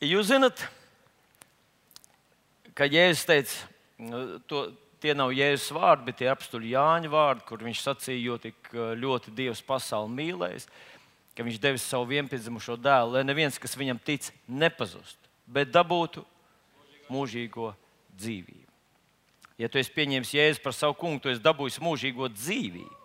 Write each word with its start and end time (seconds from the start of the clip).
Jūs 0.00 0.30
zināt, 0.30 0.62
ka 2.72 2.86
Jēzus 2.88 3.26
teica, 3.28 3.66
to, 4.48 4.62
tie 4.96 5.12
nav 5.12 5.34
Jēzus 5.36 5.74
vārdi, 5.76 6.06
bet 6.06 6.16
tie 6.16 6.24
ir 6.24 6.32
apstuļi 6.32 6.70
Jāņa 6.72 7.10
vārdi, 7.12 7.44
kur 7.44 7.60
viņš 7.66 7.82
sacīja, 7.84 8.22
jo 8.24 8.38
tik 8.40 8.70
uh, 8.72 8.94
ļoti 8.96 9.34
Dievs 9.36 9.60
pasauli 9.66 10.14
mīlējis, 10.16 10.64
ka 11.36 11.44
viņš 11.44 11.60
devis 11.60 11.84
savu 11.84 12.08
vienpiedzimušo 12.14 12.78
dēlu, 12.80 13.18
lai 13.18 13.26
neviens, 13.28 13.60
kas 13.60 13.76
viņam 13.76 14.00
tic, 14.04 14.30
nepazust, 14.48 15.20
bet 15.44 15.68
dabūtu 15.74 16.24
mūžīgo 17.12 17.74
dzīvību. 18.16 18.66
Ja 19.60 19.68
tu 19.68 19.82
esi 19.82 19.92
pieņēmis 19.92 20.32
Jēzu 20.32 20.64
par 20.64 20.72
savu 20.72 20.96
kungu, 20.96 21.20
tu 21.20 21.28
esi 21.28 21.44
dabūjis 21.44 21.76
mūžīgo 21.84 22.32
dzīvību. 22.32 22.99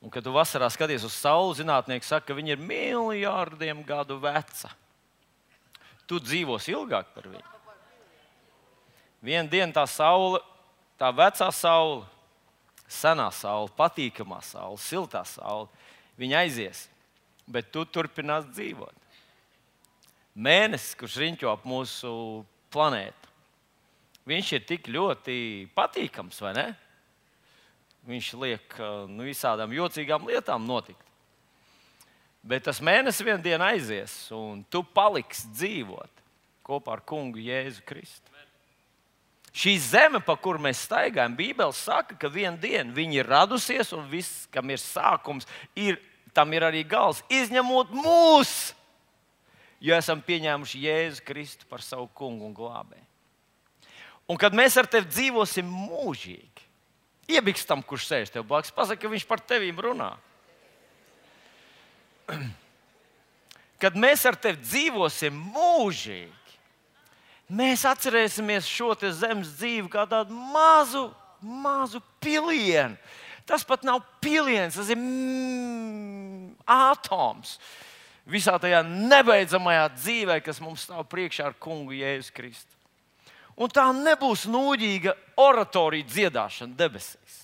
Un, 0.00 0.08
kad 0.08 0.24
tu 0.24 0.32
vasarā 0.32 0.70
skaties 0.72 1.04
uz 1.04 1.12
sauli, 1.12 1.58
zinātnieki 1.58 2.08
saka, 2.08 2.30
ka 2.30 2.36
viņa 2.38 2.54
ir 2.54 2.62
miljardiem 2.64 3.82
gadu 3.84 4.16
veca. 4.20 4.72
Tu 6.08 6.18
dzīvosi 6.24 6.72
ilgāk 6.72 7.12
par 7.14 7.28
viņu. 7.28 7.58
Vienu 9.20 9.52
dienu 9.52 9.76
tā 9.76 9.84
saule, 9.84 10.40
tā 10.96 11.10
vecā 11.12 11.50
saule, 11.52 12.06
senā 12.90 13.28
saule, 13.36 13.68
patīkamā 13.76 14.40
saule, 14.42 14.80
siltā 14.80 15.20
saule, 15.28 15.68
viņa 16.18 16.40
aizies, 16.46 16.86
bet 17.44 17.68
tu 17.70 17.84
turpinās 17.84 18.48
dzīvot. 18.48 18.96
Mēnesis, 20.40 20.96
kurš 20.96 21.18
riņķo 21.20 21.50
ap 21.52 21.66
mūsu 21.68 22.10
planētu, 22.72 23.30
viņš 24.30 24.52
ir 24.56 24.64
tik 24.64 24.88
ļoti 24.88 25.36
patīkams, 25.76 26.40
vai 26.40 26.54
ne? 26.56 26.66
Viņš 28.08 28.32
liek 28.40 28.80
nu, 29.10 29.26
visādām 29.28 29.72
jocīgām 29.74 30.28
lietām 30.28 30.64
notikt. 30.66 31.06
Bet 32.40 32.64
tas 32.64 32.80
mēnesis 32.80 33.24
vienā 33.24 33.40
dienā 33.44 33.74
aizies, 33.74 34.14
un 34.32 34.62
tu 34.72 34.80
paliksi 34.96 35.50
dzīvot 35.52 36.22
kopā 36.64 36.96
ar 36.96 37.02
kungu 37.04 37.42
Jēzu 37.42 37.84
Kristu. 37.84 38.30
Šī 39.50 39.74
zeme, 39.82 40.20
pa 40.22 40.36
kuru 40.38 40.62
mēs 40.62 40.84
staigājam, 40.86 41.34
Bībele 41.36 41.74
saka, 41.74 42.14
ka 42.14 42.30
vienā 42.30 42.54
dienā 42.62 42.94
viņa 42.94 43.18
ir 43.18 43.28
radusies, 43.28 43.90
un 43.96 44.06
viss, 44.08 44.46
kam 44.54 44.70
ir 44.70 44.78
sākums, 44.78 45.48
ir, 45.74 45.98
tam 46.32 46.54
ir 46.54 46.64
arī 46.68 46.84
gals, 46.86 47.24
izņemot 47.26 47.90
mūs, 47.90 48.70
jo 49.82 49.96
esam 49.96 50.22
pieņēmuši 50.22 50.84
Jēzu 50.86 51.26
Kristu 51.26 51.66
par 51.68 51.82
savu 51.82 52.06
kungu 52.14 52.46
un 52.46 52.54
glābēju. 52.54 53.06
Un 54.30 54.38
kad 54.38 54.54
mēs 54.54 54.78
ar 54.78 54.86
tevi 54.86 55.10
dzīvosim 55.10 55.66
mūžīgi, 55.66 56.49
Iebiks 57.30 57.66
tam, 57.68 57.82
kurš 57.86 58.08
sēž 58.08 58.32
tev 58.34 58.46
blakus. 58.48 58.74
Pasaki, 58.74 59.02
ka 59.04 59.12
viņš 59.12 59.26
par 59.28 59.42
tevīm 59.44 59.78
runā. 59.80 60.10
Kad 63.82 63.96
mēs 63.96 64.26
ar 64.28 64.36
tevi 64.36 64.60
dzīvosim 64.60 65.36
mūžīgi, 65.54 66.56
mēs 67.56 67.86
atcerēsimies 67.88 68.68
šo 68.68 68.92
zemes 69.08 69.54
dzīvi 69.56 69.88
kā 69.90 70.04
tādu 70.10 70.36
mazu, 70.52 71.08
mazu 71.40 72.02
pilienu. 72.20 72.98
Tas 73.48 73.64
pat 73.66 73.82
nav 73.82 74.02
piliens, 74.22 74.76
tas 74.76 74.90
ir 74.92 74.98
mm, 75.00 76.52
atoms 76.70 77.56
visā 78.30 78.54
tajā 78.62 78.84
nebeidzamajā 78.86 79.88
dzīvē, 79.96 80.36
kas 80.44 80.60
mums 80.62 80.84
stāv 80.86 81.08
priekšā 81.10 81.48
ar 81.50 81.56
kungu 81.58 81.96
Jēzu 81.96 82.36
Kristu. 82.36 82.79
Un 83.60 83.68
tā 83.68 83.84
nebūs 83.92 84.46
nūģīga 84.48 85.14
oratorija 85.40 86.08
dziedāšana 86.08 86.76
debesīs. 86.78 87.40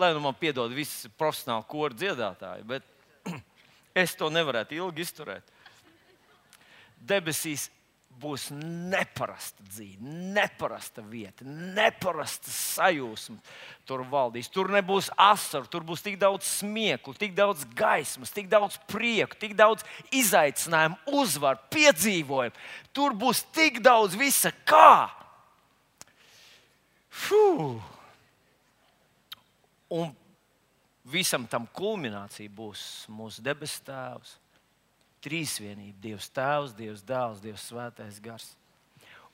Lai 0.00 0.10
nu 0.16 0.22
man 0.24 0.34
piedod 0.34 0.72
visi 0.74 1.10
profesionāli 1.20 1.68
kori 1.68 1.98
dziedātāji, 2.00 2.64
bet 2.66 2.86
es 4.02 4.16
to 4.18 4.30
nevarētu 4.32 4.78
ilgi 4.80 5.04
izturēt. 5.04 5.52
Debesīs 6.98 7.68
būs 8.20 8.48
neparasta 8.54 9.64
dzīve, 9.66 10.02
neparasta 10.34 11.02
vieta, 11.04 11.44
neparasta 11.46 12.52
sajūsma. 12.52 13.38
Tur 13.88 14.04
valdīs. 14.08 14.50
Tur 14.52 14.70
nebūs 14.72 15.08
asaru, 15.20 15.68
tur 15.70 15.86
būs 15.86 16.04
tik 16.04 16.18
daudz 16.20 16.46
smieklu, 16.60 17.14
tik 17.18 17.34
daudz 17.38 17.64
gaismas, 17.78 18.34
tik 18.34 18.50
daudz 18.52 18.78
prieku, 18.90 19.38
tik 19.40 19.56
daudz 19.58 19.86
izaicinājumu, 20.14 20.98
uzvaru, 21.22 21.62
piedzīvojumu. 21.74 22.68
Tur 22.94 23.16
būs 23.18 23.42
tik 23.54 23.80
daudz 23.84 24.18
visa 24.18 24.52
kā. 24.68 25.08
Fuh. 27.10 27.80
Un 29.92 30.14
visam 31.12 31.44
tam 31.50 31.66
kulminācija 31.76 32.48
būs 32.52 33.08
mūsu 33.12 33.42
debes 33.44 33.80
Tēvs 33.84 34.38
trīsvienība, 35.22 35.96
Dievs 36.02 36.28
Tēvs, 36.34 36.74
Dievs 36.76 37.04
Dēls, 37.06 37.42
Dievs 37.42 37.66
Svētais 37.70 38.20
Gars. 38.22 38.50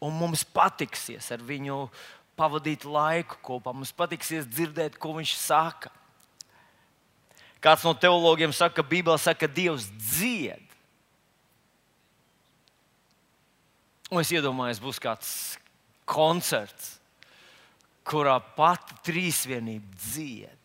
Un 0.03 0.15
mums 0.15 0.44
patiksies 0.44 1.26
ar 1.34 1.43
viņu 1.43 1.87
pavadīt 2.38 2.87
laiku 2.87 3.41
kopā, 3.43 3.75
mums 3.75 3.94
patiksies 3.97 4.47
dzirdēt, 4.47 4.99
ko 5.00 5.16
viņš 5.16 5.34
saka. 5.41 5.91
Kāds 7.59 7.82
no 7.82 7.94
teologiem 7.99 8.54
saka, 8.54 8.78
ka 8.78 8.87
Bībelē 8.87 9.19
saka, 9.19 9.47
ka 9.47 9.54
Dievs 9.54 9.88
dzied. 9.99 10.62
Un 14.09 14.22
es 14.22 14.31
iedomājos, 14.32 14.78
būs 14.81 15.03
kāds 15.03 15.32
koncerts, 16.09 16.94
kurā 18.09 18.38
pati 18.56 18.97
trīsvienība 19.05 19.99
dzied. 20.00 20.57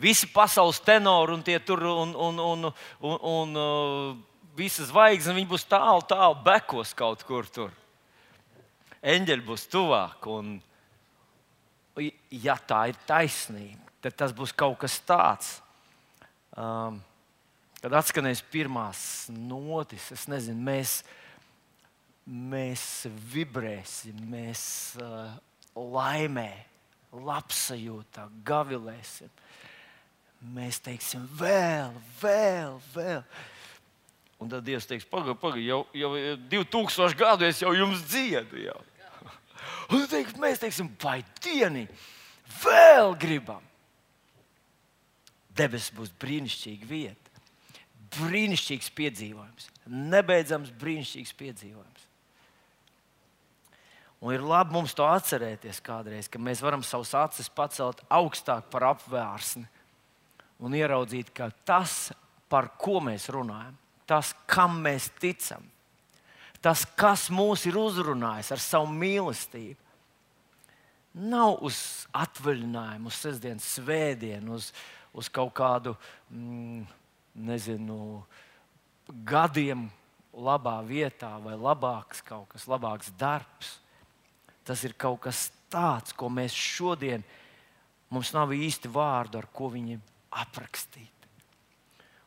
Visi 0.00 0.26
pasaules 0.26 0.80
tenori 0.82 1.36
un 1.36 1.42
tie 1.46 1.60
tur 1.62 1.82
un, 1.86 2.14
un, 2.18 2.38
un, 2.38 2.70
un, 3.00 3.18
un 3.30 3.54
uh, 3.54 4.16
visas 4.58 4.90
zvaigznes, 4.90 5.36
viņi 5.36 5.50
būs 5.50 5.66
tālu, 5.70 6.02
tālu 6.08 6.40
bekos 6.42 6.94
kaut 6.98 7.22
kur 7.26 7.46
tur. 7.46 7.70
Eņģeļi 9.04 9.46
būs 9.46 9.68
tuvāk. 9.70 10.26
Un, 10.34 10.56
ja 12.34 12.56
tā 12.58 12.88
ir 12.90 12.98
taisnība, 13.06 13.92
tad 14.02 14.18
tas 14.18 14.34
būs 14.34 14.54
kaut 14.56 14.80
kas 14.82 14.98
tāds. 15.06 15.52
Um, 16.58 16.98
kad 17.78 17.94
atskanēs 18.00 18.42
pirmās 18.50 19.28
notis, 19.30 20.10
es 20.14 20.26
nezinu, 20.30 20.58
mēs, 20.64 20.96
mēs 22.26 22.84
vibrēsim, 23.30 24.18
mēs 24.30 24.62
uh, 25.02 25.34
laimē, 25.78 26.50
labsajūtā, 27.14 28.26
gavilēsim 28.46 29.30
mēs 30.52 30.80
teiksim, 30.84 31.24
vēl, 31.38 31.94
vēl, 32.20 32.78
vēl. 32.94 33.22
Un 34.42 34.50
tad 34.50 34.64
Dievs 34.66 34.88
teiks, 34.88 35.06
pagaidi, 35.08 35.38
pagaidi, 35.40 35.68
jau, 35.70 35.84
jau 35.96 36.10
2000 36.52 37.16
gadu 37.18 37.46
es 37.48 37.62
jau 37.62 37.72
jums 37.76 38.02
dziedu. 38.10 38.60
Jau. 38.66 38.80
Un 39.94 40.04
teiks, 40.10 40.36
mēs 40.40 40.60
teiksim, 40.60 40.90
vai 41.00 41.20
dieni, 41.44 41.86
vēl 42.60 43.14
gribam. 43.20 43.62
Debesis 45.54 45.94
būs 45.94 46.10
brīnišķīga 46.18 46.88
vieta, 46.90 47.42
brīnišķīgs 48.16 48.90
piedzīvojums, 48.98 49.68
nebeidzams 49.86 50.72
brīnišķīgs 50.80 51.36
piedzīvojums. 51.38 52.08
Un 54.24 54.32
ir 54.34 54.42
labi 54.42 54.74
mums 54.74 54.96
to 54.96 55.06
atcerēties 55.06 55.78
kādreiz, 55.84 56.26
ka 56.32 56.40
mēs 56.42 56.62
varam 56.64 56.82
savus 56.82 57.12
acis 57.14 57.50
pacelt 57.52 58.02
augstāk 58.08 58.66
par 58.72 58.88
apvērsni 58.94 59.68
un 60.62 60.74
ieraudzīt, 60.76 61.32
ka 61.34 61.50
tas, 61.66 62.12
par 62.48 62.72
ko 62.78 63.00
mēs 63.04 63.28
runājam, 63.34 63.74
tas, 64.06 64.34
kam 64.46 64.78
mēs 64.84 65.08
ticam, 65.20 65.64
tas, 66.62 66.84
kas 66.96 67.28
mūs 67.34 67.66
ir 67.68 67.78
uzrunājis 67.80 68.52
ar 68.54 68.62
savu 68.62 68.92
mīlestību, 68.92 69.80
nav 71.14 71.60
uz 71.62 71.78
atvaļinājumu, 72.16 73.10
uz 73.10 73.18
sestdienas 73.22 73.66
svētdienu, 73.76 74.58
uz, 74.58 74.70
uz 75.14 75.28
kaut 75.30 75.52
kādu, 75.54 75.94
mm, 76.30 76.82
nezinu, 77.46 77.98
gadiem 79.26 79.86
labā 80.34 80.80
vietā 80.86 81.36
vai 81.42 81.54
labāks 81.54 82.22
kaut 82.26 82.48
kas, 82.54 82.66
labāks 82.70 83.12
darbs. 83.18 83.78
Tas 84.64 84.82
ir 84.86 84.96
kaut 84.98 85.20
kas 85.26 85.50
tāds, 85.70 86.14
ko 86.16 86.30
mēs 86.32 86.54
šodien, 86.56 87.22
mums 88.10 88.32
nav 88.34 88.54
īsti 88.54 88.90
vārdu, 88.90 89.38
ar 89.38 89.48
ko 89.52 89.68
viņi 89.74 90.00
aprakstīt. 90.42 91.10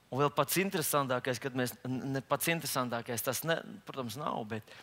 Un 0.07 0.21
vēl 0.21 0.31
pats 0.31 0.55
interesantākais, 0.61 1.39
kad 1.43 1.55
mēs, 1.57 1.73
ne 1.83 2.21
pats 2.23 2.47
interesantākais 2.51 3.25
tas, 3.25 3.41
ne, 3.47 3.57
protams, 3.87 4.15
nav, 4.19 4.39
bet 4.47 4.75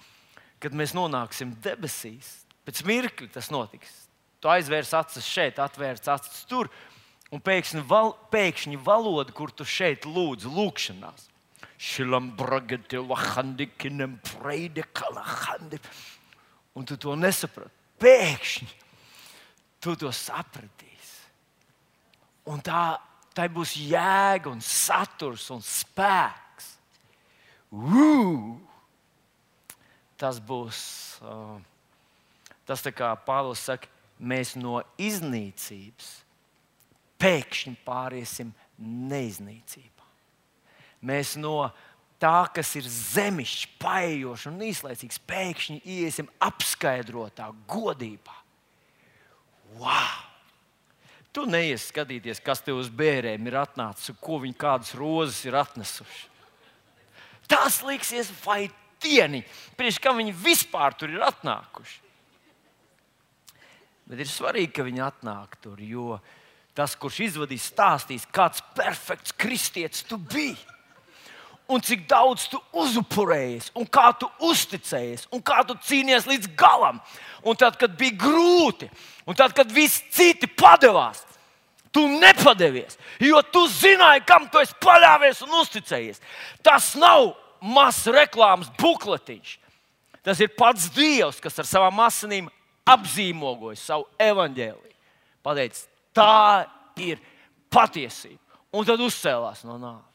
kad 0.61 0.77
mēs 0.77 0.93
nonāksim 0.97 1.55
debesīs, 1.65 2.43
pēc 2.69 2.83
mirkļa 2.89 3.31
tas 3.33 3.49
notiks. 3.53 3.95
Tu 4.45 4.51
aizvērs 4.53 4.93
acis 4.97 5.25
šeit, 5.25 5.61
atvērts 5.61 6.11
acis 6.13 6.43
tur, 6.49 6.69
un 7.33 7.41
pēkšņi, 7.41 7.85
val, 7.89 8.13
pēkšņi 8.33 8.81
valoda, 8.85 9.33
kur 9.33 9.53
tu 9.53 9.65
šeit 9.65 10.05
lūdz, 10.05 10.45
lūgšanās. 10.45 11.31
Šilam 11.81 12.31
bragati, 12.37 13.01
lahandikinem, 13.01 14.19
preide, 14.29 14.85
kalahandi. 14.93 15.81
Un 16.77 16.85
tu 16.89 16.97
to 17.01 17.17
nesaprati. 17.17 17.73
Pēkšņi 18.01 18.69
tu 19.85 19.97
to 20.01 20.13
sapratīsi. 20.13 21.25
Un 22.53 22.61
tā 22.65 22.97
tai 23.35 23.49
būs 23.53 23.75
jēga, 23.77 24.53
un 24.53 24.63
saturs 24.63 25.49
un 25.55 25.63
spēks. 25.65 26.71
Uu! 27.75 28.55
Tas 30.17 30.39
būs, 30.39 30.79
uh, 31.27 31.59
tas 32.65 32.85
kā 32.95 33.11
Pāvils 33.27 33.65
saka, 33.67 33.91
mēs 34.23 34.55
no 34.57 34.79
iznīcības 35.03 36.13
pēkšņi 37.21 37.75
pāriesim 37.87 38.53
neiznīcībā. 38.79 40.07
Mēs 41.05 41.35
no 41.41 41.57
tā, 42.23 42.47
kas 42.55 42.71
ir 42.79 42.87
zemišķs, 42.89 43.73
paejošs 43.83 44.47
un 44.51 44.63
īslaicīgs, 44.69 45.21
pēkšņi 45.29 45.81
iesim 45.99 46.31
apskaidrotā 46.47 47.51
godībā. 47.69 48.39
Wow! 49.81 50.34
Tu 51.35 51.43
neies 51.51 51.89
skatīties, 51.91 52.39
kas 52.45 52.63
te 52.63 52.75
uz 52.75 52.89
bērniem 52.95 53.49
ir 53.51 53.59
atnācis 53.59 54.13
un 54.13 54.19
ko 54.23 54.39
viņi 54.45 54.57
kādas 54.59 54.95
rozes 54.95 55.41
ir 55.49 55.57
atnesuši. 55.59 56.29
Tas 57.51 57.81
liksies 57.85 58.31
vai 58.45 58.69
tieni, 59.03 59.43
priekš 59.77 59.99
kā 60.01 60.15
viņi 60.17 60.33
vispār 60.45 60.95
tur 60.97 61.13
ir 61.13 61.25
atnākuši. 61.27 62.01
Bet 64.05 64.21
ir 64.21 64.29
svarīgi, 64.29 64.73
ka 64.77 64.85
viņi 64.87 65.03
atnāk 65.05 65.59
tur, 65.65 65.81
jo 65.81 66.19
tas, 66.77 66.95
kurš 67.01 67.23
izvadīs, 67.27 67.67
stāstīs, 67.73 68.29
kāds 68.33 68.63
perfekts 68.77 69.35
kristietis 69.37 70.05
tu 70.07 70.19
biji 70.21 70.74
un 71.69 71.81
cik 71.81 72.05
daudz 72.09 72.47
tu 72.53 72.61
uzupurējies, 72.77 73.71
un 73.79 73.87
kā 73.89 74.11
tu 74.21 74.29
uzticējies, 74.45 75.29
un 75.33 75.43
kā 75.45 75.63
tu 75.67 75.77
cīnījies 75.87 76.29
līdz 76.29 76.51
galam. 76.59 77.01
Un 77.45 77.57
tad, 77.61 77.79
kad 77.81 77.95
bija 77.97 78.17
grūti, 78.21 78.89
un 79.29 79.37
tad, 79.37 79.55
kad 79.57 79.73
visi 79.73 80.05
citi 80.13 80.49
padevās, 80.49 81.23
tu 81.95 82.05
nepadevies, 82.11 82.99
jo 83.23 83.41
tu 83.55 83.65
zināji, 83.71 84.25
kam 84.27 84.49
tu 84.51 84.61
esi 84.61 84.77
paļāvies 84.83 85.45
un 85.47 85.59
uzticējies. 85.61 86.23
Tas 86.65 86.93
nav 87.01 87.33
mazs 87.65 88.09
reklāmas 88.13 88.73
bukletiņš. 88.81 89.59
Tas 90.25 90.41
ir 90.41 90.55
pats 90.57 90.89
Dievs, 90.97 91.41
kas 91.41 91.61
ar 91.61 91.69
savām 91.69 92.01
asinīm 92.05 92.49
apzīmogoja 92.89 93.77
savu 93.81 94.09
evaņģēliju. 94.21 94.97
Pateicis, 95.45 95.87
tā 96.17 96.65
ir 97.05 97.21
patiesība. 97.73 98.41
Un 98.75 98.89
tad 98.89 99.01
uzcēlās 99.05 99.63
no 99.69 99.77
nāves. 99.79 100.14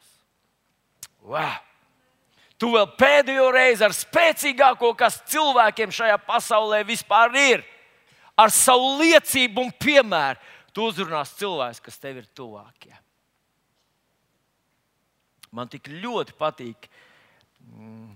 Wow! 1.26 1.58
Tu 2.60 2.68
vēl 2.74 2.88
pēdējo 3.00 3.46
reizi 3.54 3.84
ar 3.86 3.94
spēcīgāko, 3.96 4.92
kas 4.98 5.22
cilvēkiem 5.32 5.92
šajā 5.96 6.18
pasaulē 6.26 6.82
vispār 6.84 7.32
ir, 7.40 7.62
ar 8.36 8.52
savu 8.52 8.98
liecību 9.00 9.64
un 9.64 9.70
piemēru, 9.80 10.36
tu 10.76 10.84
uzrunās 10.90 11.32
cilvēks, 11.38 11.80
kas 11.80 11.96
tev 12.02 12.20
ir 12.20 12.26
tuvākie. 12.36 12.92
Man 15.56 15.70
tik 15.72 15.88
ļoti 15.88 16.36
patīk 16.38 16.86
mm, 17.64 18.12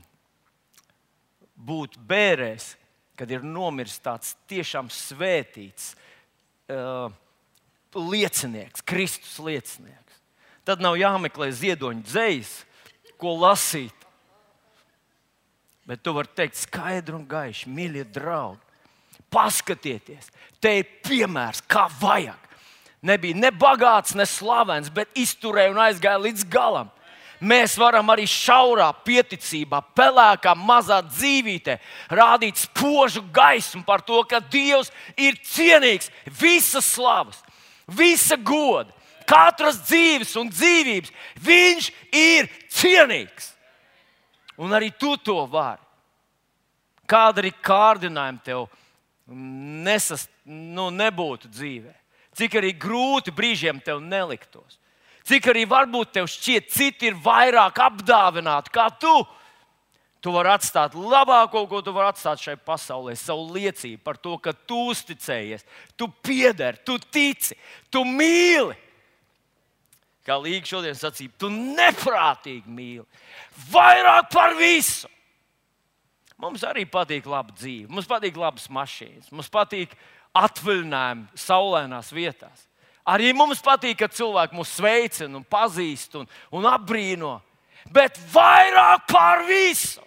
būt 1.67 1.97
bērēs, 2.05 2.75
kad 3.17 3.33
ir 3.33 3.47
nomiris 3.47 3.97
tāds 4.03 4.35
tiešām 4.51 4.93
svētīts 4.93 5.95
uh, 6.69 7.09
liecinieks, 7.97 8.85
Kristus 8.87 9.39
liecinieks. 9.41 10.21
Tad 10.69 10.85
nav 10.85 10.99
jāmeklē 11.01 11.51
ziedoņa 11.55 12.07
dzējas 12.07 12.55
ko 13.21 13.35
lasīt. 13.43 13.95
Bet 15.85 16.01
tu 16.01 16.15
vari 16.17 16.33
teikt 16.37 16.57
skaidri 16.63 17.17
un 17.17 17.27
gaiši, 17.29 17.69
mīļie 17.69 18.07
draugi, 18.15 18.63
paskatieties, 19.33 20.31
te 20.63 20.79
ir 20.81 20.89
piemērs, 21.05 21.61
kā 21.69 21.87
vajag. 22.01 22.41
Nebija 23.05 23.37
ne 23.37 23.51
bagāts, 23.53 24.15
ne 24.17 24.25
slavens, 24.25 24.89
bet 24.89 25.13
izturēja 25.19 25.75
un 25.75 25.83
aizgāja 25.85 26.23
līdz 26.25 26.47
galam. 26.49 26.89
Mēs 27.45 27.75
varam 27.77 28.09
arī 28.09 28.25
šaurā 28.31 28.87
pieticībā, 29.05 29.83
pelēkā 29.93 30.55
mazā 30.57 31.03
dzīvītē 31.05 31.77
rādīt 32.09 32.63
spožu 32.63 33.21
gaismu 33.35 33.83
par 33.85 34.01
to, 34.07 34.23
ka 34.25 34.41
Dievs 34.41 34.89
ir 35.21 35.37
cienīgs 35.45 36.09
visas 36.41 36.87
slavas, 36.95 37.43
visa 37.85 38.39
goda 38.41 38.89
katras 39.29 39.81
dzīves 39.85 40.35
un 40.41 40.51
dzīvības. 40.53 41.13
Viņš 41.45 41.91
ir 42.15 42.49
cienīgs. 42.73 43.53
Un 44.61 44.75
arī 44.77 44.93
tu 44.99 45.17
to 45.17 45.43
vari. 45.51 45.83
Kāda 47.11 47.43
arī 47.43 47.51
kārdinājuma 47.65 48.45
tev 48.45 48.69
nesas, 49.85 50.29
nu, 50.45 50.89
nebūtu 50.95 51.51
dzīvē. 51.53 51.93
Cik 52.35 52.57
arī 52.59 52.73
grūti 52.81 53.35
brīžiem 53.35 53.81
tev 53.85 54.01
neliktos. 54.03 54.79
Cik 55.25 55.47
arī 55.53 55.65
varbūt 55.69 56.15
tev 56.19 56.29
šķiet, 56.29 56.69
citi 56.73 57.09
ir 57.09 57.17
vairāk 57.25 57.79
apdāvināti 57.81 58.73
kā 58.75 58.89
tu. 59.01 59.15
Tu 60.25 60.33
vari 60.33 60.55
atstāt 60.55 60.95
labāko, 60.97 61.67
ko 61.69 61.83
tu 61.85 61.93
vari 61.93 62.09
atstāt 62.09 62.41
šai 62.41 62.57
pasaulē, 62.57 63.13
savu 63.17 63.45
liecību 63.53 64.01
par 64.05 64.17
to, 64.17 64.39
ka 64.41 64.55
tu 64.57 64.87
uzticējies, 64.89 65.67
tu 66.01 66.09
piederi, 66.25 66.81
tu 66.81 66.97
tici, 67.13 67.57
tu 67.93 68.07
mīli 68.09 68.73
kā 70.25 70.37
Līga 70.41 70.69
šodien 70.69 70.97
sacīja, 70.99 71.33
tu 71.39 71.51
neprātīgi 71.53 72.71
mīli. 72.71 73.05
Vairāk 73.71 74.31
par 74.33 74.57
visu. 74.59 75.11
Mums 76.41 76.65
arī 76.67 76.83
patīk 76.91 77.27
laba 77.31 77.55
dzīve, 77.55 77.89
mums 77.93 78.09
patīk 78.11 78.37
labas 78.37 78.67
mašīnas, 78.73 79.31
mums 79.33 79.49
patīk 79.53 79.95
atvaļinājumi 80.35 81.39
saulainās 81.39 82.11
vietās. 82.13 82.67
Arī 83.07 83.31
mums 83.37 83.61
patīk, 83.63 83.99
kad 84.01 84.15
cilvēki 84.17 84.57
mūs 84.57 84.73
sveicina, 84.79 85.37
un 85.39 85.45
pazīst 85.45 86.17
un, 86.19 86.29
un 86.57 86.67
apbrīno. 86.69 87.37
Bet 87.93 88.17
vairāk 88.33 89.05
par 89.11 89.45
visu. 89.45 90.01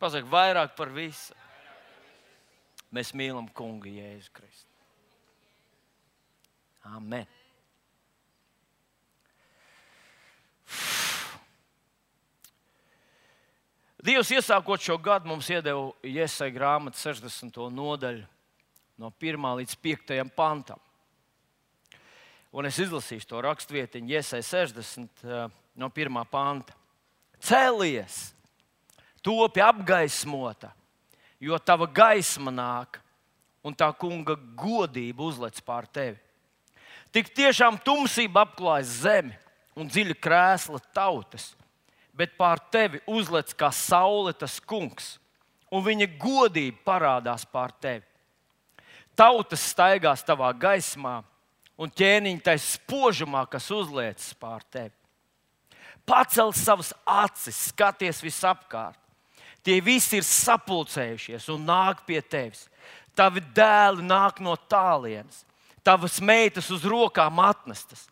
Pasaka, 0.00 0.24
vairāk 0.32 0.72
par 0.78 0.88
visu. 0.94 1.36
Mēs 2.90 3.12
mīlam 3.14 3.46
kungu 3.54 3.92
Jēzu 3.92 4.32
Kristu. 4.34 4.69
Amen. 6.90 7.26
Dievs 14.00 14.30
iesākot 14.32 14.80
šo 14.80 14.96
gadu 14.96 15.28
mums 15.28 15.48
iedeva 15.52 15.90
iesai 16.06 16.48
grāmatu 16.54 16.96
60. 16.96 17.58
nodaļu, 17.74 18.24
no 18.96 19.10
1 19.12 19.48
līdz 19.60 19.74
5 19.76 20.22
pantam. 20.36 20.80
Un 22.50 22.66
es 22.66 22.80
izlasīšu 22.82 23.28
to 23.28 23.42
rakstvietiņu, 23.44 24.10
iesai 24.16 24.40
60 24.42 25.22
eh, 25.28 25.44
no 25.76 25.90
1 25.92 26.24
panta. 26.32 26.74
Cēlies, 27.40 28.32
topi 29.22 29.62
apgaismota, 29.62 30.72
jo 31.38 31.60
tava 31.60 31.86
gaisma 31.86 32.50
nāk, 32.50 32.98
un 33.62 33.76
tā 33.76 33.92
kunga 34.00 34.34
godība 34.34 35.28
uzlec 35.28 35.60
pār 35.62 35.86
tevi. 35.86 36.18
Tik 37.10 37.32
tiešām 37.34 37.80
tumsība 37.82 38.44
apklāj 38.44 38.84
zemi 38.86 39.34
un 39.74 39.88
dziļa 39.90 40.14
krēsla 40.22 40.78
tautas, 40.94 41.54
bet 42.14 42.36
pār 42.38 42.62
tevi 42.70 43.00
uzlec 43.10 43.50
kā 43.58 43.72
saule 43.74 44.34
tas 44.36 44.60
kungs, 44.62 45.16
un 45.74 45.82
viņa 45.82 46.06
godība 46.20 46.78
parādās 46.86 47.42
pār 47.50 47.74
tevi. 47.82 48.06
Tautas 49.18 49.64
staigās 49.72 50.22
tavā 50.26 50.52
gaismā, 50.54 51.18
un 51.80 51.90
ķēniņš 51.90 52.46
tai 52.46 52.56
spožumā, 52.62 53.42
kas 53.50 53.66
uzliecas 53.74 54.30
pār 54.38 54.62
tevi. 54.70 54.94
Pacel 56.06 56.54
savas 56.54 56.94
acis, 57.04 57.58
skaties 57.70 58.22
visapkārt. 58.22 58.98
Tie 59.66 59.76
visi 59.84 60.16
ir 60.20 60.24
sapulcējušies 60.24 61.50
un 61.52 61.66
nāk 61.68 62.06
pie 62.06 62.22
tevis. 62.22 62.68
Tavi 63.18 63.42
dēli 63.54 64.06
nāk 64.06 64.38
no 64.40 64.54
tālienes 64.70 65.42
tavas 65.84 66.20
meitas 66.20 66.70
uz 66.70 66.84
rokām 66.84 67.40
atnestas. 67.44 68.06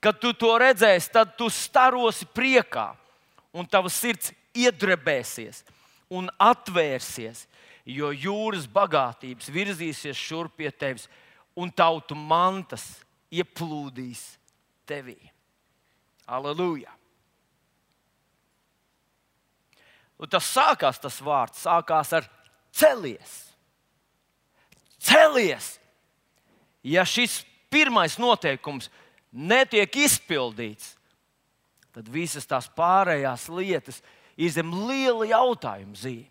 Kad 0.00 0.20
tu 0.20 0.34
to 0.36 0.52
redzēsi, 0.60 1.12
tad 1.14 1.36
tu 1.38 1.48
starosi 1.48 2.26
priekā, 2.36 2.90
un 3.54 3.66
tavs 3.70 3.96
sirds 4.02 4.32
iedrebēsies 4.54 5.62
un 6.14 6.28
atvērsies, 6.38 7.46
jo 7.84 8.10
jūras 8.12 8.66
bagātības 8.70 9.50
virzīsies 9.52 10.18
šurp 10.18 10.58
pie 10.60 10.70
tevis, 10.70 11.08
un 11.56 11.70
tautu 11.70 12.16
mantas 12.18 12.84
ieplūdīs 13.32 14.22
tevī. 14.88 15.16
Aleluja! 16.26 16.92
Un 20.18 20.30
tas 20.30 20.46
sākās, 20.46 21.00
tas 21.02 21.18
vārds 21.24 21.64
sākās 21.66 22.12
ar 22.16 22.28
celies. 22.72 23.32
Celies! 25.02 25.74
Ja 26.84 27.04
šis 27.08 27.42
pirmais 27.72 28.18
noteikums 28.20 28.90
netiek 29.32 29.96
izpildīts, 30.04 30.94
tad 31.94 32.08
visas 32.10 32.46
tās 32.46 32.68
pārējās 32.76 33.48
lietas 33.50 34.02
ir 34.36 34.50
zem 34.54 34.70
liela 34.86 35.26
jautājuma 35.30 35.96
zīme. 35.98 36.30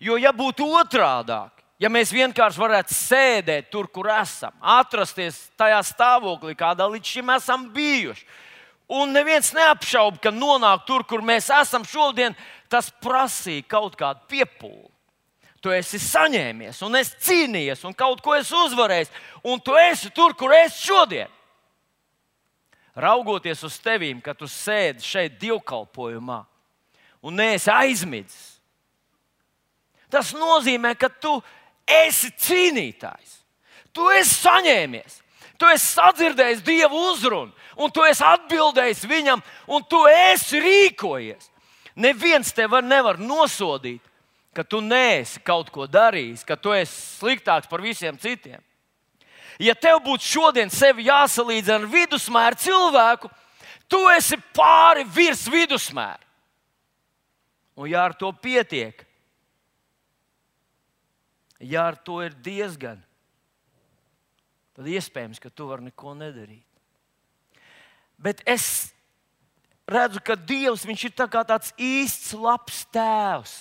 Jo, 0.00 0.16
ja 0.16 0.32
būtu 0.32 0.64
otrādi, 0.80 1.36
Ja 1.80 1.88
mēs 1.88 2.10
vienkārši 2.12 2.60
varētu 2.60 2.92
sēdēt 2.92 3.70
tur, 3.72 3.86
kur 3.88 4.10
esam, 4.12 4.52
atrasties 4.60 5.46
tajā 5.56 5.78
stāvoklī, 5.88 6.52
kādā 6.52 6.84
līdz 6.92 7.12
šim 7.14 7.30
esam 7.32 7.62
bijuši, 7.72 8.26
un 9.00 9.14
neviens 9.16 9.48
neapšauba, 9.56 10.20
ka 10.20 10.32
nonākt 10.34 10.84
tur, 10.90 11.06
kur 11.08 11.24
mēs 11.24 11.48
esam 11.56 11.86
šodien, 11.88 12.36
tas 12.68 12.90
prasīja 13.00 13.64
kaut 13.64 13.96
kādu 13.96 14.20
piepūli. 14.28 14.90
Tu 15.60 15.72
esi 15.76 15.98
saņēmies, 16.00 16.78
un 16.86 16.96
es 16.96 17.12
cīnījies, 17.20 17.82
un 17.84 17.92
kaut 17.96 18.22
ko 18.24 18.32
esmu 18.38 18.64
uzvarējis, 18.70 19.10
un 19.44 19.60
tu 19.60 19.76
esi 19.76 20.08
tur, 20.16 20.32
kur 20.32 20.54
es 20.56 20.78
šodien. 20.80 21.28
Raugoties 22.96 23.60
uz 23.68 23.76
tevīm, 23.80 24.22
kad 24.24 24.38
tu 24.40 24.48
sēdi 24.48 25.04
šeit 25.04 25.36
divkalpojumā 25.40 26.40
un 27.22 27.36
neesi 27.36 27.68
aizmidzis, 27.72 28.56
tas 30.10 30.32
nozīmē, 30.34 30.94
ka 30.98 31.10
tu 31.12 31.36
esi 31.86 32.32
cīnītājs. 32.40 33.36
Tu 33.94 34.06
esi 34.14 34.36
saņēmies, 34.40 35.16
tu 35.58 35.68
esi 35.70 35.86
sadzirdējis 35.92 36.64
Dieva 36.66 37.04
uzrunu, 37.10 37.52
un 37.76 37.92
tu 37.92 38.04
esi 38.06 38.24
atbildējis 38.26 39.06
viņam, 39.10 39.42
un 39.68 39.84
tu 39.90 40.00
esi 40.10 40.60
rīkojies. 40.62 41.50
Neviens 42.00 42.54
tevi 42.54 42.80
nevar 42.86 43.18
nosodīt, 43.18 44.02
ka 44.54 44.64
tu 44.66 44.80
neesi 44.82 45.40
kaut 45.46 45.70
ko 45.70 45.86
darījis, 45.86 46.44
ka 46.46 46.56
tu 46.58 46.74
esi 46.74 47.20
sliktāks 47.20 47.70
par 47.70 47.82
visiem 47.84 48.18
citiem. 48.18 48.62
Ja 49.60 49.74
tev 49.76 50.00
būtu 50.04 50.24
šodien 50.24 50.72
sevi 50.72 51.06
jāsalīdzina 51.10 51.82
ar 51.82 51.86
vidusmēru 51.90 52.58
cilvēku, 52.62 53.30
tu 53.90 54.00
esi 54.14 54.38
pāri 54.56 55.04
virs 55.04 55.44
vidusmēra. 55.50 56.24
Un 57.76 57.88
ja 57.88 58.02
ar 58.08 58.16
to 58.16 58.32
pietiek, 58.32 59.04
ja 61.60 61.86
ar 61.88 61.96
to 61.96 62.18
ir 62.24 62.34
diezgan, 62.34 62.98
tad 64.76 64.88
iespējams, 64.88 65.40
ka 65.40 65.52
tu 65.52 65.68
vari 65.68 65.86
neko 65.88 66.14
nedarīt. 66.16 66.64
Bet 68.20 68.42
es 68.48 68.90
redzu, 69.88 70.20
ka 70.24 70.36
Dievs 70.36 70.84
ir 70.84 71.12
tā 71.16 71.26
tāds 71.28 71.72
īsts, 71.76 72.34
labs 72.36 72.84
tēvs. 72.92 73.54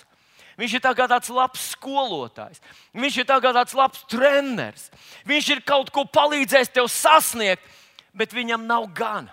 Viņš 0.59 0.75
ir 0.75 0.81
tā 0.83 0.91
tāds 0.97 1.29
labs 1.31 1.69
skolotājs, 1.71 2.59
viņš 2.91 3.17
ir 3.21 3.27
tā 3.29 3.37
tāds 3.39 3.75
labs 3.77 4.01
treneris. 4.11 4.89
Viņš 5.29 5.51
ir 5.55 5.61
kaut 5.63 5.91
ko 5.95 6.03
palīdzējis 6.03 6.73
tev 6.75 6.89
sasniegt, 6.91 7.63
bet 8.11 8.35
viņam 8.35 8.65
nav 8.67 8.89
gana. 8.91 9.31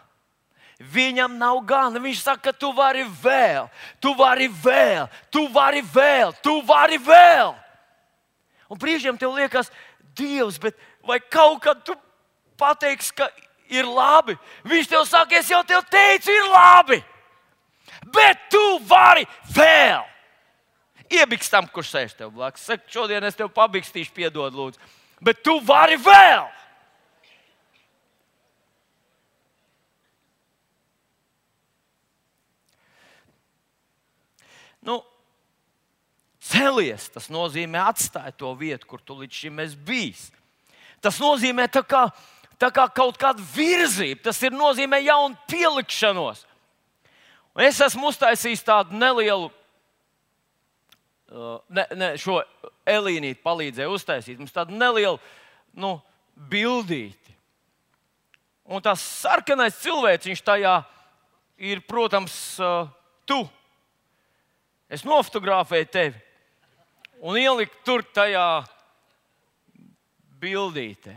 Viņam 0.78 1.34
nav 1.40 1.64
gana. 1.66 1.98
Viņš 2.04 2.22
saka, 2.22 2.52
ka 2.52 2.54
tu 2.54 2.70
vari 2.76 3.02
vēl, 3.24 3.66
tu 3.98 4.14
vari 4.14 4.46
vēl, 4.46 5.08
tu 5.32 5.48
vari 5.50 5.82
vēl, 5.82 6.34
tu 6.44 6.60
vari 6.68 7.00
vēl. 7.02 7.54
Un 8.70 8.78
brīžiem 8.78 9.18
tev 9.18 9.34
liekas, 9.34 9.72
Dievs, 10.16 10.56
bet 10.62 10.78
vai 11.04 11.18
kaut 11.20 11.58
kad 11.64 11.82
tu 11.84 11.92
pateiksi, 12.56 13.12
ka 13.18 13.26
ir 13.68 13.84
labi? 13.84 14.38
Viņš 14.64 14.94
tev 14.94 15.04
saka, 15.08 15.40
es 15.40 15.50
jau 15.50 15.64
tev 15.66 15.82
teicu, 15.90 16.30
ir 16.30 16.52
labi. 16.54 17.02
Bet 18.14 18.46
tu 18.52 18.78
vari 18.86 19.26
vēl. 19.56 20.06
Iebiks 21.12 21.50
tam, 21.52 21.68
kurš 21.70 21.92
sēž 21.94 22.14
tev 22.18 22.32
blakus. 22.34 22.64
Saka, 22.66 22.86
šodien 22.90 23.24
es 23.26 23.38
tev 23.38 23.50
pabikstīšu, 23.54 24.14
piedod, 24.16 24.54
lūdzu. 24.54 24.80
Bet 25.22 25.42
tu 25.46 25.58
vari 25.64 25.98
vēl. 26.00 26.48
Nu, 34.86 35.00
Celies, 36.46 37.08
tas 37.10 37.26
nozīmē 37.32 37.80
atstāt 37.90 38.36
to 38.38 38.52
vietu, 38.54 38.86
kur 38.86 39.00
tu 39.02 39.16
līdz 39.18 39.34
šim 39.34 39.62
esi 39.64 39.78
bijis. 39.88 40.28
Tas 41.02 41.18
nozīmē 41.18 41.66
tā 41.74 41.82
kā, 41.82 42.04
tā 42.60 42.70
kā 42.74 42.86
kaut 42.94 43.18
kādu 43.18 43.42
virzību, 43.54 44.20
tas 44.22 44.38
ir 44.46 44.54
nozīmē 44.54 45.00
jaunu 45.02 45.34
pielikšanos. 45.50 46.44
Un 47.56 47.64
es 47.66 47.80
esmu 47.82 48.12
uztaisījis 48.12 48.62
tādu 48.62 48.94
nelielu, 48.94 49.50
ne, 51.68 51.86
ne, 51.98 52.10
šo 52.20 52.40
elīnīti 52.86 53.42
palīdzēju 53.44 53.96
uztaisīt. 53.96 54.38
Mums 54.38 54.54
tādu 54.54 54.76
nelielu 54.76 55.18
nu, 55.74 55.96
bildīti. 56.36 57.34
Un 58.66 58.82
tas 58.82 59.02
sarkanais 59.02 59.78
cilvēks 59.82 60.42
tajā 60.42 60.80
ir, 61.56 61.82
protams, 61.86 62.34
uh, 62.60 62.88
tu. 63.26 63.44
Es 64.90 65.02
nofotografēju 65.06 65.90
tevi 65.90 66.22
un 67.26 67.38
ielikt 67.40 67.80
tur 67.86 68.04
tajā 68.14 68.64
bildītē. 70.42 71.14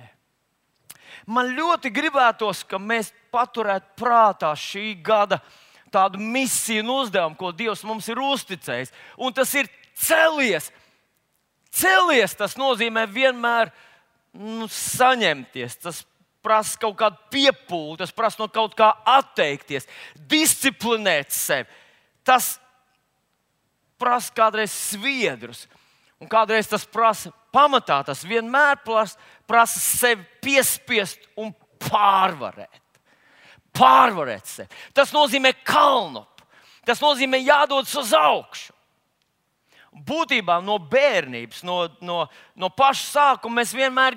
Man 1.29 1.51
ļoti 1.53 1.91
gribētos, 1.93 2.63
ka 2.65 2.79
mēs 2.81 3.11
paturētu 3.33 3.97
prātā 3.99 4.53
šī 4.57 4.95
gada 5.05 5.37
tādu 5.93 6.21
misiju 6.21 6.85
un 6.85 6.93
uzdevumu, 6.95 7.37
ko 7.37 7.51
Dievs 7.53 7.83
mums 7.85 8.07
ir 8.09 8.21
uzticējis. 8.21 8.93
Un 9.21 9.33
tas 9.35 9.51
ir 9.57 9.69
celies. 9.99 10.69
Celies 11.69 12.33
tas 12.37 12.55
nozīmē 12.59 13.05
vienmēr 13.11 13.71
nu, 14.33 14.67
saņemties. 14.71 15.77
Tas 15.83 16.01
prasa 16.45 16.79
kaut 16.81 16.97
kādu 16.99 17.19
piepūli, 17.33 17.99
tas 17.99 18.13
prasa 18.15 18.41
no 18.41 18.47
kaut 18.51 18.75
kā 18.77 18.93
atteikties, 19.17 19.87
disciplinēt 20.31 21.33
sevi. 21.35 21.67
Tas 22.25 22.55
prasa 23.99 24.33
kādreiz 24.35 24.73
sviedrus. 24.73 25.67
Un 26.19 26.27
kādreiz 26.31 26.67
tas 26.67 26.83
prasa, 26.83 27.31
pamatā 27.55 28.01
tas 28.07 28.25
vienmēr 28.27 28.81
prasa, 28.83 29.19
prasa 29.47 29.79
sevi 29.79 30.25
piespiest 30.43 31.29
un 31.39 31.53
pārvarēt. 31.79 32.81
Pārvarēt 33.75 34.49
sevi. 34.49 34.81
Tas 34.95 35.13
nozīmē 35.15 35.53
kalnu. 35.63 36.25
Tas 36.87 36.99
nozīmē 37.03 37.39
jādodas 37.43 37.93
uz 37.99 38.11
augšu. 38.17 38.73
Būtībā 39.89 40.59
no 40.61 40.77
bērnības, 40.77 41.63
no, 41.65 41.81
no, 42.05 42.21
no 42.55 42.69
paša 42.69 43.05
sākuma 43.09 43.59
mēs 43.59 43.73
vienmēr 43.73 44.15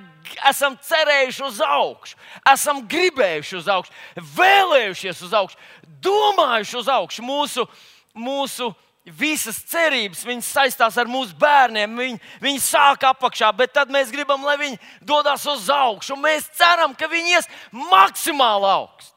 esam 0.48 0.76
cerējuši 0.76 1.44
uz 1.46 1.60
augšu, 1.64 2.18
esam 2.52 2.82
gribējuši 2.88 3.56
uz 3.56 3.70
augšu, 3.72 3.94
vēlējušies 4.36 5.22
uz 5.26 5.32
augšu, 5.40 5.60
domājuši 6.04 6.78
uz 6.82 6.90
augšu. 6.92 7.24
Mūsu, 7.24 7.66
mūsu 8.12 8.68
visas 9.04 9.58
cerības 9.66 10.22
saistās 10.46 10.96
ar 10.98 11.10
mūsu 11.10 11.34
bērniem. 11.38 11.96
Viņi, 11.98 12.20
viņi 12.42 12.62
sāk 12.62 13.08
apakšā, 13.08 13.50
bet 13.56 13.72
tad 13.74 13.90
mēs 13.90 14.12
gribam, 14.14 14.44
lai 14.46 14.58
viņi 14.60 14.78
dodas 15.00 15.46
uz 15.50 15.68
augšu. 15.72 16.16
Mēs 16.20 16.50
ceram, 16.58 16.94
ka 16.94 17.10
viņi 17.10 17.38
ies 17.38 17.50
maksimāli 17.72 18.70
augstu. 18.70 19.16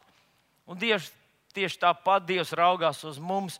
Un 0.65 0.79
Dievs, 0.81 1.11
tieši 1.53 1.77
tāpat 1.83 2.25
Dievs 2.25 2.55
raugās 2.57 3.03
uz 3.05 3.19
mums, 3.21 3.59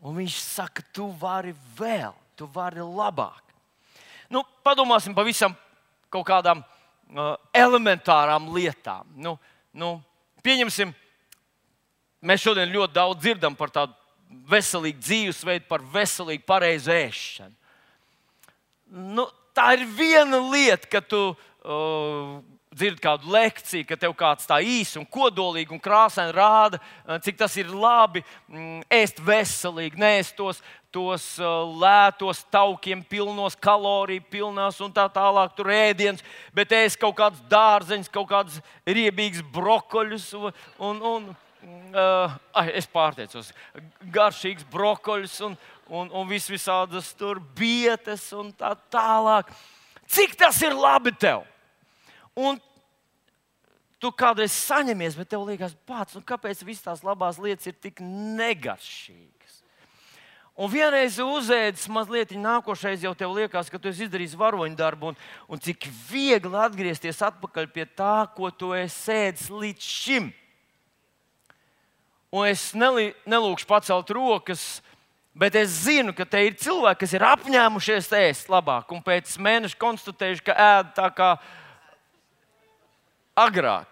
un 0.00 0.16
Viņš 0.16 0.36
saka, 0.40 0.84
tu 0.92 1.10
vari 1.20 1.54
vēl, 1.78 2.14
tu 2.36 2.48
vari 2.54 2.80
labāk. 2.80 3.42
Nu, 4.30 4.44
padomāsim 4.64 5.14
pavisam 5.14 5.56
kaut 6.10 6.26
kādām 6.28 6.62
uh, 6.62 7.34
elementārām 7.54 8.48
lietām. 8.54 9.08
Nu, 9.16 9.36
nu, 9.72 9.96
pieņemsim, 10.46 10.92
mēs 12.22 12.44
šodien 12.44 12.70
ļoti 12.70 12.96
daudz 12.96 13.20
dzirdam 13.20 13.56
par 13.58 13.72
tādu 13.74 13.96
veselīgu 14.50 15.02
dzīvesveidu, 15.02 15.66
par 15.68 15.82
veselīgu, 15.92 16.46
pareizu 16.46 16.94
ēšanu. 16.94 17.56
Nu, 18.90 19.26
tā 19.54 19.72
ir 19.76 19.84
viena 19.98 20.40
lieta, 20.50 20.88
ka 20.90 21.02
tu 21.02 21.20
uh, 21.30 22.38
dzirdi 22.70 23.02
kādu 23.02 23.32
lekciju, 23.34 23.84
ka 23.88 23.96
tev 23.98 24.12
kāds 24.14 24.46
tā 24.46 24.60
īsi 24.62 25.00
un 25.00 25.06
kodolīgi 25.10 25.74
un 25.74 25.80
krāsaini 25.82 26.34
rāda, 26.36 26.78
cik 27.24 27.40
tas 27.40 27.56
ir 27.58 27.72
labi 27.74 28.22
mm, 28.46 28.84
ēst 28.94 29.18
veselīgi, 29.26 29.98
neēst 29.98 30.36
tos, 30.38 30.60
tos 30.94 31.26
uh, 31.42 31.66
lētos, 31.82 32.44
taukiem 32.54 33.02
pilnos, 33.10 33.58
kaloriju 33.58 34.22
pilnās 34.30 34.78
un 34.86 34.94
tā 34.94 35.08
tālāk, 35.10 35.56
tur 35.58 35.72
ēdienas, 35.74 36.22
bet 36.54 36.70
ēst 36.78 37.00
kaut 37.02 37.18
kādus 37.18 37.42
dārzeņus, 37.50 38.12
kaut 38.14 38.30
kādus 38.30 38.62
riebīgus 38.86 39.42
brokoļus 39.50 40.30
un, 40.38 41.02
un, 41.10 41.28
uh, 41.90 42.40
es 42.70 42.86
pārteicos, 42.86 43.50
garšīgs 44.14 44.70
brokoļs 44.70 45.40
un, 45.48 45.58
un, 45.90 46.14
un 46.14 46.30
vis 46.30 46.46
visādas 46.46 47.10
tur 47.18 47.42
bietas 47.58 48.30
un 48.30 48.54
tā 48.54 48.76
tālāk. 48.94 49.50
Cik 50.10 50.38
tas 50.38 50.62
ir 50.62 50.78
labi 50.78 51.18
tev? 51.18 51.49
Un 52.38 52.60
tu 54.00 54.10
kādreiz 54.14 54.54
saņemies, 54.54 55.16
bet 55.18 55.30
tev 55.32 55.44
liekas, 55.48 55.74
pats, 55.88 56.16
nu 56.16 56.24
kāpēc 56.26 56.62
visas 56.64 56.86
tās 56.86 57.04
labās 57.06 57.40
lietas 57.42 57.70
ir 57.70 57.76
tik 57.76 58.02
negaršīgas? 58.04 59.58
Un 60.60 60.68
vienreiz 60.68 61.16
uzēdis 61.22 61.86
mazliet, 61.88 62.34
nākošais 62.36 63.04
jau 63.06 63.14
tev 63.16 63.32
liekas, 63.32 63.70
ka 63.72 63.78
tu 63.80 63.88
esi 63.88 64.04
izdarījis 64.04 64.36
varoņu 64.36 64.76
darbu, 64.76 65.12
un, 65.12 65.18
un 65.48 65.62
cik 65.62 65.86
viegli 66.10 66.58
atgriezties 66.60 67.22
atpakaļ 67.30 67.70
pie 67.72 67.86
tā, 67.96 68.26
ko 68.36 68.50
tu 68.52 68.74
esi 68.76 69.14
ēdis 69.14 69.48
līdz 69.48 69.88
šim. 69.88 70.28
Un 72.30 72.46
es 72.50 72.70
nelūkšu 72.76 73.66
pacelt 73.66 74.12
rokas, 74.14 74.80
Bet 75.30 75.54
es 75.54 75.70
zinu, 75.86 76.10
ka 76.10 76.24
te 76.26 76.40
ir 76.42 76.56
cilvēki, 76.58 77.04
kas 77.04 77.12
ir 77.14 77.22
apņēmušies 77.22 78.08
ēst 78.18 78.48
labāk, 78.50 78.90
un 78.90 78.98
pēc 79.04 79.36
mēneša 79.38 79.78
konstatējuši, 79.78 80.42
ka 80.48 80.56
ēd 80.58 80.90
tā 80.96 81.06
kā 81.14 81.28
agrāk, 83.44 83.88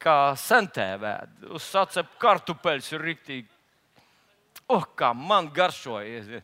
kā 0.00 0.32
sentēvēd, 0.38 1.50
uz 1.54 1.66
sacepu 1.66 2.20
kartupeļus 2.22 2.92
ir 2.94 3.04
rīktīgi. 3.08 3.48
Oh, 4.70 4.86
kā 4.96 5.10
man 5.16 5.50
garšoja! 5.52 6.40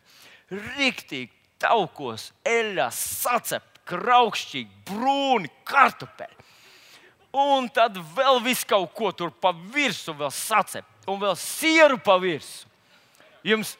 Rīktīgi 0.51 1.31
taukos, 1.61 2.31
eļļas, 2.47 2.99
sacep, 3.23 3.65
kraukšķīgi, 3.87 4.83
brūni 4.89 5.51
kartupeļi. 5.67 6.35
Un 7.37 7.67
tad 7.73 7.97
vēl 8.15 8.39
viss 8.45 8.65
kaut 8.67 8.93
ko 8.97 9.11
tur 9.15 9.31
pa 9.31 9.51
virsmu, 9.53 10.15
vēl 10.21 10.31
sacep, 10.33 10.87
un 11.07 11.19
vēl 11.21 11.35
sieru 11.39 11.99
pa 12.01 12.17
virsmu. 12.21 12.71
Jums 13.47 13.75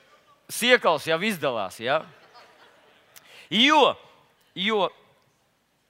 siekals 0.52 1.08
jau 1.10 1.18
izdalās, 1.26 1.80
ja? 1.82 2.02
Jo, 3.52 3.96
jo 4.56 4.88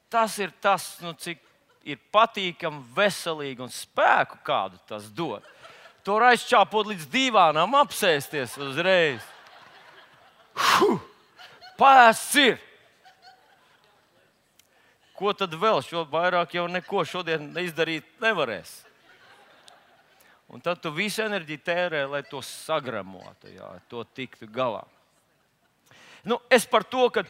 tas 0.09 0.37
ir 0.39 0.53
tas, 0.61 0.85
nu, 1.03 1.13
cik 1.17 1.41
ir 1.87 1.99
patīkami, 2.13 2.83
veselīgi 2.95 3.63
un 3.63 3.71
spēku 3.73 4.39
kādu 4.45 4.79
tas 4.89 5.07
dod. 5.15 5.45
Tur 6.03 6.23
aizķāpot 6.29 6.87
līdz 6.91 7.07
divām, 7.11 7.75
apsēsties 7.81 8.55
uzreiz. 8.63 9.23
Huh! 10.57 10.99
Pēsts 11.77 12.39
ir! 12.41 12.57
Ko 15.17 15.33
tad 15.33 15.53
vēl? 15.57 15.81
Šo 15.81 16.03
vairāk 16.11 16.53
jau 16.57 16.67
neko 16.69 17.01
šodien 17.07 17.49
izdarīt 17.63 18.05
nevarēs. 18.21 18.83
Un 20.47 20.61
tad 20.63 20.79
tu 20.79 20.93
visu 20.95 21.25
enerģiju 21.25 21.63
tērē, 21.65 22.03
lai 22.07 22.21
to 22.23 22.39
sagramotu, 22.45 23.49
jā, 23.51 23.67
to 23.91 24.05
tiktu 24.15 24.47
galā. 24.47 24.85
Nu, 26.27 26.37
es 26.51 26.67
par 26.69 26.85
to, 26.87 27.09
ka 27.11 27.25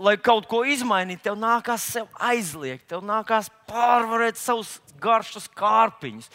lai 0.00 0.16
kaut 0.20 0.48
ko 0.48 0.62
izmainītu, 0.68 1.26
tev 1.28 1.36
nākās 1.40 1.84
sev 1.92 2.08
aizliegt, 2.30 2.86
tev 2.90 3.04
nākās 3.06 3.50
pārvarēt 3.68 4.40
savus 4.40 4.78
garšas 5.00 5.48
kārpiņus. 5.56 6.30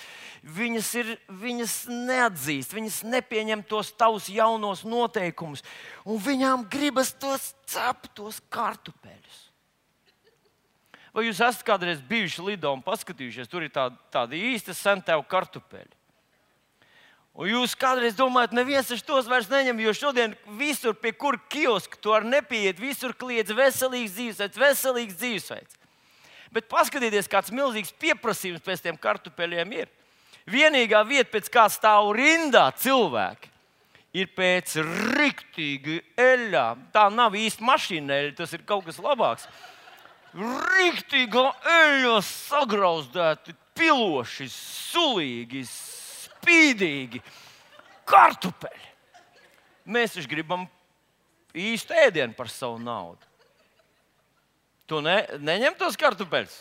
Viņas, 0.55 0.91
ir, 1.01 1.11
viņas 1.41 1.73
neatzīst, 1.89 2.75
viņas 2.77 2.99
nepieņem 3.09 3.63
tos 3.69 3.89
tavus 3.97 4.29
jaunos 4.29 4.83
noteikumus, 4.85 5.65
un 6.05 6.21
viņām 6.21 6.67
gribas 6.69 7.13
tos 7.17 7.53
cept, 7.69 8.11
tos 8.17 8.37
kartupeļus. 8.53 9.41
Vai 11.15 11.29
jūs 11.29 11.39
esat 11.39 11.63
kādreiz 11.65 12.01
bijuši 12.03 12.43
Lido 12.43 12.73
un 12.75 12.83
paskatījušies, 12.83 13.47
tur 13.47 13.63
ir 13.63 13.71
tādi, 13.73 13.95
tādi 14.11 14.41
īsti 14.51 14.75
sentēvi 14.75 15.23
kartupeļi? 15.31 15.93
Un 17.35 17.49
jūs 17.51 17.73
kādreiz 17.75 18.15
domājat, 18.15 18.53
neviens 18.55 19.03
tos 19.03 19.27
vairs 19.27 19.49
neņem, 19.51 19.81
jo 19.83 19.93
šodien 19.95 20.35
visur, 20.55 20.93
pie 20.95 21.11
kura 21.11 21.39
kioska 21.51 21.99
to 21.99 22.13
ar 22.15 22.23
nepieiet, 22.23 22.79
visur 22.79 23.11
kliedz 23.11 23.51
veselīgs 23.51 24.13
dzīvesveids, 24.15 24.61
veselīgs 24.61 25.17
dzīvesveids. 25.19 25.81
Bet 26.55 26.69
paskatieties, 26.71 27.27
kāds 27.27 27.51
milzīgs 27.51 27.91
pieprasījums 27.99 28.63
pēc 28.63 28.85
tiem 28.85 28.95
kartupeļiem 28.95 29.73
ir. 29.75 29.91
Vienīgā 30.47 31.01
vieta, 31.03 31.27
pēc 31.33 31.49
kā 31.51 31.65
stāv 31.73 32.13
rindā 32.15 32.69
cilvēki, 32.79 33.51
ir 34.15 34.31
pēc 34.37 34.77
rīktīga 35.17 35.97
eļļā. 36.21 36.65
Tā 36.95 37.09
nav 37.11 37.35
īsti 37.35 37.65
mašīna 37.67 38.19
eļļa, 38.21 38.35
tas 38.37 38.55
ir 38.55 38.63
kaut 38.69 38.87
kas 38.87 39.01
labāks. 39.03 39.49
Rīktīga 40.35 41.49
eļļa 41.73 42.15
sagrauzdēti, 42.29 43.55
piloši, 43.75 44.47
sulīgi, 44.55 45.65
spīdīgi 46.45 47.21
kartupeļi. 48.05 48.91
Mēs 49.89 50.13
taču 50.15 50.29
gribam 50.29 50.67
īstu 51.55 51.95
ēdienu 51.97 52.37
par 52.37 52.49
savu 52.53 52.77
naudu. 52.81 53.21
Tu 54.85 55.01
ne, 55.01 55.17
neņem 55.41 55.77
tos 55.79 55.97
kartupeļus. 55.97 56.59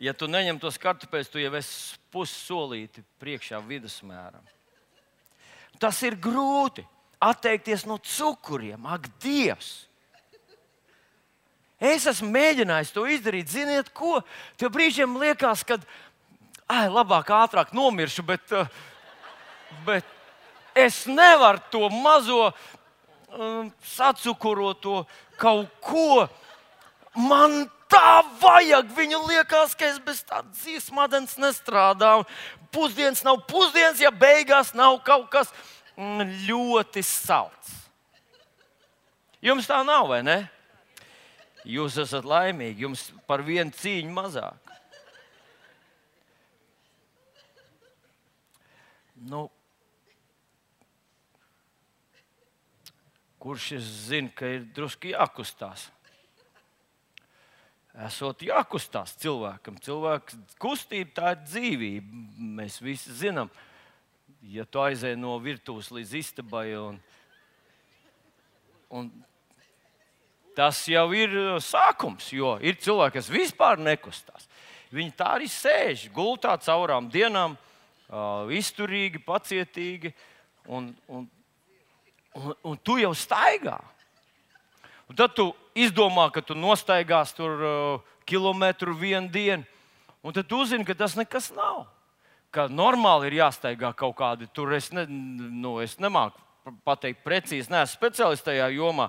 Ja 0.00 0.14
tu 0.16 0.30
neņem 0.32 0.56
tos 0.60 0.78
kartupeļus, 0.80 1.28
tu 1.28 1.42
jau 1.42 1.52
esi 1.58 1.98
pussolīti 2.12 3.04
priekšā 3.20 3.60
vidusmēram. 3.66 4.40
Tas 5.80 6.00
ir 6.04 6.16
grūti 6.16 6.86
atteikties 7.20 7.84
no 7.88 7.98
cukuriem. 8.00 8.88
Ak, 8.88 9.08
Dievs! 9.20 9.90
Es 11.80 12.04
esmu 12.08 12.28
mēģinājis 12.32 12.92
to 12.92 13.06
izdarīt. 13.08 13.48
Ziniet, 13.48 13.88
ko? 13.96 14.18
Tev 14.60 14.72
brīžiem 14.74 15.14
liekas, 15.20 15.62
ka 15.64 15.78
ai, 16.70 16.86
labāk, 16.92 17.32
ātrāk 17.34 17.74
nomiršu, 17.74 18.24
bet, 18.26 18.52
eh, 18.54 18.68
bet 19.86 20.06
es 20.74 21.02
nevaru 21.10 21.62
to 21.70 21.88
mazo 21.90 22.52
um, 23.32 23.72
sacukuroto 23.82 25.04
kaut 25.40 25.70
ko. 25.82 26.28
Man 27.18 27.64
tā 27.90 28.22
vajag. 28.40 28.92
Viņu 28.94 29.20
liekas, 29.26 29.74
ka 29.74 29.88
es 29.90 29.98
bez 30.02 30.22
tādas 30.26 30.62
dzīves 30.62 31.36
nestrādāju. 31.38 32.26
Pusdienas 32.70 33.24
nav 33.26 33.42
pusdienas, 33.50 34.00
ja 34.00 34.12
beigās 34.14 34.74
nav 34.74 35.00
kaut 35.02 35.28
kas 35.30 35.50
mm, 35.98 36.46
ļoti 36.46 37.02
salds. 37.02 37.74
Jums 39.42 39.66
tā 39.66 39.80
nav, 39.82 40.06
vai 40.12 40.20
ne? 40.22 40.38
Jūs 41.64 41.96
esat 42.00 42.24
laimīgi, 42.24 42.84
jums 42.84 43.08
par 43.26 43.42
vienu 43.42 43.72
cīņu 43.74 44.12
mazāk. 44.14 44.69
Nu, 49.20 49.50
kurš 53.38 53.74
zina, 53.84 54.32
ka 54.32 54.48
ir 54.48 54.64
drusku 54.72 55.12
jākustās? 55.12 55.90
Esot 58.06 58.46
jākustās 58.46 59.12
cilvēkam. 59.20 59.76
Cilvēka 59.84 60.38
kustība 60.62 61.12
tā 61.18 61.34
ir 61.34 61.44
dzīvība. 61.44 62.24
Mēs 62.60 62.80
visi 62.80 63.12
zinām, 63.20 63.50
ja 64.40 64.64
tu 64.64 64.80
aizej 64.80 65.18
no 65.20 65.36
virtuves 65.42 65.90
līdz 65.92 66.16
istabai. 66.22 66.66
Un, 66.80 67.00
un 68.88 69.10
tas 70.56 70.80
jau 70.88 71.10
ir 71.12 71.34
sākums, 71.60 72.32
jo 72.32 72.54
ir 72.64 72.80
cilvēki, 72.80 73.20
kas 73.20 73.32
vispār 73.32 73.82
nekustās. 73.84 74.48
Viņi 74.94 75.12
tā 75.18 75.34
arī 75.36 75.50
sēž 75.50 76.08
gultā 76.14 76.56
caurām 76.64 77.12
dienām 77.12 77.60
uh, 78.10 78.50
izturīgi, 78.52 79.22
pacietīgi, 79.24 80.12
un, 80.68 80.90
un, 81.08 81.24
un, 82.34 82.52
un 82.72 82.78
tu 82.82 82.98
jau 83.00 83.12
staigā. 83.16 83.78
Un 85.10 85.18
tad 85.18 85.34
tu 85.34 85.48
izdomā, 85.74 86.28
ka 86.34 86.42
tu 86.44 86.54
nostaigās 86.54 87.34
tur 87.34 87.64
uh, 87.64 88.12
kilometru 88.28 88.94
vienu 88.94 89.30
dienu, 89.32 89.66
un 90.22 90.36
tad 90.36 90.46
tu 90.46 90.60
uzzini, 90.62 90.86
ka 90.86 90.94
tas 90.94 91.16
nekas 91.18 91.50
nav. 91.56 91.86
Ka 92.50 92.66
normāli 92.66 93.30
ir 93.30 93.40
jāstaigā 93.44 93.92
kaut 93.94 94.16
kādi 94.18 94.48
tur. 94.54 94.72
Es, 94.74 94.88
ne, 94.94 95.04
nu, 95.06 95.76
es 95.82 95.96
nemāku 96.02 96.38
pateikt 96.84 97.22
precīzi, 97.24 97.70
neesmu 97.72 97.96
speciālists 97.96 98.44
tajā 98.46 98.66
jomā, 98.74 99.08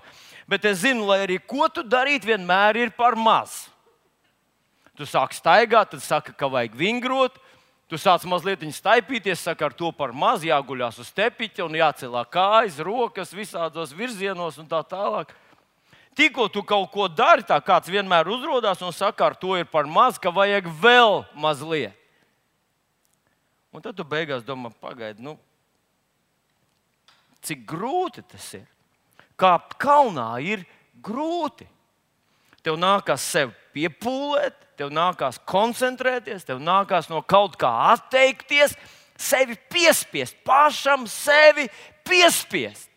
bet 0.49 0.65
es 0.69 0.81
zinu, 0.85 1.05
lai 1.09 1.21
arī 1.25 1.37
ko 1.43 1.67
tu 1.73 1.83
darītu, 1.83 2.29
vienmēr 2.31 2.79
ir 2.79 2.93
par 2.95 3.17
maz. 3.19 3.65
Tu 4.97 5.07
sāki 5.07 5.37
staigāt, 5.37 5.91
tad 5.93 6.03
saka, 6.03 6.33
ka 6.37 6.49
vajag 6.51 6.77
vingrot, 6.77 7.37
Tu 7.91 7.97
sāc 7.99 8.23
mazliet 8.23 8.61
staipīties, 8.71 9.41
saka, 9.43 9.67
ar 9.67 9.73
to 9.75 9.89
par 9.91 10.13
maz 10.15 10.45
jāguļās 10.47 11.01
uz 11.03 11.09
tepiņa 11.11 11.65
un 11.65 11.73
jācelā 11.75 12.21
kājas, 12.23 12.77
rokas 12.79 13.33
visādos 13.35 13.91
virzienos 13.91 14.55
un 14.61 14.69
tā 14.71 14.79
tālāk. 14.87 15.33
Tikko 16.15 16.47
tu 16.47 16.63
kaut 16.63 16.87
ko 16.93 17.09
dari, 17.11 17.43
tā 17.43 17.57
kāds 17.59 17.91
vienmēr 17.91 18.31
uzrādās 18.31 18.79
un 18.79 18.95
saka, 18.95 19.27
ar 19.27 19.35
to 19.35 19.57
ir 19.59 19.67
par 19.67 19.91
maz, 19.91 20.15
ka 20.15 20.31
vajag 20.31 20.71
vēl 20.79 21.25
mazliet. 21.35 21.91
Un 23.75 23.83
tad 23.83 23.99
tu 23.99 24.07
beigās 24.07 24.47
domā, 24.47 24.71
pagaidi, 24.79 25.23
nu, 25.27 25.35
cik 27.43 27.67
grūti 27.67 28.23
tas 28.23 28.47
ir. 28.55 28.67
Kāpt 29.35 29.75
kalnā 29.75 30.29
ir 30.39 30.63
grūti. 31.03 31.67
Tev 32.63 32.79
nākas 32.79 33.23
sev 33.35 33.51
piepūlēt, 33.75 34.57
tev 34.79 34.91
nākās 34.93 35.39
koncentrēties, 35.49 36.45
tev 36.47 36.61
nākās 36.63 37.09
no 37.11 37.21
kaut 37.21 37.57
kā 37.59 37.71
atteikties, 37.91 38.75
sevi 39.21 39.57
piespiest, 39.71 40.37
pašam 40.47 41.07
sevi 41.09 41.67
piespiest. 42.07 42.89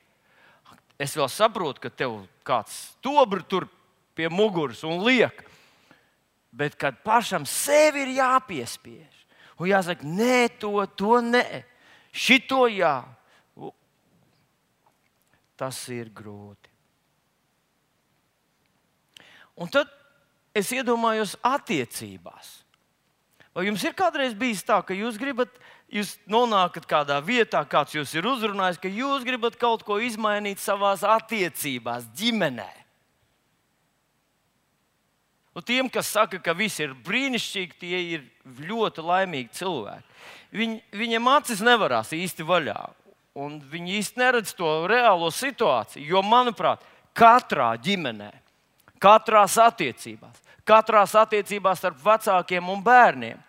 Es 0.98 1.16
vēl 1.18 1.28
saprotu, 1.32 1.82
ka 1.82 1.90
tev 1.90 2.22
kāds 2.46 2.76
stobrs 2.94 3.48
tur 3.50 3.66
pie 4.14 4.30
muguras 4.30 4.84
un 4.86 5.02
liek, 5.04 5.42
bet 6.54 6.78
kad 6.78 7.02
pašam 7.04 7.46
sevi 7.48 8.04
ir 8.06 8.14
jāpiespiež 8.20 9.14
un 9.58 9.70
jāsaka, 9.70 10.06
nē, 10.06 10.38
to, 10.58 10.72
to 10.98 11.18
nē, 11.22 11.62
šito 12.14 12.64
jā, 12.70 12.96
tas 15.58 15.78
ir 15.94 16.10
grūti. 16.14 16.70
Un 19.62 19.70
tad 19.70 19.90
es 20.54 20.70
iedomājos 20.72 21.36
attiecībās. 21.42 22.60
Vai 23.54 23.68
jums 23.68 23.84
ir 23.86 23.94
kādreiz 23.94 24.34
bijis 24.34 24.64
tā, 24.66 24.80
ka 24.82 24.96
jūs 24.96 25.18
gribat 25.20 25.52
jūs 25.94 26.16
nonākat 26.30 26.86
kādā 26.90 27.20
vietā, 27.24 27.60
kāds 27.68 27.94
jūs 27.94 28.14
ir 28.16 28.26
uzrunājis, 28.26 28.80
ka 28.82 28.90
jūs 28.90 29.26
gribat 29.26 29.58
kaut 29.60 29.84
ko 29.86 30.00
izmainīt 30.02 30.62
savā 30.62 30.94
attiecībās, 31.14 32.08
ģimenē. 32.18 32.70
Un 35.54 35.62
tiem, 35.62 35.88
kas 35.92 36.10
saka, 36.10 36.40
ka 36.42 36.50
viss 36.58 36.80
ir 36.82 36.96
brīnišķīgi, 37.06 37.78
tie 37.78 37.98
ir 38.16 38.24
ļoti 38.66 39.04
laimīgi 39.06 39.54
cilvēki. 39.54 40.08
Viņ, 40.54 40.72
viņiem 40.98 41.28
acis 41.30 41.62
nevarās 41.62 42.10
īsti 42.14 42.46
vaļā, 42.46 42.80
un 43.38 43.60
viņi 43.70 44.00
īsti 44.00 44.18
neredz 44.18 44.54
to 44.58 44.72
reālo 44.90 45.30
situāciju. 45.30 46.08
Jo, 46.10 46.24
manuprāt, 46.26 46.82
katrā 47.14 47.70
ģimenē, 47.78 48.32
katrās 49.02 49.54
attiecībās, 49.62 50.42
katrās 50.64 51.14
attiecībās 51.18 51.80
starp 51.82 52.00
vecākiem 52.04 52.68
un 52.72 52.82
bērniem 52.84 53.40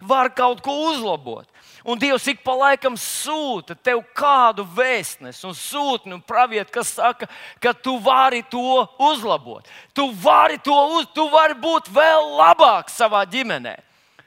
var 0.00 0.28
kaut 0.34 0.60
ko 0.62 0.72
uzlabot. 0.90 1.48
Un 1.84 1.98
Dievs 2.00 2.26
ik 2.32 2.40
pa 2.44 2.54
laikam 2.56 2.96
sūta 2.96 3.76
tev 3.76 4.00
kādu 4.16 4.64
vēstnesi 4.76 5.44
un 5.44 5.56
sūtni 5.56 6.16
un 6.16 6.22
praviet, 6.24 6.70
kas 6.72 6.94
saka, 6.96 7.28
ka 7.60 7.74
tu 7.76 7.98
vari 8.00 8.40
to 8.48 8.84
uzlabot. 9.10 9.66
Tu 9.92 10.06
vari 10.22 10.56
to 10.64 10.74
uz, 10.96 11.08
tu 11.14 11.28
vari 11.32 11.56
būt 11.60 11.90
vēl 11.92 12.30
labāks 12.38 12.96
savā 12.96 13.24
ģimenē. 13.28 13.76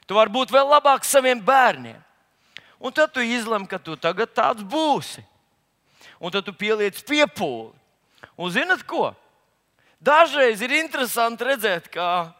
Tu 0.06 0.14
vari 0.14 0.32
būt 0.32 0.54
vēl 0.54 0.70
labāks 0.70 1.10
saviem 1.10 1.40
bērniem. 1.42 1.98
Un 2.78 2.94
tad 2.94 3.10
tu 3.10 3.24
izlem, 3.24 3.66
ka 3.66 3.78
tu 3.82 3.96
tagad 3.98 4.30
tāds 4.30 4.62
būsi. 4.62 5.24
Un 6.22 6.30
tad 6.30 6.46
tu 6.46 6.54
pieliec 6.54 6.94
piepūli. 7.02 7.74
Un 8.38 8.54
zinat 8.54 8.84
ko? 8.86 9.10
Dažreiz 9.98 10.60
ir 10.62 10.76
interesanti 10.78 11.46
redzēt, 11.48 11.88
ka 11.90 12.34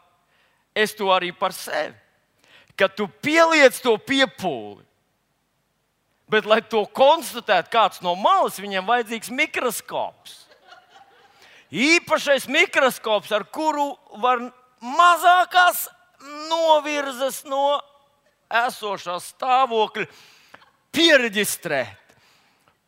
es 0.75 0.95
to 0.95 1.11
arī 1.11 1.33
par 1.35 1.53
sevi. 1.57 1.97
Kad 2.79 2.95
tu 2.95 3.09
pieliec 3.23 3.75
to 3.83 3.97
piepūli, 3.99 4.89
Bet, 6.29 6.45
lai 6.45 6.61
to 6.61 6.83
konstatētu 6.93 7.73
kāds 7.73 8.03
no 8.05 8.13
malas, 8.21 8.61
viņam 8.61 8.85
vajadzīgs 8.89 9.31
mikroskops. 9.33 10.35
Īpašais 11.73 12.45
mikroskops, 12.53 13.33
ar 13.33 13.47
kuru 13.53 13.95
var 14.21 14.43
mazākās 14.81 15.87
novirzes 16.51 17.43
no 17.49 17.79
esošā 18.53 19.17
stāvokļa 19.25 20.05
pieregistrēt. 20.93 21.97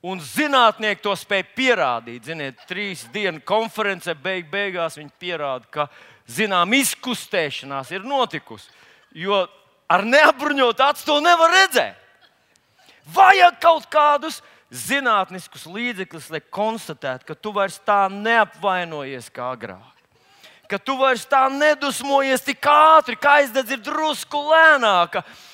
Un 0.01 0.21
zinātnieki 0.25 1.03
to 1.05 1.13
spēja 1.19 1.45
pierādīt. 1.57 2.25
Ziniet, 2.25 2.63
trīs 2.69 3.05
dienu 3.13 3.43
konferencē 3.45 4.15
beig 4.17 4.49
beigās 4.49 4.97
viņi 4.97 5.13
pierāda, 5.21 5.67
ka 5.69 5.89
zinām 6.25 6.73
izkustēšanās 6.79 7.91
ir 7.93 8.07
notikusi. 8.09 8.71
Jo 9.13 9.43
ar 9.91 10.07
neapbruņotu 10.07 10.87
acu 10.87 11.05
to 11.05 11.19
nevar 11.21 11.53
redzēt. 11.53 11.99
Vajag 13.11 13.59
kaut 13.61 13.89
kādus 13.93 14.41
zinātniskus 14.71 15.67
līdzekļus, 15.67 16.31
lai 16.31 16.41
konstatētu, 16.41 17.27
ka 17.27 17.35
tu 17.35 17.53
vairs 17.53 17.81
tā 17.85 18.05
neapvainojies 18.13 19.29
kā 19.35 19.51
agrāk. 19.53 19.97
Ka 20.71 20.79
tu 20.79 20.95
vairs 20.97 21.27
tā 21.27 21.49
nedusmojies 21.51 22.45
tik 22.47 22.65
ātri, 22.71 23.19
ka 23.19 23.41
aizdedz 23.41 23.75
ir 23.75 23.83
drusku 23.83 24.45
lēnāka. 24.47 25.25
Ka 25.25 25.50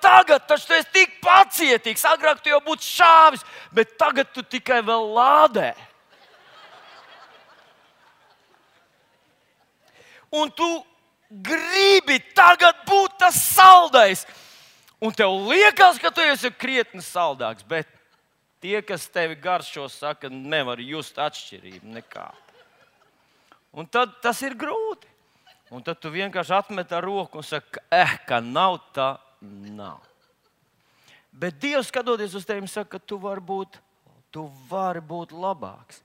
tagad 0.00 0.46
tu 0.46 0.54
esi 0.54 0.86
tik 0.94 1.16
pacietīgs, 1.24 2.04
agrāk 2.06 2.38
tu 2.38 2.52
jau 2.52 2.60
būtu 2.62 2.86
šāvis, 2.86 3.42
bet 3.74 3.96
tagad 3.98 4.30
tu 4.30 4.44
tikai 4.46 4.78
vēl 4.86 5.10
lādē. 5.16 5.72
Un 10.34 10.50
tu 10.54 10.68
gribi 11.30 12.20
tagad 12.34 12.78
būt 12.86 13.18
tas 13.18 13.34
saldais, 13.34 14.22
un 15.02 15.10
tev 15.10 15.34
liekas, 15.50 15.98
ka 15.98 16.14
tu 16.14 16.22
esi 16.22 16.50
krietni 16.54 17.02
saldāks, 17.02 17.66
bet 17.66 17.90
tie, 18.62 18.78
kas 18.86 19.10
tevi 19.10 19.34
garšo, 19.34 19.88
saka, 19.90 20.30
nevar 20.30 20.78
just 20.78 21.18
atšķirību 21.18 21.98
nekā. 21.98 22.28
Un 23.74 23.90
tad 23.90 24.20
tas 24.22 24.38
ir 24.46 24.54
grūti. 24.54 25.10
Un 25.74 25.82
tad 25.82 25.98
tu 25.98 26.12
vienkārši 26.12 26.54
atmet 26.54 26.92
ar 26.94 27.02
roku 27.02 27.40
un 27.40 27.46
saki, 27.46 27.80
eh, 27.90 28.18
ka 28.28 28.38
nav 28.40 28.78
tā, 28.94 29.16
nav. 29.74 30.02
Bet 31.34 31.58
Dievs, 31.62 31.90
skatoties 31.90 32.34
uz 32.38 32.46
tevi, 32.46 32.68
saka, 32.70 32.96
ka 32.96 33.02
tu 33.02 33.18
vari 33.18 33.42
būt, 33.42 33.80
tu 34.34 34.46
vari 34.70 35.02
būt 35.02 35.34
labāks. 35.34 36.02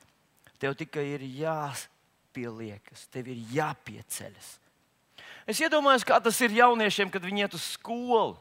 Tev 0.60 0.73
tikai 0.75 1.06
ir 1.13 1.23
jāpieliekas, 1.23 3.06
tev 3.13 3.30
ir 3.32 3.43
jāpieceļas. 3.54 4.49
Es 5.49 5.62
iedomājos, 5.62 6.06
kā 6.06 6.19
tas 6.21 6.38
ir 6.45 6.58
jauniešiem, 6.58 7.10
kad 7.13 7.23
viņi 7.25 7.45
iet 7.45 7.58
uz 7.58 7.63
skolu. 7.78 8.36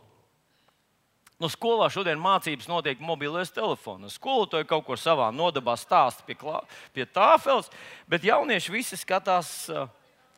No 1.39 1.47
nu, 1.47 1.53
skolā 1.55 1.87
šodien 1.95 2.19
mācības 2.19 2.67
notiek 2.67 2.99
mobilais 2.99 3.53
telefons. 3.55 4.17
Skolotāji 4.19 4.67
kaut 4.67 4.83
ko 4.89 4.97
savā 4.99 5.29
nodabā 5.31 5.77
stāsta 5.79 6.25
pie, 6.27 6.35
klā, 6.35 6.65
pie 6.91 7.07
tāfeles, 7.07 7.71
bet 8.11 8.27
jaunieši 8.27 8.75
visi 8.75 8.99
skatās 8.99 9.53
uh, 9.71 9.87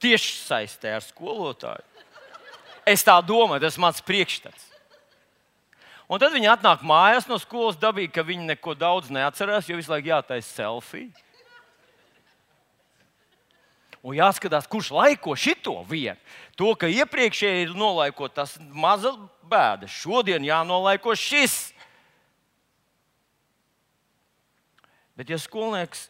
tieši 0.02 0.34
saistē 0.42 0.92
ar 0.98 1.06
skolotāju. 1.06 1.86
Es 2.88 3.04
tā 3.06 3.16
domāju, 3.24 3.62
tas 3.64 3.76
ir 3.76 3.84
mans 3.84 4.02
priekšstats. 4.04 4.68
Un 6.10 6.18
tad 6.18 6.34
viņi 6.34 6.48
atnāk 6.50 6.82
mājās 6.82 7.28
no 7.30 7.38
skolas, 7.38 7.78
dabīgi, 7.78 8.10
ka 8.16 8.26
viņi 8.26 8.48
neko 8.48 8.74
daudz 8.74 9.12
neatcerās, 9.14 9.68
jo 9.70 9.76
visu 9.78 9.92
laiku 9.92 10.10
jātaisa 10.10 10.48
selfija. 10.56 11.12
Un 14.00 14.16
jāskatās, 14.16 14.66
kurš 14.70 14.90
laiko 14.96 15.36
šito 15.36 15.74
vienu. 15.86 16.16
To, 16.56 16.72
ka 16.74 16.88
iepriekšēji 16.88 17.66
ir 17.66 17.74
nolaikot, 17.76 18.32
tas 18.32 18.56
maza 18.72 19.12
bēda. 19.44 19.86
Šodien 19.92 20.44
jānolaiko 20.46 21.12
šis. 21.14 21.74
Bet, 25.20 25.28
ja 25.28 25.36
skolnieks 25.36 26.08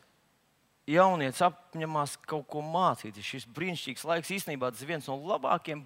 jaunieci 0.91 1.43
apņemās 1.45 2.15
kaut 2.31 2.47
ko 2.51 2.63
mācīties, 2.63 3.27
šis 3.27 3.49
brīnišķīgs 3.53 4.07
laiks 4.07 4.31
īstenībā 4.39 4.71
tas 4.71 4.85
ir 4.85 4.95
viens 4.95 5.11
no 5.11 5.19
labākajiem. 5.19 5.83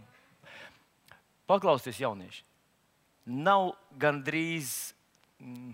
Paklausieties, 1.50 2.00
jaunieši. 2.00 2.44
Nav 3.24 3.72
gandrīz 4.00 4.94
mm, 5.40 5.72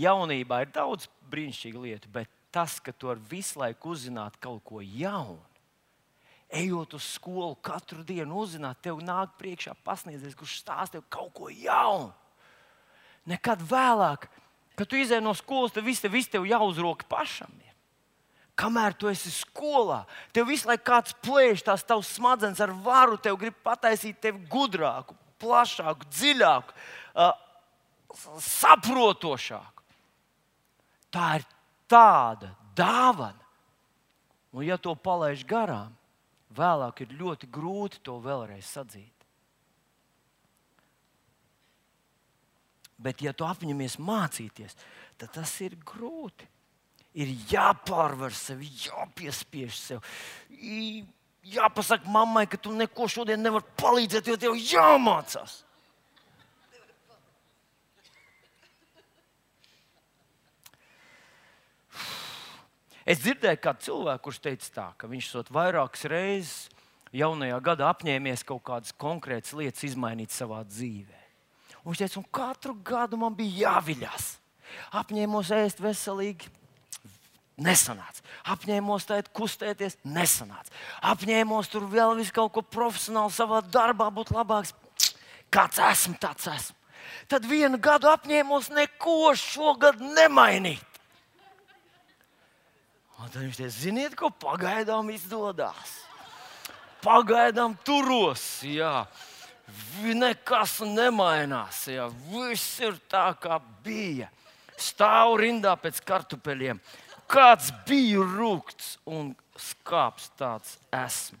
jaunībā, 0.00 0.62
ir 0.64 0.72
daudz 0.74 1.08
brīnišķīgu 1.32 1.84
lietu, 1.84 2.10
bet 2.12 2.30
tas, 2.52 2.78
ka 2.82 2.92
tu 2.92 3.10
vari 3.10 3.22
visu 3.30 3.60
laiku 3.60 3.94
uzzināt 3.94 4.36
kaut 4.42 4.62
ko 4.66 4.82
jaunu. 4.84 5.40
Ejot 6.50 6.96
uz 6.98 7.06
skolu, 7.14 7.54
katru 7.62 8.02
dienu 8.02 8.40
uzzināt, 8.42 8.80
tev 8.82 8.98
nāk 9.06 9.36
priekšā 9.38 9.76
pasniedzējs, 9.86 10.34
kurš 10.34 10.56
stāsta 10.64 10.98
tev 10.98 11.04
kaut 11.12 11.30
ko 11.36 11.50
jaunu. 11.52 12.10
Nekad 13.30 13.62
vēlāk, 13.62 14.26
kad 14.74 14.88
tu 14.90 14.98
izēj 14.98 15.22
no 15.22 15.34
skolas, 15.38 15.76
tad 15.76 15.86
viss 15.86 16.02
tev, 16.02 16.16
viss 16.16 16.30
tev 16.32 16.48
jāuzroka 16.48 17.06
pašam. 17.08 17.52
Ir. 17.62 17.69
Kamēr 18.60 18.92
tu 18.98 19.08
esi 19.08 19.30
skolā, 19.32 20.02
tev 20.36 20.50
visu 20.50 20.68
laiku 20.68 20.84
kāds 20.90 21.14
plēš 21.24 21.64
tās 21.64 21.84
tavas 21.86 22.10
smadzenes 22.12 22.60
ar 22.60 22.74
varu, 22.84 23.16
tev 23.16 23.38
grib 23.40 23.56
pataisīt 23.64 24.18
tevi 24.20 24.42
gudrāku, 24.52 25.16
plašāku, 25.40 26.08
dziļāku, 26.12 26.74
saprotošāku. 28.44 29.86
Tā 31.10 31.30
ir 31.40 31.46
tāda 31.90 32.52
dāvana. 32.76 33.48
Un, 34.52 34.64
ja 34.66 34.76
to 34.82 34.92
palaiž 34.98 35.46
garām, 35.48 35.94
vēlāk 36.54 37.04
ir 37.04 37.16
ļoti 37.16 37.48
grūti 37.54 38.02
to 38.04 38.18
vēlreiz 38.22 38.66
sadzīt. 38.66 39.14
Bet, 43.00 43.22
ja 43.24 43.32
tu 43.32 43.46
apņemies 43.48 43.96
mācīties, 44.02 44.74
tad 45.16 45.32
tas 45.38 45.52
ir 45.64 45.78
grūti. 45.86 46.44
Ir 47.18 47.32
jāpārvar 47.50 48.34
sevi, 48.36 48.68
jāpiespiež 48.84 49.74
sev. 49.74 50.04
Jāpasaka 51.50 52.06
mammai, 52.12 52.44
ka 52.46 52.60
tu 52.60 52.70
neko 52.76 53.08
šodien 53.10 53.42
nevari 53.42 53.66
palīdzēt, 53.80 54.30
jo 54.30 54.36
tev 54.38 54.54
jāmācās. 54.54 55.64
Es 63.10 63.18
dzirdēju 63.24 63.58
kādu 63.64 63.82
cilvēku, 63.88 64.22
kurš 64.28 64.38
teica, 64.44 64.68
tā, 64.70 64.86
ka 65.00 65.08
viņš 65.10 65.30
esot 65.32 65.48
vairākas 65.50 66.04
reizes 66.12 66.68
jaunajā 67.16 67.56
gadā 67.64 67.88
apņēmies 67.90 68.44
kaut 68.46 68.62
kādas 68.68 68.94
konkrētas 68.94 69.56
lietas 69.58 69.82
izmainīt 69.88 70.30
savā 70.30 70.60
dzīvē. 70.68 71.18
Un 71.80 71.90
viņš 71.90 72.02
teica, 72.04 72.20
un 72.20 72.28
katru 72.30 72.76
gadu 72.86 73.18
man 73.18 73.34
bija 73.34 73.64
jāviļās. 73.64 74.28
Apņēmos 75.00 75.50
ēst 75.56 75.82
veselīgi, 75.82 76.52
nesanāca. 77.60 78.24
Apņēmos 78.50 79.06
teikt, 79.08 79.32
kustēties, 79.36 79.98
nesanāca. 80.08 80.72
Apņēmos 81.12 81.70
tur 81.72 81.86
vēl 81.90 82.16
visu 82.20 82.34
kaut 82.36 82.54
ko 82.56 82.64
profesionāli 82.64 83.34
savā 83.34 83.60
darbā 83.66 84.08
būt 84.14 84.32
labāks. 84.34 84.74
Kāds 85.52 85.80
esmu, 85.82 86.16
tāds 86.22 86.46
esmu. 86.50 86.76
Tad 87.30 87.46
vienu 87.48 87.78
gadu 87.82 88.10
apņēmos 88.10 88.70
neko 88.74 89.32
šogad 89.38 90.00
nemainīt. 90.02 90.86
Un 93.20 93.28
tad 93.28 93.42
viņš 93.42 93.58
teica, 93.58 93.74
ziniet, 93.76 94.14
ko 94.16 94.30
pagaidām 94.32 95.10
izdodas. 95.12 95.98
Pagaidām 97.04 97.74
turos, 97.84 98.62
jā. 98.64 99.04
nekas 100.16 100.78
nemainās. 100.84 101.84
Ja. 101.92 102.08
Viss 102.32 102.80
ir 102.80 102.96
tā, 103.08 103.30
kā 103.40 103.60
bija. 103.84 104.30
Stāv 104.80 105.36
rindā 105.42 105.74
pēc 105.80 106.00
kartupeļiem. 106.06 106.80
Kāds 107.30 107.70
bija 107.86 108.24
rūkts 108.24 108.96
un 109.06 109.34
skāps 109.60 110.30
tāds 110.40 110.78
esmu. 110.94 111.38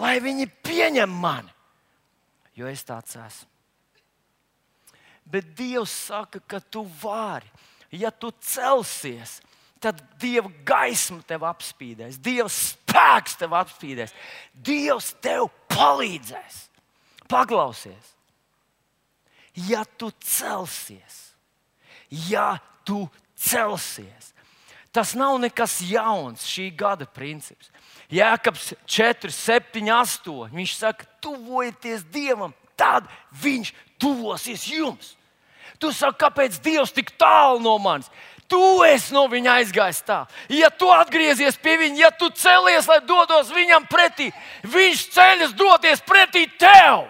Lai 0.00 0.18
viņi 0.20 0.48
pieņem 0.64 1.12
mani, 1.20 1.52
jo 2.58 2.66
es 2.68 2.82
tāds 2.84 3.14
esmu. 3.16 3.48
Bet 5.28 5.52
Dievs 5.56 5.92
saka, 6.08 6.40
ka 6.40 6.60
tu 6.60 6.86
vari. 7.02 7.48
Ja 7.92 8.10
tu 8.10 8.32
celsies, 8.44 9.38
tad 9.80 10.00
Dieva 10.20 10.50
gaisma 10.66 11.22
tev 11.24 11.46
apspīdēs, 11.48 12.18
Dieva 12.20 12.50
spēks 12.52 13.38
tev 13.40 13.54
apspīdēs, 13.56 14.12
Dievs 14.52 15.14
tev 15.24 15.48
palīdzēs. 15.72 16.64
Paklausies, 17.28 18.12
ja 19.68 19.84
tu 20.00 20.10
celsies, 20.24 21.27
ja 22.10 22.58
tu 22.84 23.06
celsies, 23.36 24.32
tas 24.92 25.14
nav 25.14 25.36
nekas 25.40 25.78
jauns 25.84 26.46
šī 26.48 26.70
gada 26.76 27.06
princips. 27.06 27.70
Jēkabs 28.08 28.72
4, 28.88 29.28
7, 29.28 29.84
8. 29.92 30.48
Viņš 30.56 30.72
saka, 30.78 31.04
tuvojieties 31.20 32.06
Dievam, 32.08 32.54
tad 32.72 33.04
Viņš 33.42 33.74
tuvosies 34.00 34.64
jums. 34.70 35.12
Tu 35.78 35.92
saki, 35.92 36.18
kāpēc 36.24 36.56
Dievs 36.62 36.94
tik 36.94 37.12
tālu 37.20 37.60
no 37.62 37.76
manis? 37.78 38.08
Tu 38.48 38.58
esi 38.88 39.12
no 39.12 39.26
viņa 39.28 39.58
aizgājis 39.60 40.00
tā. 40.08 40.22
Ja 40.48 40.70
tu 40.72 40.88
atgriezies 40.88 41.58
pie 41.60 41.76
viņa, 41.82 41.98
ja 42.00 42.10
tu 42.16 42.30
celies, 42.32 42.88
lai 42.88 43.02
dodos 43.04 43.52
viņam 43.52 43.84
pretī, 43.90 44.30
viņš 44.64 45.04
ceļas 45.12 45.52
doties 45.52 46.00
pretī 46.08 46.46
tev. 46.56 47.04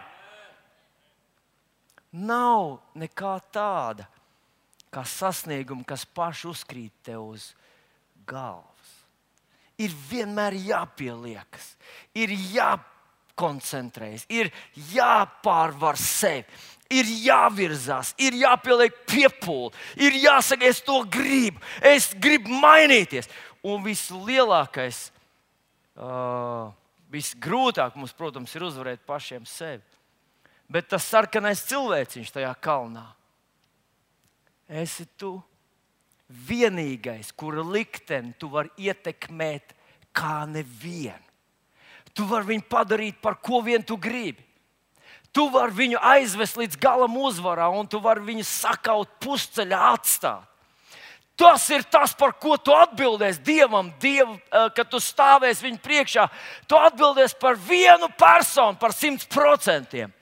Nav 2.11 2.81
nekā 2.99 3.37
tāda 3.55 4.09
kā 4.93 5.05
sasnieguma, 5.07 5.85
kas 5.87 6.05
paši 6.05 6.49
uzkrīt 6.51 6.95
tev 7.07 7.35
uz 7.35 7.51
galvas. 8.29 8.95
Ir 9.79 9.93
vienmēr 10.09 10.57
jāpieliekas, 10.59 11.77
ir 12.19 12.33
jākoncentrējas, 12.35 14.27
ir 14.33 14.51
jāpārvar 14.91 15.99
sevi, 16.01 16.49
ir 16.91 17.11
jāvirzās, 17.29 18.15
ir 18.19 18.41
jāpieliek 18.41 18.97
piepūle, 19.07 19.71
ir 20.01 20.17
jāsaka, 20.19 20.67
es 20.67 20.83
to 20.83 21.03
gribu, 21.13 21.63
es 21.85 22.11
gribu 22.19 22.59
mainīties. 22.65 23.31
Un 23.69 23.83
vislielākais, 23.85 25.09
uh, 25.99 26.71
visgrūtāk 27.11 27.97
mums, 27.99 28.15
protams, 28.17 28.55
ir 28.55 28.67
uzvarēt 28.67 29.03
pašiem 29.07 29.47
sevi. 29.47 29.83
Bet 30.69 30.91
tas 30.91 31.07
sarkanais 31.09 31.65
cilvēciņš 31.67 32.35
tajā 32.35 32.51
kalnā 32.63 33.07
esi 34.69 35.07
tu 35.17 35.39
vienīgais, 36.29 37.33
kura 37.33 37.65
likteni 37.65 38.35
tu 38.39 38.51
vari 38.53 38.71
ietekmēt 38.77 39.73
kā 40.13 40.45
nevienu. 40.49 41.25
Tu 42.13 42.27
vari 42.27 42.55
viņu 42.55 42.67
padarīt 42.69 43.21
par 43.23 43.39
ko 43.41 43.63
vien 43.63 43.83
tu 43.85 43.97
gribi. 43.97 44.43
Tu 45.33 45.45
vari 45.53 45.75
viņu 45.77 46.01
aizvest 46.03 46.57
līdz 46.59 46.79
galam 46.81 47.15
uzvarā, 47.21 47.69
un 47.71 47.87
tu 47.87 48.01
vari 48.03 48.25
viņu 48.27 48.47
sakaut 48.49 49.19
pusceļā 49.23 49.81
atstāt. 49.93 50.45
Tas 51.39 51.69
ir 51.71 51.85
tas, 51.87 52.11
par 52.19 52.33
ko 52.35 52.57
tu 52.59 52.73
atbildēsi 52.75 53.45
Dievam, 53.47 53.93
Dievu, 54.03 54.35
eh, 54.35 54.71
kad 54.75 54.89
tu 54.91 54.99
stāvēsi 54.99 55.63
viņa 55.63 55.79
priekšā. 55.79 56.25
Tu 56.67 56.75
atbildēsi 56.75 57.39
par 57.39 57.55
vienu 57.55 58.09
personu, 58.19 58.75
par 58.79 58.91
simt 58.91 59.29
procentiem. 59.31 60.13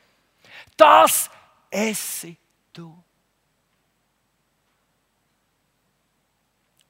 Tas 0.77 1.31
esi 1.73 2.37
tu. 2.73 2.93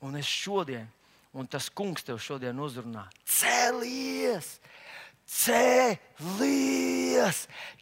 Un 0.07 0.15
es 0.21 0.29
šodien, 0.31 0.87
un 1.35 1.49
tas 1.51 1.67
kungs 1.69 2.07
tev 2.07 2.21
šodien 2.23 2.59
uzrunā, 2.63 3.09
cēlies! 3.27 4.57
Cēlies, 5.27 5.99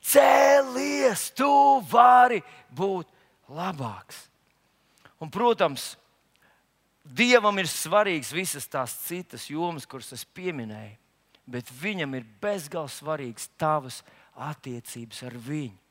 cēlies, 0.01 1.27
tu 1.37 1.51
vari 1.91 2.39
būt 2.73 3.11
labāks. 3.53 4.23
Un, 5.21 5.29
protams, 5.29 5.91
Dievam 7.05 7.59
ir 7.61 7.69
svarīgas 7.69 8.31
visas 8.33 8.65
tās 8.65 8.95
citas 9.05 9.45
jomas, 9.53 9.85
kuras 9.85 10.09
es 10.17 10.23
pieminēju, 10.25 10.97
bet 11.45 11.69
viņam 11.69 12.17
ir 12.17 12.25
bezgalīgi 12.41 12.97
svarīgas 12.97 13.51
tavas 13.61 13.99
attiecības 14.41 15.21
ar 15.29 15.37
viņu. 15.37 15.84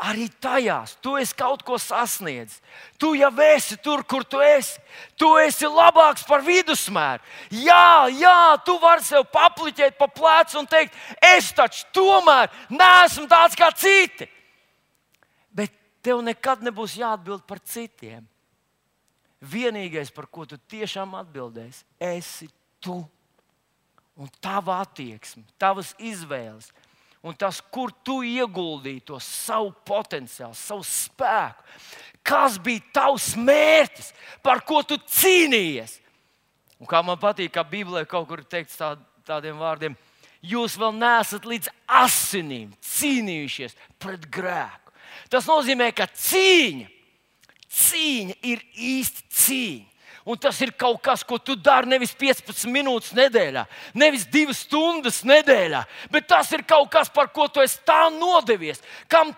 Arī 0.00 0.30
tajās 0.40 0.94
tu 1.04 1.12
esi 1.20 1.34
kaut 1.36 1.60
ko 1.66 1.76
sasniedzis. 1.76 2.62
Tu 2.96 3.12
jau 3.20 3.30
esi 3.44 3.76
tur, 3.84 4.00
kur 4.08 4.24
tu 4.24 4.40
esi. 4.40 4.80
Tu 5.20 5.28
esi 5.42 5.68
labāks 5.68 6.24
par 6.24 6.40
vidusmēru. 6.40 7.20
Jā, 7.52 8.08
jā, 8.08 8.56
tu 8.64 8.78
vari 8.80 9.04
sev 9.04 9.26
papliķēt 9.28 9.98
pa 10.00 10.08
plecu 10.08 10.56
un 10.62 10.68
teikt, 10.70 10.96
es 11.20 11.52
taču 11.52 11.84
tomēr 11.92 12.48
neesmu 12.72 13.28
tāds 13.28 13.58
kā 13.60 13.68
citi. 13.76 14.24
Bet 15.52 15.74
tev 16.00 16.24
nekad 16.24 16.64
nebūs 16.64 16.96
jāatbild 16.96 17.44
par 17.44 17.60
citiem. 17.60 18.24
Vienīgais, 19.40 20.08
par 20.12 20.28
ko 20.32 20.46
tu 20.48 20.56
tiešām 20.56 21.12
atbildēsi, 21.20 21.84
esi 22.00 22.48
tu. 22.80 23.02
Un 24.20 24.28
tava 24.40 24.80
attieksme, 24.80 25.44
tavas 25.60 25.94
izvēles, 25.96 26.72
un 27.22 27.36
tas, 27.36 27.60
kur 27.60 27.92
tu 28.04 28.20
ieguldīji 28.24 29.04
to 29.10 29.18
savu 29.22 29.72
potenciālu, 29.86 30.56
savu 30.56 30.84
spēku. 30.86 31.66
Kas 32.24 32.58
bija 32.60 32.84
tavs 32.94 33.32
mērķis, 33.36 34.12
par 34.44 34.62
ko 34.64 34.82
tu 34.84 34.98
cīnījies? 35.00 35.98
Un 36.80 36.88
kā 36.88 37.00
man 37.04 37.18
patīk, 37.20 37.52
ka 37.52 37.64
Bībelē 37.64 38.06
kaut 38.08 38.28
kur 38.28 38.40
ir 38.40 38.48
teikts 38.48 38.78
tā, 38.80 38.94
tādiem 39.28 39.58
vārdiem, 39.60 39.96
jūs 40.40 40.78
vēl 40.80 40.94
neesat 40.96 41.48
līdz 41.48 41.68
asinīm 42.00 42.72
cīnījušies 42.84 43.76
pret 44.00 44.24
grēku. 44.32 44.94
Tas 45.32 45.48
nozīmē, 45.48 45.90
ka 45.96 46.08
cīņa, 46.08 46.88
cīņa 47.68 48.36
ir 48.48 48.64
īsta 48.74 49.26
cīņa. 49.42 49.86
Un 50.28 50.36
tas 50.36 50.58
ir 50.60 50.74
kaut 50.76 50.98
kas, 51.00 51.22
ko 51.24 51.38
tu 51.40 51.54
dari 51.56 51.88
nevis 51.88 52.12
15 52.12 52.68
minūtes 52.68 53.14
nedēļā, 53.16 53.62
nevis 53.96 54.26
2 54.28 54.52
stundas 54.52 55.22
nedēļā, 55.24 55.80
bet 56.12 56.26
tas 56.28 56.50
ir 56.52 56.60
kaut 56.68 56.90
kas, 56.92 57.08
par 57.08 57.30
ko 57.32 57.46
tu 57.48 57.62
esi 57.64 57.78
tā 57.88 58.10
nodevies, 58.12 58.82
kam 59.08 59.32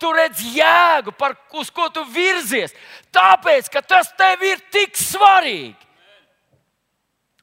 tu 0.00 0.12
redzi 0.16 0.54
jēgu, 0.56 1.12
par, 1.20 1.36
uz 1.60 1.68
ko 1.68 1.90
tu 1.92 2.06
virzies. 2.08 2.72
Tāpēc, 3.12 3.68
ka 3.68 3.82
tas 3.84 4.08
tev 4.16 4.46
ir 4.48 4.64
tik 4.72 4.96
svarīgi. 4.96 5.76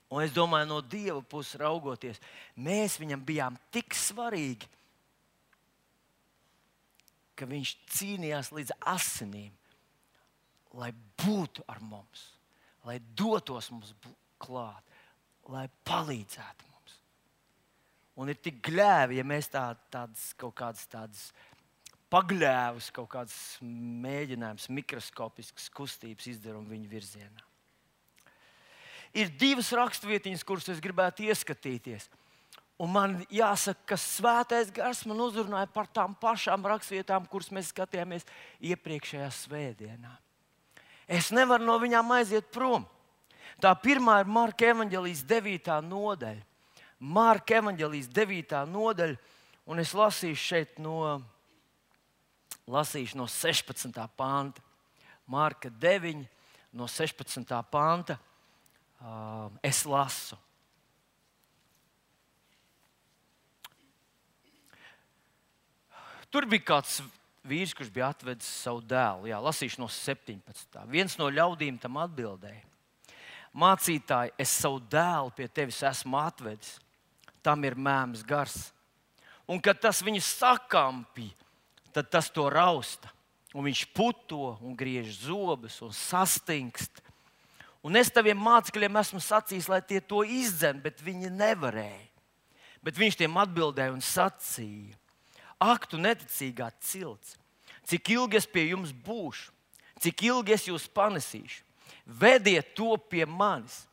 Un 0.10 0.26
es 0.26 0.34
domāju, 0.34 0.72
no 0.72 0.82
Dieva 0.82 1.22
puses 1.22 1.60
raugoties, 1.62 2.18
mēs 2.58 2.98
viņam 2.98 3.22
bijām 3.22 3.62
tik 3.70 3.94
svarīgi, 3.94 4.66
ka 7.38 7.46
viņš 7.46 7.76
cīnījās 7.94 8.50
līdz 8.58 8.74
asinīm, 8.90 9.54
lai 10.74 10.90
būtu 11.22 11.62
ar 11.70 11.78
mums 11.86 12.39
lai 12.90 12.98
dotos 13.14 13.70
mums 13.74 13.94
klāt, 14.42 14.98
lai 15.50 15.68
palīdzētu 15.88 16.70
mums. 16.70 16.98
Un 18.20 18.32
ir 18.34 18.40
tik 18.42 18.60
gļēvi, 18.66 19.20
ja 19.20 19.26
mēs 19.28 19.52
tā, 19.54 19.70
tādas 19.94 20.32
kaut 20.40 20.58
kādas 20.60 20.90
tādas 20.92 21.30
pagļēvus, 22.10 22.90
kaut 22.96 23.12
kādas 23.14 23.38
mēģinājumus, 23.62 24.70
mikroskopiskas 24.74 25.70
kustības 25.76 26.32
izdarām 26.34 26.66
viņu 26.70 26.90
virzienā. 26.90 27.46
Ir 29.18 29.30
divas 29.42 29.72
raksturvietiņas, 29.74 30.46
kuras 30.46 30.68
es 30.70 30.82
gribētu 30.82 31.26
ieskatīties. 31.30 32.10
Un 32.80 32.94
man 32.94 33.16
jāsaka, 33.34 33.82
ka 33.92 33.98
svētais 34.00 34.70
gars 34.72 35.02
man 35.10 35.20
uzrunāja 35.26 35.68
par 35.74 35.90
tām 35.92 36.14
pašām 36.22 36.68
raksturvietām, 36.70 37.26
kuras 37.28 37.50
mēs 37.52 37.74
skatījāmies 37.74 38.28
iepriekšējā 38.72 39.30
svētdienā. 39.36 40.14
Es 41.10 41.32
nevaru 41.34 41.66
no 41.66 41.80
viņām 41.82 42.12
aiziet 42.14 42.52
prom. 42.54 42.84
Tā 43.60 43.72
pirmā 43.82 44.20
ir 44.22 44.30
Marka 44.30 44.68
evanģelijas 44.70 45.24
9. 45.26 45.72
nodaļa. 45.82 46.46
Marka 47.00 47.58
evanģelijas 47.58 48.12
9. 48.14 48.54
nodaļa, 48.70 49.18
un 49.72 49.82
es 49.82 49.96
lasīšu 49.98 50.44
šeit 50.44 50.78
no, 50.84 51.18
lasīšu 52.70 53.18
no 53.18 53.26
16. 53.26 53.98
panta. 54.20 54.62
Marka 55.26 55.72
9, 55.82 56.22
no 56.78 56.86
16. 56.88 57.58
panta. 57.72 58.20
Uh, 59.00 59.50
es 59.64 59.82
lasu. 59.88 60.38
Tur 66.30 66.46
bija 66.46 66.68
kāds 66.76 67.00
vīrs, 67.50 67.74
kurš 67.76 67.92
bija 67.94 68.12
atvedis 68.14 68.48
savu 68.64 68.84
dēlu. 68.86 69.28
Jā, 69.32 69.40
lasīšu 69.42 69.82
no 69.82 69.90
17. 69.92 70.80
Viens 70.90 71.18
no 71.20 71.30
ļaudīm 71.34 71.80
tam 71.82 71.98
atbildēja: 72.02 72.62
Mācītāji, 73.58 74.36
es 74.38 74.54
savu 74.62 74.82
dēlu 74.92 75.34
pie 75.36 75.50
tevis 75.50 75.82
esmu 75.84 76.20
atvedis. 76.22 76.78
Tam 77.42 77.64
ir 77.66 77.78
mēms 77.80 78.22
gars. 78.28 78.70
Un 79.50 79.62
kad 79.64 79.80
tas 79.82 80.04
viņu 80.06 80.22
sakampīja, 80.22 81.34
tad 81.96 82.12
tas 82.14 82.28
to 82.30 82.46
rausta. 82.52 83.10
Un 83.56 83.66
viņš 83.66 83.88
puto 83.98 84.60
un 84.62 84.76
griež 84.78 85.24
zobus 85.24 85.80
un 85.82 85.90
sastingst. 85.96 87.02
Un 87.82 87.96
es 87.98 88.12
taviem 88.14 88.38
mācekļiem 88.38 89.00
esmu 89.02 89.22
sacījis, 89.24 89.70
lai 89.72 89.80
tie 89.82 90.04
to 90.04 90.22
izdzen, 90.22 90.84
bet 90.84 91.02
viņi 91.02 91.32
nevarēja. 91.34 92.06
Bet 92.86 93.00
viņš 93.00 93.18
tiem 93.20 93.40
atbildēja 93.40 93.96
un 93.96 94.04
sacīja: 94.04 94.94
Ak, 95.60 95.88
tu 95.90 95.98
neticīgā 96.00 96.70
cilts, 96.84 97.39
cik 97.90 98.14
ilgi 98.16 98.38
es 98.40 98.48
pie 98.50 98.70
jums 98.70 98.94
būšu, 98.94 99.50
cik 100.00 100.24
ilgi 100.30 100.56
es 100.56 100.68
jūs 100.70 100.88
panesīšu, 100.94 101.64
vediet 102.06 102.76
to 102.78 102.96
pie 103.10 103.26
manis, 103.26 103.84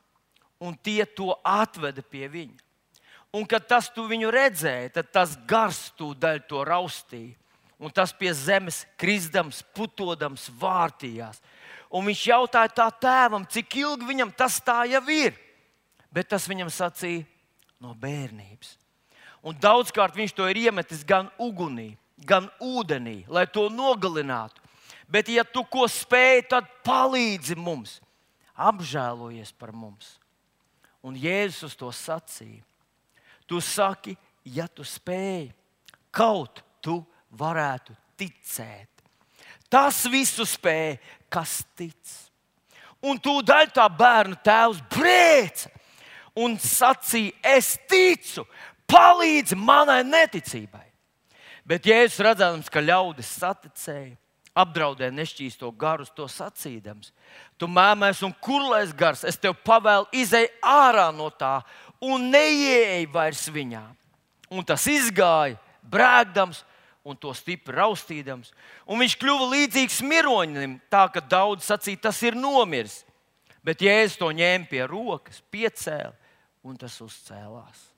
un 0.60 0.76
tie 0.76 1.04
to 1.04 1.32
atveda 1.44 2.04
pie 2.04 2.28
viņa. 2.28 2.62
Un 3.36 3.44
kad 3.44 3.66
tas 3.68 3.90
tu 3.92 4.06
viņu 4.08 4.30
redzēja, 4.32 4.94
tad 4.94 5.10
tas 5.12 5.34
gars 5.48 5.90
tūdaļ 5.98 6.46
to 6.48 6.62
raustīja. 6.64 7.34
Un 7.76 7.92
tas 7.92 8.14
pie 8.16 8.30
zemes 8.32 8.86
kristams, 8.96 9.60
putodams, 9.76 10.46
vārtījās. 10.56 11.42
Un 11.92 12.06
viņš 12.08 12.22
jautāja 12.30 12.72
tā 12.72 12.86
tēvam, 13.02 13.44
cik 13.44 13.76
ilgi 13.82 14.08
viņam 14.08 14.32
tas 14.32 14.56
tā 14.64 14.86
jau 14.88 15.02
ir. 15.12 15.36
Bet 16.08 16.30
tas 16.32 16.48
viņam 16.48 16.72
sacīja 16.72 17.26
no 17.84 17.92
bērnības. 18.00 18.78
Un 19.44 19.58
daudzkārt 19.60 20.16
viņš 20.16 20.32
to 20.32 20.48
ir 20.48 20.62
iemetis 20.64 21.04
gan 21.04 21.28
ugunī, 21.36 21.92
gan 22.24 22.48
ūdenī, 22.62 23.24
lai 23.28 23.46
to 23.50 23.68
nogalinātu. 23.72 24.62
Bet, 25.08 25.28
ja 25.30 25.44
tu 25.44 25.62
ko 25.70 25.86
spēj, 25.90 26.48
tad 26.50 26.68
palīdzi 26.86 27.54
mums, 27.58 28.00
apžēlojies 28.56 29.52
par 29.54 29.70
mums. 29.74 30.16
Un 31.06 31.14
Jēzus 31.14 31.68
uz 31.68 31.76
to 31.78 31.92
sacīja. 31.94 32.64
Tu 33.46 33.60
saki, 33.62 34.16
ja 34.42 34.66
tu 34.66 34.82
spēj, 34.82 35.52
kaut 36.10 36.64
tu 36.82 36.98
varētu 37.38 37.94
ticēt. 38.18 38.90
Tas 39.70 40.02
visu 40.10 40.46
spēj, 40.46 40.96
kas 41.30 41.60
tic. 41.78 42.14
Un 43.06 43.20
tūdaļ 43.22 43.70
tā 43.76 43.86
bērnu 43.92 44.38
tēvs 44.42 44.80
brēca 44.90 45.70
un 46.42 46.56
sacīja, 46.58 47.34
es 47.54 47.76
ticu, 47.86 48.46
palīdzi 48.90 49.58
manai 49.58 50.02
neticībai. 50.06 50.85
Bet 51.66 51.86
Jēzus 51.88 52.22
redzams, 52.22 52.70
ka 52.70 52.78
ļaudis 52.78 53.32
saticēja, 53.40 54.14
apdraudēja 54.56 55.12
nešķīsto 55.12 55.72
garu, 55.76 56.06
to 56.14 56.28
sacīdams: 56.30 57.10
Tu 57.58 57.66
mēmēs 57.66 58.22
un 58.26 58.34
kurlais 58.40 58.94
gars, 58.94 59.24
es 59.26 59.38
tev 59.38 59.56
pavēlu, 59.66 60.06
izej 60.14 60.46
ārā 60.62 61.10
no 61.14 61.28
tā 61.34 61.58
un 62.00 62.30
neieej 62.30 63.08
vairs 63.10 63.48
viņā. 63.50 63.82
Un 64.54 64.62
tas 64.64 64.86
izgāja, 64.86 65.58
brēkdams 65.82 66.62
un 67.06 67.18
to 67.18 67.34
stipri 67.34 67.74
raustīdams. 67.74 68.52
Un 68.86 69.02
viņš 69.02 69.18
kļuva 69.18 69.50
līdzīgs 69.52 70.00
miroņam, 70.06 70.78
tā 70.90 71.04
ka 71.10 71.22
daudz 71.22 71.66
sacīja, 71.66 72.06
tas 72.08 72.22
ir 72.22 72.38
nomiris. 72.38 73.02
Bet 73.66 73.82
Jēzus 73.82 74.20
to 74.20 74.30
ņēma 74.30 74.70
pie 74.70 74.84
rokas, 74.86 75.42
piecēla 75.50 76.14
un 76.66 76.78
tas 76.78 76.98
uzcēlās. 77.02 77.88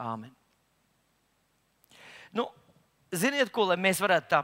Āmen. 0.00 0.32
Ziniet, 3.12 3.50
ko 3.52 3.66
mēs 3.76 4.00
varētu 4.00 4.30
tā 4.30 4.42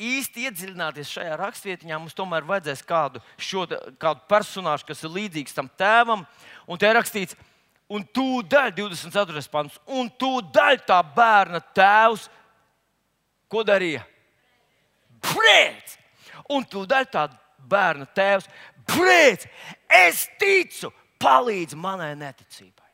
īsti 0.00 0.46
iedziļināties 0.48 1.10
šajā 1.16 1.36
rakstvietiņā, 1.40 1.98
mums 2.00 2.16
tomēr 2.16 2.44
vajadzēs 2.48 2.82
kādu, 2.86 3.20
šo, 3.40 3.64
kādu 4.00 4.24
personāžu, 4.28 4.86
kas 4.88 5.02
ir 5.04 5.14
līdzīgs 5.14 5.56
tam 5.56 5.68
tēvam. 5.78 6.24
Un 6.68 6.80
te 6.80 6.88
ir 6.88 6.96
rakstīts, 6.98 7.36
un 7.92 8.04
tūdaļ 8.04 8.74
24. 8.76 9.44
pants, 9.52 9.78
un 9.86 10.10
tūdaļ 10.20 10.82
tā 10.88 11.00
bērna 11.16 11.62
tēvs, 11.76 12.28
ko 13.52 13.64
darīja? 13.66 14.04
Brēc! 15.26 15.96
Un 16.52 16.64
tūdaļ 16.70 17.08
tā 17.10 17.26
bērna 17.68 18.06
tēvs, 18.16 18.48
brēc! 18.86 19.48
Es 19.88 20.26
ticu, 20.40 20.92
palīdz 21.22 21.76
manai 21.78 22.12
neticībai. 22.18 22.84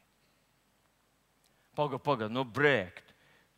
Pagaid, 1.76 2.02
pagaid, 2.04 2.32
nu 2.32 2.44
brēkt. 2.44 3.01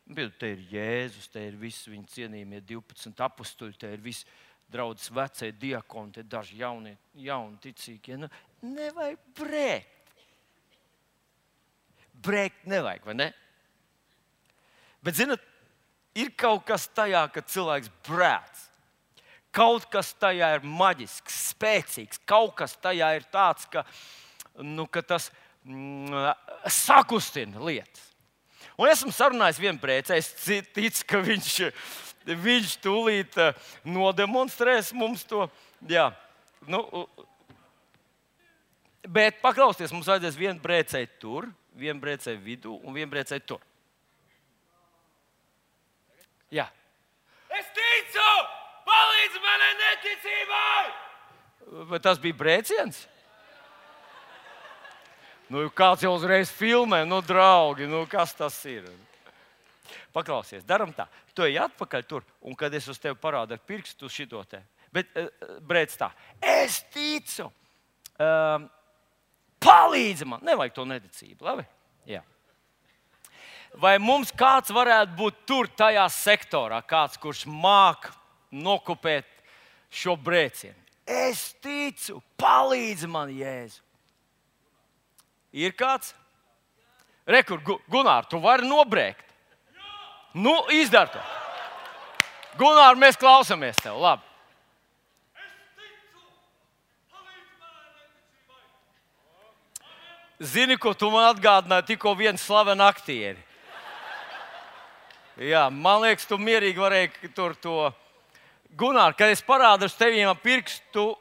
Te 0.05 0.51
ir 0.53 0.59
Jēzus, 0.69 1.31
te 1.33 1.41
ir 1.47 1.55
visi 1.57 1.89
viņa 1.89 2.11
cienījamie 2.13 2.59
12 2.61 3.23
apstuļi, 3.25 3.77
te 3.81 3.89
ir 3.89 4.03
visi 4.05 4.27
draugs, 4.69 5.09
vecie 5.13 5.49
diakoni, 5.57 6.13
te 6.13 6.23
daži 6.29 6.59
jaunie, 6.59 6.93
jauni 7.17 7.57
ticīgie. 7.63 8.19
Nu, 8.21 8.29
nevajag 8.61 9.23
brēkt. 9.39 10.13
Brēkt 12.25 12.69
nevajag, 12.69 13.09
vai 13.09 13.17
ne? 13.17 13.29
Bet, 15.05 15.17
zinot, 15.17 15.41
ir 16.17 16.31
kaut 16.37 16.67
kas 16.69 16.87
tajā, 16.93 17.25
ka 17.33 17.41
cilvēks 17.41 17.91
brēc. 18.05 18.63
Kaut 19.55 19.85
kas 19.89 20.13
tajā 20.19 20.51
ir 20.57 20.65
maģisks, 20.67 21.35
spēcīgs. 21.55 22.21
Kaut 22.27 22.53
kas 22.59 22.75
tajā 22.81 23.09
ir 23.17 23.25
tāds, 23.33 23.65
ka, 23.71 23.85
nu, 24.61 24.85
ka 24.85 25.01
tas 25.01 25.31
mm, 25.63 26.33
sakustina 26.69 27.61
lietas. 27.63 28.11
Un 28.75 28.91
esmu 28.91 29.13
sarunājis 29.15 29.61
vienu 29.63 29.79
priecē, 29.79 30.17
es 30.19 30.33
ticu, 30.75 31.05
ka 31.07 31.21
viņš, 31.23 31.51
viņš 32.27 32.73
tūlīt 32.83 33.37
eh, 33.39 33.69
nodemonstrēs 33.87 34.91
mums 34.97 35.23
to. 35.29 35.45
Jā. 35.87 36.09
Nu, 36.67 37.05
bet 39.07 39.39
paklausieties, 39.43 39.93
mums 39.95 40.09
vajadzēs 40.11 40.39
vienu 40.39 40.59
brēcēju 40.63 41.11
tur, 41.21 41.47
vienu 41.77 42.03
brēcēju 42.03 42.43
vidū 42.43 42.75
un 42.81 42.97
vienu 42.97 43.11
brēcēju 43.13 43.47
tur. 43.47 43.63
Jā. 46.53 46.67
Es 47.55 47.71
ticu! 47.75 48.27
Palīdzi 48.85 49.41
manai 49.41 49.71
neticībai! 49.79 50.83
Vai 51.89 51.99
tas 52.03 52.19
bija 52.21 52.37
brēciens? 52.37 53.05
Nu, 55.51 55.67
kāds 55.69 56.01
jau 56.01 56.15
uzreiz 56.15 56.49
filmē, 56.49 57.03
nu, 57.05 57.19
draugi, 57.21 57.85
nu, 57.89 58.01
kas 58.09 58.33
tas 58.33 58.55
ir? 58.69 58.87
Paklausies, 60.15 60.63
darām 60.65 60.93
tā. 60.95 61.05
Tu 61.37 61.45
ej 61.45 61.59
atpakaļ 61.67 62.05
tur, 62.09 62.25
un 62.41 62.55
kad 62.57 62.73
es 62.73 62.87
uz 62.89 62.97
tevi 63.01 63.17
parādu 63.21 63.53
ar 63.53 63.61
pirkstu 63.61 64.09
šito 64.09 64.41
te. 64.49 64.63
Bet, 64.95 65.11
uh, 65.19 65.59
brēc 65.67 65.93
tā, 65.99 66.09
es 66.39 66.79
ticu, 66.93 67.49
um, 68.15 68.65
palīdzi 69.61 70.27
man, 70.29 70.41
nevajag 70.47 70.73
to 70.77 70.87
neticību, 70.89 71.45
labi? 71.45 71.67
Jā. 72.09 72.23
Vai 73.77 73.97
mums 73.99 74.31
kāds 74.31 74.71
varētu 74.73 75.17
būt 75.19 75.41
tur, 75.45 75.67
tajā 75.67 76.07
sektorā, 76.15 76.79
kāds, 76.87 77.19
kurš 77.21 77.43
māk 77.51 78.07
nokopēt 78.55 79.27
šo 79.91 80.15
brēcienu? 80.17 80.79
Es 81.05 81.51
ticu, 81.61 82.21
palīdzi 82.39 83.09
man, 83.11 83.29
Jēzu. 83.35 83.84
Ir 85.55 85.71
kāds? 85.71 86.11
Rekur, 87.25 87.61
Gunār, 87.89 88.27
tu 88.29 88.41
vari 88.43 88.67
nobrēkt. 88.67 89.23
Nu, 90.35 90.53
izdara 90.75 91.07
to. 91.13 91.21
Gunār, 92.59 92.97
mēs 92.99 93.15
klausāmies 93.19 93.79
tev. 93.79 93.95
Labi. 94.03 94.23
Zini, 100.43 100.75
ko 100.75 100.91
tu 100.91 101.07
man 101.13 101.29
atgādināji 101.31 101.93
tikko 101.93 102.11
viens 102.19 102.43
slavens 102.43 102.83
aktieri. 102.83 103.39
Jā, 105.39 105.69
man 105.71 106.01
liekas, 106.03 106.27
tu 106.27 106.35
mierīgi 106.39 106.79
varēji 106.79 107.31
tur 107.35 107.55
to. 107.59 107.77
Gunār, 108.75 109.15
kad 109.15 109.31
es 109.31 109.43
parādīšu 109.43 109.95
teviem 109.99 110.35
pirkstu, 110.43 111.13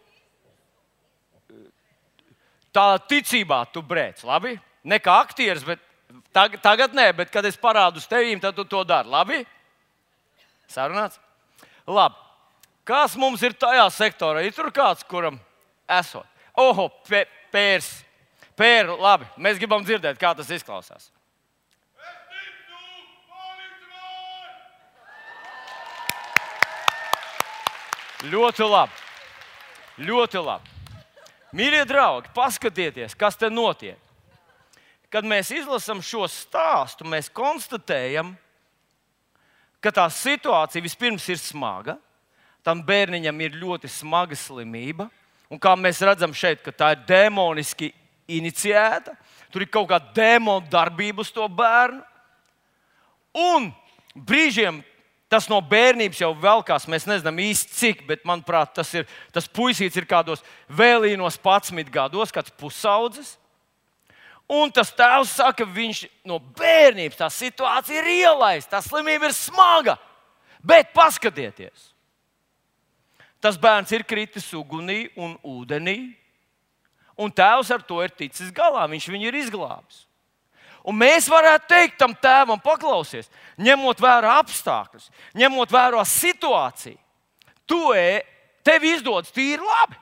tā 2.75 2.87
ticībā 3.09 3.63
tu 3.73 3.83
brēc. 3.87 4.25
Labi? 4.27 4.57
Ne 4.85 4.99
kā 5.01 5.17
aktieris, 5.23 5.65
bet 5.65 5.81
tagad, 6.35 6.61
tagad 6.65 6.97
nē, 6.97 7.09
bet 7.17 7.31
kad 7.33 7.47
es 7.47 7.57
parādu 7.61 8.03
uz 8.03 8.09
tevīm, 8.11 8.43
tad 8.43 8.57
tu 8.59 8.67
to 8.69 8.83
dari. 8.85 9.09
Labi? 9.09 9.41
Sarunāts? 10.71 11.21
Labi. 11.87 12.21
Kas 12.85 13.15
mums 13.17 13.43
ir 13.47 13.55
tajā 13.57 13.87
sektorā? 13.95 14.43
Ir 14.45 14.53
tur 14.53 14.69
kāds, 14.75 15.07
kuram 15.09 15.39
esot? 15.89 16.29
Oho, 16.61 16.91
pērs. 17.53 17.89
Pēr, 18.55 18.93
labi, 19.01 19.27
mēs 19.43 19.59
gribam 19.59 19.83
dzirdēt, 19.83 20.19
kā 20.21 20.31
tas 20.39 20.51
izklausās. 20.55 21.09
Ļoti 28.31 28.69
labi. 28.71 29.03
Ļoti 30.07 30.45
labi. 30.47 30.74
Mīļie 31.55 31.85
draugi, 31.87 32.33
paskatieties, 32.35 33.15
kas 33.15 33.39
te 33.39 33.47
notiek. 33.51 33.99
Kad 35.13 35.27
mēs 35.27 35.53
izlasām 35.55 36.01
šo 36.03 36.27
stāstu, 36.27 37.07
mēs 37.07 37.29
konstatējam, 37.31 38.33
ka 39.79 39.93
tā 39.95 40.09
situācija 40.11 40.83
vispirms 40.83 41.29
ir 41.31 41.39
smaga. 41.39 41.95
Tam 42.67 42.81
bērniņam 42.83 43.43
ir 43.45 43.59
ļoti 43.61 43.91
smaga 43.93 44.35
slimība. 44.35 45.07
Un 45.53 45.61
kā 45.63 45.77
mēs 45.79 46.01
redzam 46.03 46.35
šeit, 46.35 46.65
tā 46.75 46.95
ir 46.97 47.05
demoniski 47.07 47.93
inicijēta. 48.27 49.15
Tur 49.53 49.63
ir 49.63 49.71
kaut 49.71 49.87
kāda 49.93 50.11
demona 50.17 50.67
darbība 50.73 51.23
uz 51.23 51.31
to 51.31 51.47
bērnu. 51.47 52.01
Un 53.35 53.71
brīžiem 54.15 54.81
Tas 55.35 55.49
no 55.51 55.57
bērnības 55.59 56.21
jau 56.23 56.29
velkās. 56.39 56.85
Mēs 56.87 57.09
nezinām 57.11 57.41
īsti 57.43 57.73
cik, 57.75 58.03
bet 58.07 58.21
manuprāt, 58.29 58.71
tas 58.77 58.93
ir 58.95 59.09
tas 59.35 59.49
puisīts 59.51 59.99
ir 59.99 60.07
kādos 60.07 60.45
vēlīnos 60.71 61.41
11 61.43 61.91
gados, 61.91 62.31
kāds 62.31 62.55
pusaudzis. 62.55 63.33
Un 64.47 64.71
tas 64.71 64.93
tēvs 64.95 65.33
saka, 65.41 65.67
viņš 65.67 66.05
no 66.31 66.39
bērnības 66.39 67.19
tā 67.19 67.31
situācija 67.35 67.99
ir 68.05 68.13
ielaista, 68.21 68.77
tā 68.77 68.85
slimība 68.87 69.27
ir 69.27 69.35
smaga. 69.35 69.97
Bet 70.63 70.95
paskatieties, 70.95 71.91
tas 73.43 73.59
bērns 73.59 73.91
ir 73.91 74.07
kritis 74.07 74.47
ugunī 74.55 75.09
un 75.19 75.35
ūdenī, 75.43 76.15
un 77.19 77.35
tēvs 77.35 77.75
ar 77.75 77.83
to 77.83 77.99
ir 78.07 78.15
ticis 78.15 78.55
galā. 78.55 78.87
Viņš 78.87 79.11
viņu 79.11 79.33
ir 79.33 79.43
izglābis. 79.43 80.05
Un 80.85 80.99
mēs 81.01 81.31
varētu 81.33 81.69
teikt 81.71 81.97
tam 82.01 82.13
tēvam, 82.21 82.61
paklausies, 82.61 83.31
ņemot 83.57 84.03
vērā 84.05 84.35
apstākļus, 84.43 85.09
ņemot 85.41 85.73
vērā 85.73 86.03
situāciju, 86.05 86.99
tu 87.65 87.79
e, 87.97 88.21
tev 88.67 88.85
izdodas 88.85 89.33
tīri 89.33 89.65
labi. 89.65 89.97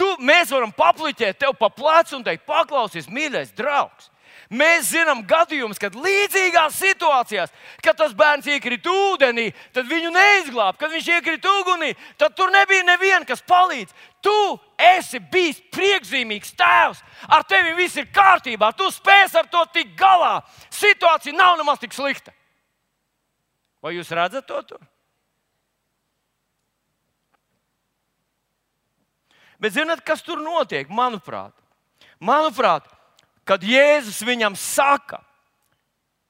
Tu, 0.00 0.06
mēs 0.24 0.48
varam 0.54 0.72
papliķēt 0.72 1.42
tev 1.42 1.52
pa 1.60 1.68
plecu 1.68 2.16
un 2.16 2.24
teikt, 2.24 2.46
paklausies, 2.48 3.10
mīļais 3.12 3.52
draugs. 3.58 4.08
Mēs 4.50 4.88
zinām 4.90 5.20
gadījumus, 5.30 5.78
kad 5.78 5.94
līdzīgās 5.94 6.74
situācijās, 6.74 7.52
kad 7.86 7.94
tas 8.00 8.16
bērns 8.18 8.48
iekrita 8.50 8.90
ūdenī, 8.90 9.52
tad 9.70 9.86
viņu 9.86 10.10
neizglāba. 10.10 10.74
Kad 10.80 10.90
viņš 10.90 11.10
iekrita 11.14 11.52
ugunī, 11.60 11.92
tad 12.18 12.34
tur 12.34 12.50
nebija 12.50 12.82
neviena, 12.88 13.22
kas 13.28 13.44
palīdz. 13.46 13.94
Tu 14.26 14.34
esi 14.90 15.22
bijis 15.30 15.62
priekšzīmīgs 15.70 16.56
tēvs, 16.58 17.04
ar 17.30 17.46
tevi 17.46 17.76
viss 17.78 18.02
ir 18.02 18.10
kārtībā, 18.10 18.72
tu 18.74 18.90
spēj 18.90 19.38
ar 19.38 19.46
to 19.54 19.62
tikt 19.70 19.94
galā. 20.00 20.40
Situācija 20.74 21.38
nav 21.38 21.54
nemaz 21.62 21.78
tik 21.78 21.94
slikta. 21.94 22.34
Vai 23.80 23.94
jūs 23.94 24.10
redzat 24.10 24.50
to 24.50 24.58
tur? 24.66 24.82
Bet 29.62 29.78
zināt, 29.78 30.02
kas 30.02 30.24
tur 30.26 30.40
notiek? 30.42 30.90
Manuprāt, 30.90 31.54
manuprāt 32.18 32.88
kad 33.50 33.64
Jēzus 33.66 34.20
viņam 34.22 34.54
saka, 34.54 35.18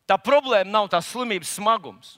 tā 0.08 0.16
problēma 0.16 0.72
nav 0.72 0.88
tās 0.88 1.10
slimības 1.12 1.52
smagums. 1.58 2.14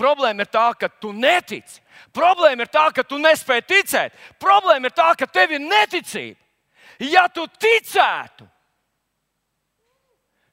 Problēma 0.00 0.42
ir 0.42 0.50
tā, 0.50 0.66
ka 0.74 0.88
tu 0.88 1.12
netici. 1.14 1.78
Problēma 2.16 2.64
ir 2.64 2.70
tā, 2.72 2.88
ka 2.94 3.04
tu 3.06 3.20
nespēji 3.20 3.66
ticēt. 3.68 4.16
Problēma 4.42 4.88
ir 4.88 4.96
tā, 4.96 5.10
ka 5.18 5.28
tev 5.30 5.54
ir 5.54 5.62
neticība. 5.62 6.40
Ja 7.04 7.28
tu 7.32 7.44
ticētu, 7.46 8.48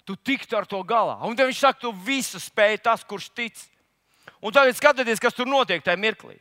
tu 0.05 0.15
tiktu 0.15 0.59
ar 0.59 0.67
to 0.69 0.83
galā. 0.87 1.17
Un 1.27 1.35
viņš 1.35 1.63
saka, 1.63 1.81
tu 1.81 1.91
visu 2.05 2.39
spēj 2.43 2.77
tas, 2.85 3.03
kurš 3.07 3.31
tic. 3.35 3.63
Un 4.43 4.53
tagad 4.53 4.77
skatieties, 4.77 5.23
kas 5.23 5.35
tur 5.35 5.49
notiek 5.49 5.81
tajā 5.83 5.97
mirklī. 5.99 6.37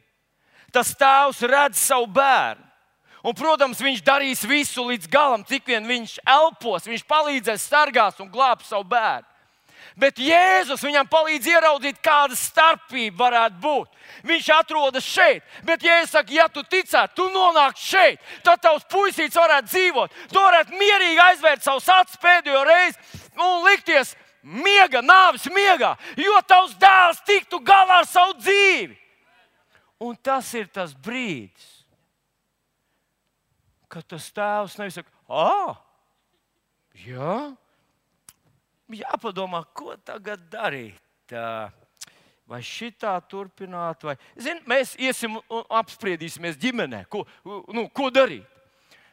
Tas 0.75 0.93
tēvs 0.99 1.41
redz 1.49 1.81
savu 1.81 2.11
bērnu. 2.13 2.66
Un, 3.27 3.35
protams, 3.35 3.81
viņš 3.83 4.05
darīs 4.07 4.45
visu 4.47 4.85
līdz 4.87 5.09
galam, 5.11 5.43
cik 5.47 5.67
vien 5.67 5.87
viņš 5.89 6.21
elpos. 6.31 6.87
Viņš 6.87 7.03
palīdzēs, 7.11 7.65
sargās 7.67 8.21
un 8.23 8.31
glābs 8.31 8.69
savu 8.71 8.87
bērnu. 8.93 9.27
Bet 9.97 10.19
Jēzus 10.21 10.83
viņam 10.85 11.09
palīdz 11.09 11.47
ieraudzīt, 11.49 11.99
kāda 12.05 12.37
starpība 12.37 13.25
varētu 13.25 13.57
būt. 13.63 13.95
Viņš 14.29 14.51
atrodas 14.59 15.07
šeit, 15.09 15.45
bet 15.65 15.85
Jēzus 15.85 16.13
saka, 16.13 16.35
ja 16.37 16.47
tu 16.53 16.63
ticētu, 16.63 17.17
tu 17.17 17.29
nonāktu 17.33 17.81
šeit, 17.81 18.21
tad 18.45 18.61
tavs 18.63 18.85
puisīts 18.93 19.39
varētu 19.41 19.71
dzīvot. 19.73 20.19
Tu 20.33 20.43
varētu 20.43 20.77
mierīgi 20.77 21.23
aizvērt 21.31 21.65
savus 21.65 21.89
acis 21.97 22.21
pēdējo 22.21 22.63
reizi 22.69 23.23
un 23.41 23.65
likties 23.65 24.13
miega, 24.43 25.01
nāves 25.03 25.49
miegā, 25.51 25.95
jo 26.21 26.37
tavs 26.47 26.77
dēls 26.79 27.25
tiktu 27.27 27.63
galā 27.65 28.03
ar 28.03 28.11
savu 28.11 28.37
dzīvi. 28.39 28.95
Un 30.05 30.13
tas 30.21 30.53
ir 30.55 30.69
tas 30.69 30.93
brīdis, 30.93 31.76
ka 33.97 34.03
tas 34.05 34.27
tēvs 34.37 34.77
nevis 34.77 34.99
saka, 34.99 35.09
ah, 35.33 35.79
jā, 37.01 37.37
jāpadomā, 38.93 39.63
ko 39.73 39.97
tagad 40.05 40.43
darīt. 40.53 41.33
Vai 42.47 42.61
šitā 42.63 43.17
turpināt, 43.27 44.05
vai 44.07 44.15
Zin, 44.39 44.61
mēs 44.71 44.93
iesim 45.03 45.41
un 45.41 45.65
apspriedīsimies 45.81 46.61
ģimenē, 46.63 47.01
ko, 47.11 47.25
nu, 47.75 47.89
ko 47.91 48.13
darīt. 48.15 48.45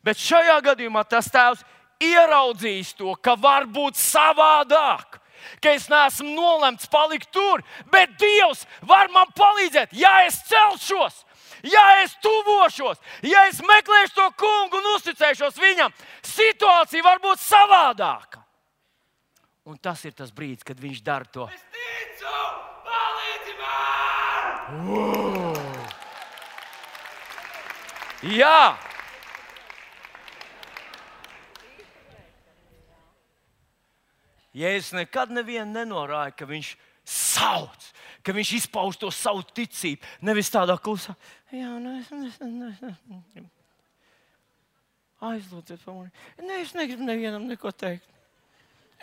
Bet 0.06 0.20
šajā 0.20 0.60
gadījumā 0.68 1.02
tas 1.08 1.32
tēvs 1.34 1.64
ieraudzīs 2.04 2.92
to, 3.00 3.16
ka 3.24 3.38
var 3.40 3.66
būt 3.66 3.98
savādāk 3.98 5.22
ka 5.60 5.74
es 5.76 5.90
neesmu 5.92 6.36
nolemts 6.38 6.88
palikt 6.88 7.28
tur, 7.36 7.64
bet 7.92 8.14
Dievs 8.20 8.62
var 8.88 9.10
man 9.12 9.28
palīdzēt, 9.36 9.92
ja 9.98 10.22
es 10.24 10.38
celšos, 10.48 11.24
ja 11.64 11.84
es 12.04 12.16
tuvošos, 12.24 13.02
ja 13.26 13.48
es 13.50 13.62
meklēšu 13.64 14.16
to 14.20 14.30
kungu 14.40 14.80
un 14.80 14.90
uzticēšos 14.96 15.60
viņam, 15.60 15.94
situācija 16.28 17.06
var 17.06 17.22
būt 17.24 17.42
savādāka. 17.44 18.44
Un 19.64 19.78
tas 19.80 20.02
ir 20.04 20.12
tas 20.12 20.32
brīdis, 20.36 20.66
kad 20.68 20.80
viņš 20.80 21.04
dara 21.04 21.28
to. 21.32 21.48
Es 21.48 21.64
ticu, 21.72 22.34
palīdzi 22.84 23.60
man! 23.62 24.82
Wow. 24.90 25.54
Jā! 28.24 28.76
Jēzus 34.54 34.94
nekad 34.94 35.32
nevienu 35.34 35.74
nenorāja, 35.74 36.32
ka 36.38 36.46
viņš 36.46 36.76
sauc, 37.10 37.88
ka 38.24 38.36
viņš 38.36 38.54
izpauž 38.62 38.98
to 39.02 39.12
savu 39.12 39.44
ticību. 39.56 40.02
Nevis 40.24 40.52
tādā 40.54 40.78
klusā, 40.80 41.16
jā, 41.52 41.76
nu, 41.84 41.98
es, 42.00 42.10
es. 42.32 43.52
aizlūdziet 45.24 45.84
par 45.84 45.98
mani. 45.98 46.12
Nē, 46.42 46.62
es 46.64 46.74
negribu 46.78 47.06
nevienam 47.08 47.48
neko 47.48 47.72
teikt. 47.72 48.10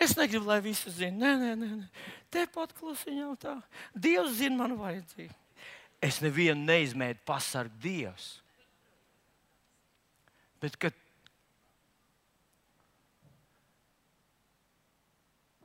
Es 0.01 0.15
negribu, 0.17 0.47
lai 0.49 0.61
visi 0.65 0.89
zinātu, 0.93 1.21
nē, 1.21 1.31
nē, 1.37 1.51
nē, 1.61 1.69
nē. 1.81 2.05
tepat 2.33 2.73
klusiņā 2.77 3.29
tā. 3.41 3.57
Dievs 3.93 4.39
zina 4.39 4.57
manu 4.63 4.79
vajadzību. 4.79 5.35
Es 6.01 6.17
nevienu 6.23 6.65
neizmēģināju 6.65 7.25
pasargāt 7.27 7.77
Dievs. 7.83 8.29
Bet, 10.61 10.77
kad 10.81 10.97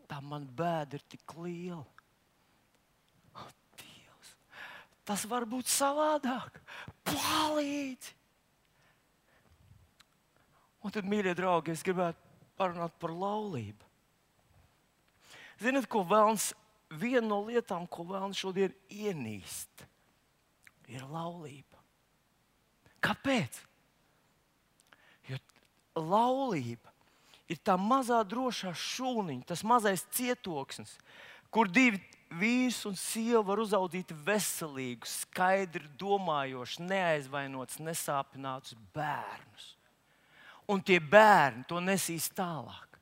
tā 0.08 0.20
man 0.24 0.44
bēda 0.58 1.00
ir 1.00 1.06
tik 1.08 1.36
liela. 1.40 1.84
Oh, 3.36 3.48
Dievs, 3.80 4.34
tas 5.06 5.24
var 5.30 5.46
būt 5.48 5.70
savādāk. 5.70 6.60
Palīdzi! 7.06 8.14
Un 10.86 10.94
tad, 10.94 11.06
mīļie 11.08 11.32
draugi, 11.34 11.74
es 11.74 11.82
gribētu 11.82 12.20
parunāt 12.58 12.94
par 13.02 13.10
laulību. 13.10 13.86
Ziniet, 15.62 15.88
ko 15.90 16.04
vēlams? 16.06 16.52
Viena 16.86 17.26
no 17.26 17.40
lietām, 17.48 17.88
ko 17.90 18.04
vēlams 18.06 18.38
šodien 18.38 18.74
ienīst, 18.94 19.82
ir 20.86 21.02
laulība. 21.10 21.80
Kāpēc? 23.02 23.58
Jo 25.26 25.40
laulība 25.98 26.92
ir 27.50 27.58
tā 27.66 27.74
mazā 27.78 28.20
drošā 28.26 28.70
šūniņa, 28.78 29.48
tas 29.50 29.64
mazais 29.66 30.06
cietoksnis, 30.14 30.94
kur 31.50 31.66
divi 31.66 31.98
vīrs 32.30 32.82
un 32.88 32.96
sieva 32.98 33.42
var 33.46 33.60
uzaugt 33.62 34.12
veselīgus, 34.26 35.22
skaidri 35.26 35.86
domājošus, 35.98 36.82
neaizvainotus, 36.84 37.80
nesāpinātus 37.82 38.76
bērnus. 38.94 39.74
Un 40.66 40.82
tie 40.82 40.98
bērni 40.98 41.64
to 41.68 41.80
nesīs 41.80 42.28
tālāk. 42.34 42.98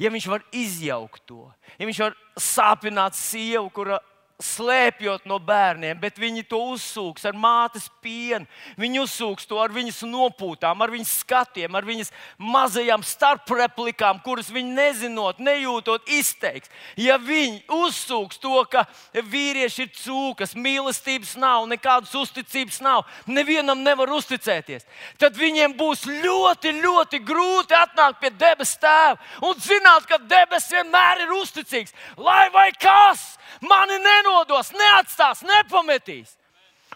Ja 0.00 0.10
viņš 0.12 0.26
var 0.30 0.44
izjaukt 0.54 1.24
to, 1.28 1.48
ja 1.76 1.88
viņš 1.88 1.98
var 2.04 2.14
sāpināt 2.38 3.16
sievu, 3.18 3.68
kura 3.74 3.98
slēpjot 4.44 5.26
no 5.28 5.38
bērniem, 5.42 5.98
bet 6.00 6.18
viņi 6.20 6.44
to 6.48 6.58
uzsūks 6.74 7.26
ar 7.28 7.36
mātes 7.36 7.88
pienu. 8.02 8.48
Viņi 8.80 9.02
uzsūks 9.04 9.48
to 9.48 9.60
ar 9.60 9.72
viņas 9.74 10.02
nopūtām, 10.08 10.80
ar 10.80 10.92
viņas 10.92 11.12
skatiem, 11.22 11.76
ar 11.76 11.86
viņas 11.86 12.12
mazajām 12.40 13.04
starpreplikām, 13.06 14.22
kuras 14.24 14.50
viņi 14.52 14.74
nezinot, 14.76 15.40
nejūtot, 15.44 16.08
izteiks. 16.10 16.72
Ja 17.00 17.18
viņi 17.20 17.62
uzsūks 17.76 18.40
to, 18.40 18.64
ka 18.70 18.86
vīrieši 19.14 19.86
ir 19.86 19.92
cūkas, 20.00 20.56
mīlestības 20.56 21.36
nav, 21.40 21.66
nekādas 21.70 22.14
uzticības 22.16 22.80
nav, 22.84 23.04
nevienam 23.28 23.84
nevar 23.84 24.10
uzticēties, 24.16 24.86
tad 25.20 25.36
viņiem 25.38 25.76
būs 25.78 26.06
ļoti, 26.08 26.74
ļoti 26.80 27.22
grūti 27.26 27.76
atnākt 27.76 28.20
pie 28.22 28.32
debes 28.40 28.76
tēva 28.80 29.18
un 29.46 29.60
zināt, 29.60 30.08
ka 30.08 30.18
debesis 30.18 30.72
vienmēr 30.74 31.26
ir 31.26 31.36
uzticīgs. 31.40 31.94
Lai 32.20 32.48
vai 32.54 32.70
kas! 32.80 33.29
Mani 33.64 33.98
nenodos, 34.02 34.72
neatstās, 34.76 35.44
nepametīs. 35.46 36.36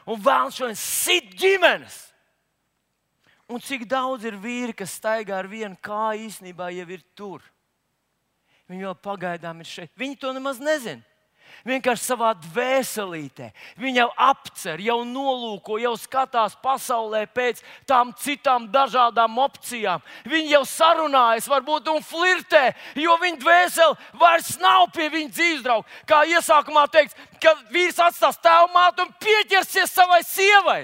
Un 0.05 0.21
vēlams 0.21 0.59
šodien 0.59 0.79
sit 0.79 1.33
ģimenes. 1.41 1.97
Un 3.49 3.61
cik 3.61 3.85
daudz 3.89 4.25
ir 4.25 4.37
vīri, 4.41 4.73
kas 4.77 4.97
staigā 4.99 5.37
ar 5.37 5.49
vienu 5.49 5.77
kāju, 5.85 6.29
īstenībā 6.29 6.71
jau 6.73 6.87
ir 6.97 7.03
tur. 7.17 7.43
Viņi 8.69 8.87
vēl 8.87 8.97
pagaidām 9.05 9.61
ir 9.61 9.69
šeit. 9.69 9.93
Viņi 10.01 10.17
to 10.21 10.33
nemaz 10.33 10.61
nezina. 10.63 11.05
Vienkārši 11.65 12.05
savā 12.05 12.33
dvēselītē. 12.45 13.51
Viņa 13.81 14.03
jau 14.03 14.09
apcer, 14.27 14.81
jau 14.85 14.99
nolūko, 15.09 15.79
jau 15.83 15.95
skatās 16.01 16.57
pasaulē 16.63 17.25
pēc 17.35 17.63
tām 17.89 18.13
citām 18.21 18.69
dažādām 18.73 19.39
opcijām. 19.45 20.03
Viņa 20.29 20.57
jau 20.57 20.65
sarunājas, 20.69 21.49
varbūt 21.51 21.93
un 21.93 22.03
flirtē, 22.05 22.65
jo 23.01 23.17
viņa 23.23 23.41
dvēsele 23.43 24.19
vairs 24.21 24.55
nav 24.63 24.89
pie 24.95 25.09
viņa 25.13 25.33
dzīves 25.37 25.65
drauga. 25.65 25.89
Kā 26.09 26.25
iesākumā 26.29 26.87
teikts, 26.93 27.17
ka 27.43 27.55
vīrs 27.73 28.01
atstās 28.03 28.41
tēvu 28.45 28.73
mātu 28.75 29.07
un 29.07 29.15
pieķersies 29.21 29.93
savai 29.93 30.23
sievai. 30.27 30.83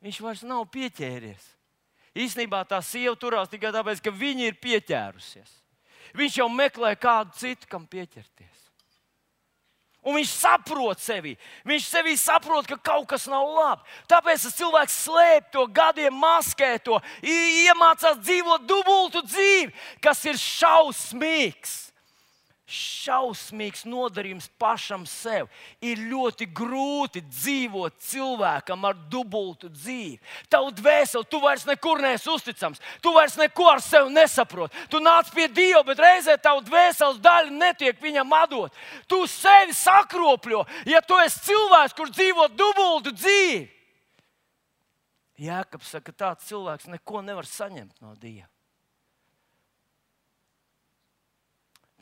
Viņš 0.00 0.20
vairs 0.24 0.44
nav 0.48 0.64
pieķēries. 0.72 1.48
Īsnībā 2.16 2.64
tā 2.66 2.80
sieva 2.82 3.14
turās 3.14 3.50
tikai 3.52 3.70
tāpēc, 3.74 4.00
ka 4.02 4.10
viņa 4.10 4.48
ir 4.48 4.56
pieķērusies. 4.60 5.59
Viņš 6.16 6.40
jau 6.40 6.48
meklē 6.52 6.94
kādu 6.98 7.34
citu, 7.38 7.68
kam 7.70 7.86
pieķerties. 7.90 8.56
Un 10.00 10.16
viņš 10.16 10.30
saprot 10.32 11.00
sevi. 11.02 11.34
Viņš 11.68 11.90
sevī 11.90 12.14
saprot, 12.16 12.64
ka 12.64 12.78
kaut 12.80 13.04
kas 13.10 13.26
nav 13.28 13.44
labi. 13.44 13.84
Tāpēc 14.08 14.46
tas 14.46 14.56
cilvēks 14.56 14.96
slēpj 15.04 15.50
to 15.52 15.66
gadiem, 15.76 16.16
maskē 16.16 16.78
to, 16.80 16.96
iemācās 17.20 18.22
dzīvot 18.22 18.64
dubultu 18.64 19.20
dzīvi, 19.26 19.74
kas 20.00 20.24
ir 20.24 20.40
šausmīgs 20.40 21.89
šausmīgs 22.70 23.82
nodarījums 23.88 24.48
pašam 24.60 25.06
sev. 25.08 25.48
Ir 25.82 26.00
ļoti 26.10 26.46
grūti 26.56 27.22
dzīvot 27.26 27.96
cilvēkam 28.04 28.86
ar 28.88 28.98
dubultu 29.10 29.70
dzīvi. 29.72 30.20
Tavu 30.52 30.70
dvēseli, 30.78 31.28
tu 31.30 31.40
vairs 31.42 31.66
nekur 31.68 32.02
neesi 32.02 32.30
uzticams, 32.30 32.82
tu 33.02 33.14
vairs 33.16 33.36
neko 33.40 33.68
ar 33.72 33.82
sevi 33.84 34.14
nesaproti. 34.14 34.86
Tu 34.92 35.02
nāc 35.02 35.32
pie 35.34 35.48
Dieva, 35.50 35.82
bet 35.86 36.00
reizē 36.02 36.38
tavu 36.40 36.62
dvēseles 36.68 37.20
daļa 37.24 37.50
netiek 37.56 38.00
viņam 38.02 38.38
atdot. 38.42 38.78
Tu 39.10 39.20
sevi 39.30 39.74
sakropļo, 39.76 40.64
ja 40.88 41.02
tu 41.02 41.18
esi 41.24 41.44
cilvēks, 41.50 41.96
kurš 41.98 42.16
dzīvo 42.16 42.48
dubultu 42.54 43.14
dzīvi. 43.16 43.66
Jēkabs 45.40 45.94
saka, 45.94 46.12
ka 46.12 46.24
tāds 46.26 46.48
cilvēks 46.50 46.90
neko 46.92 47.22
nevar 47.24 47.48
saņemt 47.48 48.02
no 48.04 48.12
Dieva. 48.20 48.50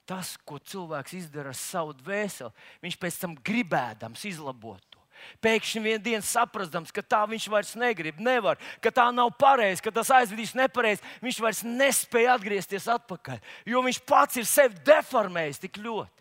Tas, 0.09 0.36
ko 0.48 0.56
cilvēks 0.59 1.16
izdara 1.18 1.52
ar 1.52 1.59
savu 1.59 1.92
dvēseli, 1.98 2.54
viņš 2.84 2.96
pēc 3.00 3.18
tam 3.20 3.36
gribēdams 3.44 4.24
izlabot 4.30 4.80
to. 4.88 5.02
Pēkšņi 5.42 5.82
vienā 5.82 6.00
dienā 6.02 6.24
saprastams, 6.24 6.92
ka 6.94 7.02
tā 7.02 7.24
viņš 7.28 7.48
vairs 7.50 7.72
negrib, 7.78 8.20
nevar, 8.22 8.59
ka 8.82 8.92
tā 8.94 9.09
nav 9.14 9.32
pareizi, 9.38 9.82
ka 9.82 9.92
tas 9.94 10.11
aizvedīs 10.14 10.54
nepareizi. 10.56 11.02
Viņš 11.24 11.40
vairs 11.42 11.64
nespēja 11.66 12.36
atgriezties 12.38 12.86
atpakaļ, 12.94 13.40
jo 13.68 13.82
viņš 13.84 13.98
pats 14.09 14.38
ir 14.40 14.46
sevi 14.48 14.78
deformējis 14.86 15.64
tik 15.66 15.80
ļoti. 15.82 16.14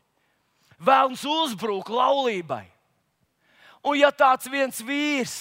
Vēlams 0.77 1.23
uzbrūk 1.25 1.89
laulībai. 1.93 2.65
Un 3.87 3.97
ja 3.97 4.11
tāds 4.13 4.49
viens 4.51 4.81
vīrs 4.83 5.37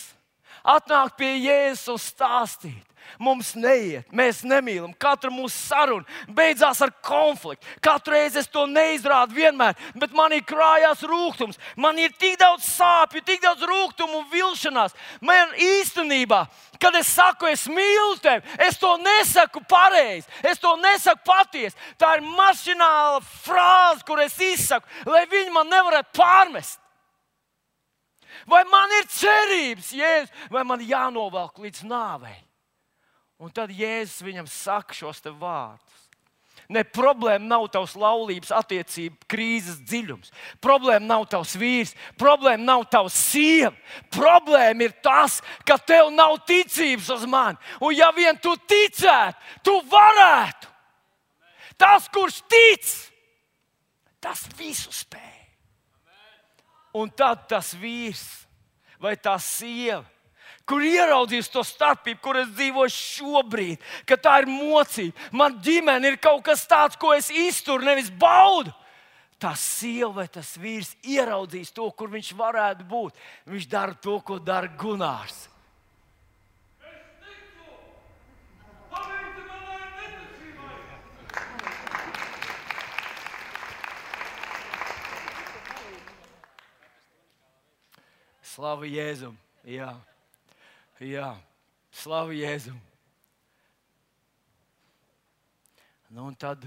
atnāk 0.66 1.16
pie 1.18 1.32
Jēzus 1.40 1.90
un 1.92 2.00
stāstīt, 2.00 2.95
Mums 3.22 3.54
neiet, 3.56 4.06
mēs 4.12 4.42
nemīlam. 4.46 4.92
Katra 5.00 5.30
mūsu 5.32 5.56
saruna 5.56 6.04
beidzās 6.36 6.80
ar 6.84 6.92
konfliktu. 7.04 7.66
Katru 7.84 8.14
reizi 8.16 8.40
es 8.42 8.50
to 8.52 8.66
neizrādu 8.70 9.36
vienmēr, 9.36 9.76
bet 9.96 10.14
manī 10.16 10.42
krājās 10.44 11.04
rūkums. 11.06 11.60
Man 11.76 11.98
ir 12.02 12.14
tik 12.18 12.38
daudz 12.40 12.68
sāpju, 12.68 13.24
tik 13.24 13.42
daudz 13.44 13.64
rūkumu 13.66 14.22
un 14.22 14.30
vilšanās. 14.32 14.96
Man 15.20 15.54
īstenībā, 15.56 16.44
kad 16.80 16.96
es 16.98 17.10
saku, 17.12 17.50
es 17.50 17.66
mīlu 17.70 18.16
tevi, 18.22 18.44
es 18.68 18.78
to 18.80 18.94
nesaku 19.02 19.62
pareizi, 19.68 20.28
es 20.46 20.60
to 20.62 20.74
nesaku 20.80 21.24
patiesi. 21.26 21.76
Tā 22.00 22.16
ir 22.18 22.26
mašināla 22.26 23.22
frāze, 23.44 24.04
kur 24.06 24.20
es 24.24 24.36
izsaku, 24.40 24.88
lai 25.08 25.24
viņi 25.30 25.54
man 25.54 25.72
nevarētu 25.72 26.16
pārmest. 26.16 26.80
Vai 28.46 28.62
man 28.70 28.92
ir 29.00 29.08
cerības, 29.10 29.92
Jēzus, 29.96 30.34
vai 30.52 30.62
man 30.68 30.82
jānovelk 30.84 31.58
līdz 31.64 31.86
nāvei? 31.88 32.36
Un 33.42 33.52
tad 33.52 33.72
Jēzus 33.74 34.24
viņam 34.24 34.46
saka 34.48 34.96
šos 34.96 35.20
vārdus. 35.36 36.02
Ne 36.72 36.82
problēma 36.82 37.46
nav 37.46 37.68
tavs 37.70 37.92
laulības 37.94 38.50
attiecību 38.56 39.28
krīzes 39.30 39.78
dziļums. 39.86 40.32
Problēma 40.64 41.04
nav 41.06 41.26
tavs 41.30 41.52
vīrs, 41.60 41.92
problēma 42.18 42.64
nav 42.64 42.86
tavs 42.90 43.14
sieva. 43.14 43.74
Problēma 44.10 44.88
ir 44.88 44.96
tas, 45.04 45.38
ka 45.68 45.76
tev 45.78 46.10
nav 46.14 46.40
ticības 46.48 47.12
uz 47.14 47.26
mani. 47.30 47.60
Un 47.78 47.94
ja 47.94 48.10
vien 48.16 48.40
tu 48.42 48.56
ticētu, 48.56 49.38
tu 49.62 49.76
varētu. 49.92 50.72
Tas, 51.78 52.08
kurš 52.10 52.40
tic, 52.48 52.90
tas 54.18 54.42
visu 54.58 54.90
spēj. 54.90 55.22
Un 56.96 57.12
tad 57.12 57.44
tas 57.50 57.74
vīrs 57.76 58.24
vai 58.98 59.12
tā 59.20 59.36
sieva 59.38 60.02
kur 60.66 60.82
ieraudzījis 60.82 61.50
to 61.54 61.62
starpību, 61.64 62.20
kur 62.22 62.40
es 62.40 62.50
dzīvoju 62.56 62.92
šobrīd, 62.92 63.82
ka 64.06 64.18
tā 64.18 64.40
ir 64.42 64.50
mocība. 64.50 65.14
Man 65.30 65.60
ģimene 65.62 66.12
ir 66.12 66.18
kaut 66.22 66.42
kas 66.46 66.66
tāds, 66.68 66.98
ko 66.98 67.14
es 67.14 67.30
izturu, 67.30 67.86
nevis 67.86 68.10
baudu. 68.10 68.74
Tā 69.38 69.52
sieva 69.60 70.22
vai 70.22 70.30
tas 70.32 70.54
vīrs 70.56 70.94
ieraudzīs 71.04 71.70
to, 71.76 71.90
kur 71.92 72.08
viņš 72.08 72.32
varētu 72.38 72.86
būt. 72.88 73.18
Viņš 73.52 73.68
dara 73.68 73.94
to, 73.94 74.16
ko 74.24 74.40
dara 74.40 74.70
Gunārs. 74.80 75.44
Slavu 88.56 88.88
Jēzum! 88.88 89.36
Jā. 89.68 89.92
Jā, 90.96 91.34
slavu 91.92 92.32
Jēzum. 92.32 92.76
Nu, 96.16 96.22
un 96.24 96.36
tad 96.40 96.62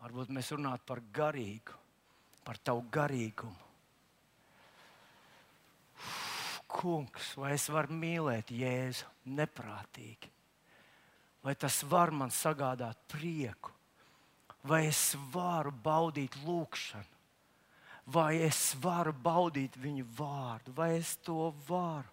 varbūt 0.00 0.32
mēs 0.34 0.48
runātu 0.56 0.82
par 0.88 0.98
garīgu, 1.14 1.76
par 2.42 2.58
tavu 2.58 2.82
garīgumu. 2.90 3.66
Kungs, 6.66 7.30
vai 7.38 7.52
es 7.54 7.68
varu 7.70 7.94
mīlēt 7.94 8.50
Jēzu 8.50 9.06
neprātīgi? 9.38 10.32
Vai 11.46 11.54
tas 11.54 11.78
var 11.86 12.10
man 12.10 12.34
sagādāt 12.34 13.06
prieku? 13.06 13.70
Vai 14.66 14.88
es 14.88 15.12
varu 15.30 15.70
baudīt 15.70 16.34
lūgšanu? 16.42 17.17
Vai 18.12 18.40
es 18.46 18.72
varu 18.80 19.12
baudīt 19.12 19.76
viņu 19.80 20.06
vārdu, 20.16 20.72
vai 20.76 20.94
es 20.96 21.16
to 21.24 21.50
varu. 21.68 22.08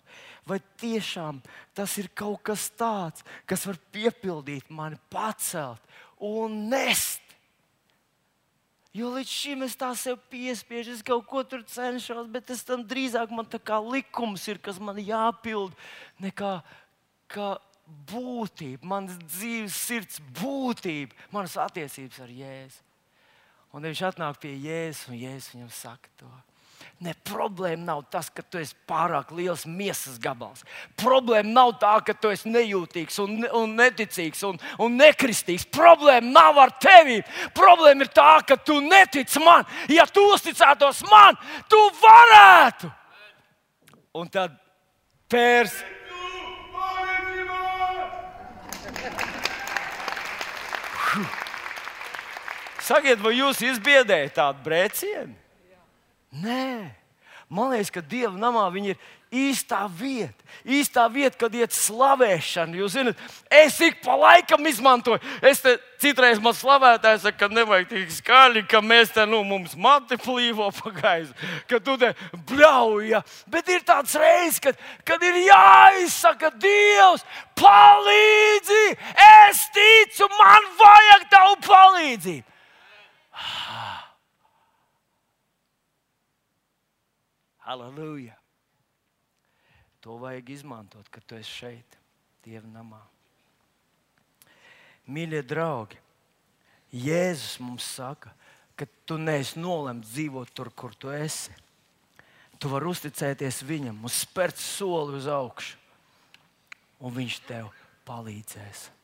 Vai 0.45 0.59
tiešām 0.81 1.39
tas 1.75 1.95
ir 2.01 2.09
kaut 2.13 2.43
kas 2.45 2.67
tāds, 2.77 3.23
kas 3.47 3.65
var 3.65 3.79
piepildīt 3.95 4.69
mani, 4.69 4.99
pacelt 5.09 5.81
un 6.19 6.65
nest. 6.69 7.21
Jo 8.95 9.09
līdz 9.11 9.31
šim 9.31 9.65
es 9.65 9.75
tā 9.75 9.89
sev 9.99 10.21
piespiežu, 10.31 10.93
es 10.95 11.03
kaut 11.03 11.25
ko 11.27 11.43
tur 11.43 11.65
cenšos, 11.67 12.29
bet 12.31 12.47
tas 12.47 12.63
tam 12.63 12.85
drīzāk 12.87 13.31
man 13.35 13.47
tā 13.51 13.59
kā 13.59 13.81
likums 13.83 14.45
ir, 14.47 14.61
kas 14.63 14.79
man 14.79 15.01
jāpild, 15.03 15.75
nekā 16.23 16.59
kā 17.31 17.49
būtība, 18.09 18.87
manas 18.87 19.19
dzīves, 19.19 19.75
sirds 19.75 20.21
būtība, 20.39 21.15
manas 21.33 21.57
attiecības 21.59 22.23
ar 22.23 22.31
Jēzu. 22.31 22.84
Un 23.75 23.83
viņš 23.83 24.01
atnāk 24.07 24.37
pie 24.39 24.53
Jēzus, 24.55 25.09
un 25.11 25.17
Jēzus 25.19 25.51
viņam 25.51 25.71
saka 25.75 26.11
to. 26.21 26.29
Ne, 27.03 27.11
problēma 27.27 27.83
nav 27.83 28.05
tas, 28.07 28.29
ka 28.31 28.39
tu 28.39 28.55
esi 28.61 28.71
pārāk 28.87 29.33
liels 29.35 29.65
miesas 29.67 30.15
gabals. 30.21 30.63
Problēma 30.95 31.51
nav 31.51 31.73
tā, 31.81 31.91
ka 32.07 32.15
tu 32.15 32.31
esi 32.31 32.47
nejūtīgs, 32.53 33.17
un, 33.19 33.43
un 33.59 33.75
neticīgs 33.75 34.45
un, 34.47 34.61
un 34.79 34.95
nekristīgs. 34.95 35.67
Problēma 35.75 36.31
nav 36.31 36.61
ar 36.63 36.71
tevi. 36.79 37.19
Problēma 37.57 38.07
ir 38.07 38.13
tā, 38.15 38.29
ka 38.47 38.55
tu 38.55 38.79
netici 38.79 39.43
man. 39.43 39.67
Ja 39.91 40.07
tu 40.07 40.23
uzticētos 40.31 41.03
man, 41.11 41.35
tu 41.67 41.81
varētu. 41.99 42.91
Un 44.15 44.31
tad 44.31 44.55
pērs. 45.27 45.81
Huh. 51.15 51.44
Sakiet, 52.85 53.17
vai 53.23 53.33
jūs 53.39 53.63
izbiedējat 53.65 54.37
tādu 54.37 54.61
brēcienu? 54.65 55.33
Nē, 56.35 56.91
man 57.49 57.71
liekas, 57.71 57.89
ka 57.93 58.03
Dieva 58.03 58.35
namā 58.37 58.67
viņi 58.73 58.93
ir 58.93 58.99
īstā 59.35 59.85
vieta. 59.89 60.45
Īstā 60.65 61.05
vieta, 61.11 61.35
kad 61.39 61.55
iet 61.57 61.73
slavēšana. 61.75 62.77
Jūs 62.79 62.95
zināt, 62.95 63.19
es 63.51 63.77
ik 63.83 63.99
pa 64.03 64.15
laikam 64.19 64.65
izmantoju. 64.69 65.19
Es 65.45 65.63
te 65.63 65.75
citreiz 66.01 66.39
man 66.43 66.55
slavētājs 66.55 67.25
saka, 67.25 67.45
ka 67.45 67.51
nevajag 67.51 67.89
tik 67.91 68.15
skaļi, 68.19 68.65
ka 68.69 68.81
mēs 68.85 69.13
te, 69.15 69.25
nu, 69.29 69.41
mums 69.47 69.75
mati 69.79 70.17
plīvo 70.21 70.69
pa 70.77 70.93
gaisu, 70.95 71.35
ka 71.69 71.81
tu 71.83 71.97
te 72.01 72.13
bļauj. 72.51 73.19
Bet 73.51 73.69
ir 73.73 73.85
tāds 73.87 74.15
reizes, 74.19 74.61
kad, 74.63 74.81
kad 75.07 75.23
ir 75.25 75.41
jāizsaka 75.47 76.53
Dievs, 76.61 77.25
palīdzi, 77.59 78.83
es 79.51 79.69
ticu, 79.75 80.29
man 80.39 80.75
vajag 80.81 81.31
tavu 81.33 81.63
palīdzību. 81.69 82.51
Halleluja! 87.65 88.37
To 90.05 90.21
vajag 90.21 90.49
izmantot, 90.49 91.09
kad 91.09 91.25
tu 91.25 91.35
esi 91.35 91.49
šeit, 91.49 91.97
Dieva 92.45 92.67
namā. 92.69 93.01
Mīļie 95.09 95.41
draugi, 95.45 95.97
Jēzus 96.93 97.59
mums 97.59 97.83
saka, 97.97 98.29
ka 98.77 98.85
tu 99.09 99.17
neesi 99.17 99.59
nolemts 99.59 100.13
dzīvot 100.13 100.53
tur, 100.53 100.69
kur 100.77 100.93
tu 100.93 101.09
esi. 101.09 101.51
Tu 102.61 102.69
vari 102.71 102.87
uzticēties 102.87 103.63
viņam, 103.67 104.05
uz 104.05 104.13
spērt 104.23 104.57
soli 104.61 105.17
uz 105.17 105.27
augšu, 105.27 105.75
un 107.01 107.11
viņš 107.17 107.39
tev 107.49 107.73
palīdzēs. 108.07 108.94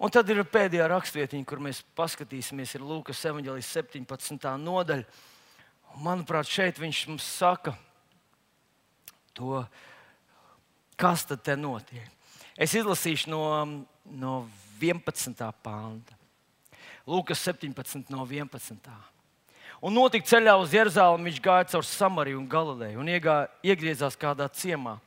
Un 0.00 0.10
tad 0.12 0.30
ir 0.32 0.40
pēdējā 0.48 0.86
rakstvietiņa, 0.88 1.46
kur 1.46 1.60
mēs 1.62 1.82
paskatīsimies, 1.98 2.74
ir 2.76 2.84
Lūkas 2.86 3.20
17. 3.20 4.48
nodaļa. 4.62 5.04
Manuprāt, 6.00 6.48
šeit 6.48 6.80
viņš 6.80 7.02
mums 7.10 7.26
saka 7.28 7.74
to, 9.36 9.60
kas 10.96 11.26
tad 11.28 11.42
te 11.44 11.56
notiek. 11.58 12.08
Es 12.56 12.72
izlasīšu 12.76 13.32
no, 13.32 13.44
no 14.08 14.34
11. 14.80 15.36
pānta. 15.64 16.16
Lūkas 17.08 17.44
17. 17.44 18.08
no 18.12 18.24
11. 18.24 18.90
Un 19.82 19.96
notika 19.98 20.28
ceļā 20.30 20.54
uz 20.62 20.74
Jeruzalemi, 20.74 21.26
viņš 21.30 21.40
gāja 21.42 21.70
caur 21.72 21.86
Samariju 21.86 22.38
un 22.38 22.48
Galileju 22.48 23.00
un 23.02 23.08
iegā, 23.10 23.36
iegriezās 23.66 24.14
kādā 24.16 24.46
ciemā. 24.54 25.00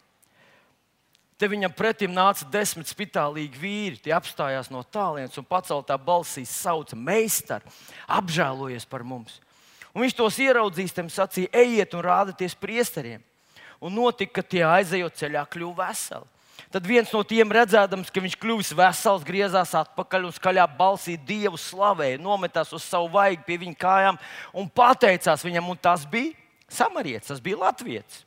Te 1.35 1.49
viņam 1.51 1.73
pretim 1.75 2.13
nāca 2.15 2.45
desmit 2.47 2.87
spitālīgi 2.87 3.59
vīri. 3.59 3.99
Tie 3.99 4.13
apstājās 4.15 4.69
no 4.71 4.85
tālienes 4.87 5.35
un 5.35 5.47
paceltā 5.47 5.97
balsī 5.99 6.45
sauca: 6.47 6.95
Meistar, 6.95 7.65
apžēlojies 8.07 8.87
par 8.87 9.03
mums! 9.03 9.41
Un 9.95 10.03
viņš 10.03 10.15
tos 10.15 10.37
ieraudzījis, 10.39 10.95
tam 10.95 11.11
sacīja: 11.11 11.51
Ejiet 11.51 11.95
un 11.95 12.05
rādieties 12.07 12.55
priesteriem! 12.55 13.23
Un 13.83 13.91
notika, 13.95 14.39
ka 14.39 14.47
tie 14.47 14.63
aizejot 14.63 15.19
ceļā, 15.19 15.43
kļuva 15.51 15.89
veseli. 15.89 16.31
Tad 16.71 16.87
viens 16.87 17.11
no 17.11 17.21
tiem 17.27 17.51
redzēdams, 17.51 18.09
ka 18.11 18.23
viņš 18.23 18.37
kļuvis 18.39 18.71
vesels, 18.75 19.23
griezās 19.27 19.73
atpakaļ 19.75 20.25
un 20.27 20.33
skaļā 20.35 20.65
balsī 20.77 21.15
Dievu 21.19 21.59
slavēja, 21.59 22.19
nometās 22.19 22.71
uz 22.75 22.83
savu 22.83 23.11
vaigu 23.13 23.43
pie 23.47 23.59
viņa 23.61 23.77
kājām 23.79 24.19
un 24.55 24.67
pateicās 24.71 25.43
viņam, 25.45 25.69
un 25.71 25.79
tas 25.79 26.03
bija 26.07 26.33
samarietis, 26.71 27.29
tas 27.29 27.43
bija 27.43 27.59
latviečs. 27.61 28.23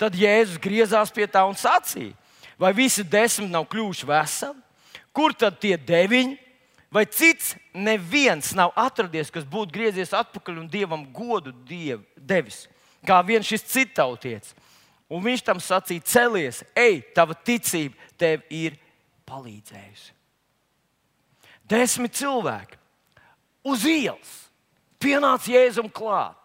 Tad 0.00 0.16
Jēzus 0.16 0.60
griezās 0.62 1.12
pie 1.14 1.28
tā 1.30 1.44
un 1.48 1.56
sacīja: 1.58 2.16
Vai 2.58 2.72
visi 2.74 3.04
desmit 3.06 3.52
nav 3.52 3.68
kļuvuši 3.70 4.06
veseli? 4.08 4.58
Kur 5.14 5.34
tad 5.34 5.60
tie 5.62 5.76
deviņi? 5.78 6.36
Vai 6.90 7.04
cits 7.04 7.52
neviens 7.76 8.54
nav 8.56 8.72
atradies, 8.78 9.30
kas 9.30 9.44
būtu 9.44 9.74
griezies 9.74 10.14
atpakaļ 10.16 10.62
un 10.62 10.70
dievam 10.72 11.02
godu 11.12 11.52
diev, 11.68 12.00
devis, 12.16 12.62
kā 13.04 13.20
viens 13.26 13.46
šis 13.46 13.66
citautietis? 13.68 14.54
Un 15.08 15.20
viņš 15.24 15.44
tam 15.44 15.60
sacīja: 15.60 16.04
Celies, 16.04 16.62
ej, 16.76 17.02
tava 17.16 17.36
ticība 17.36 17.96
tev 18.20 18.44
ir 18.52 18.76
palīdzējusi. 19.28 20.14
Desmit 21.68 22.16
cilvēki 22.16 22.78
uz 23.68 23.84
ielas 23.84 24.34
pienāca 25.00 25.52
Jēzum 25.52 25.90
klāt. 25.92 26.36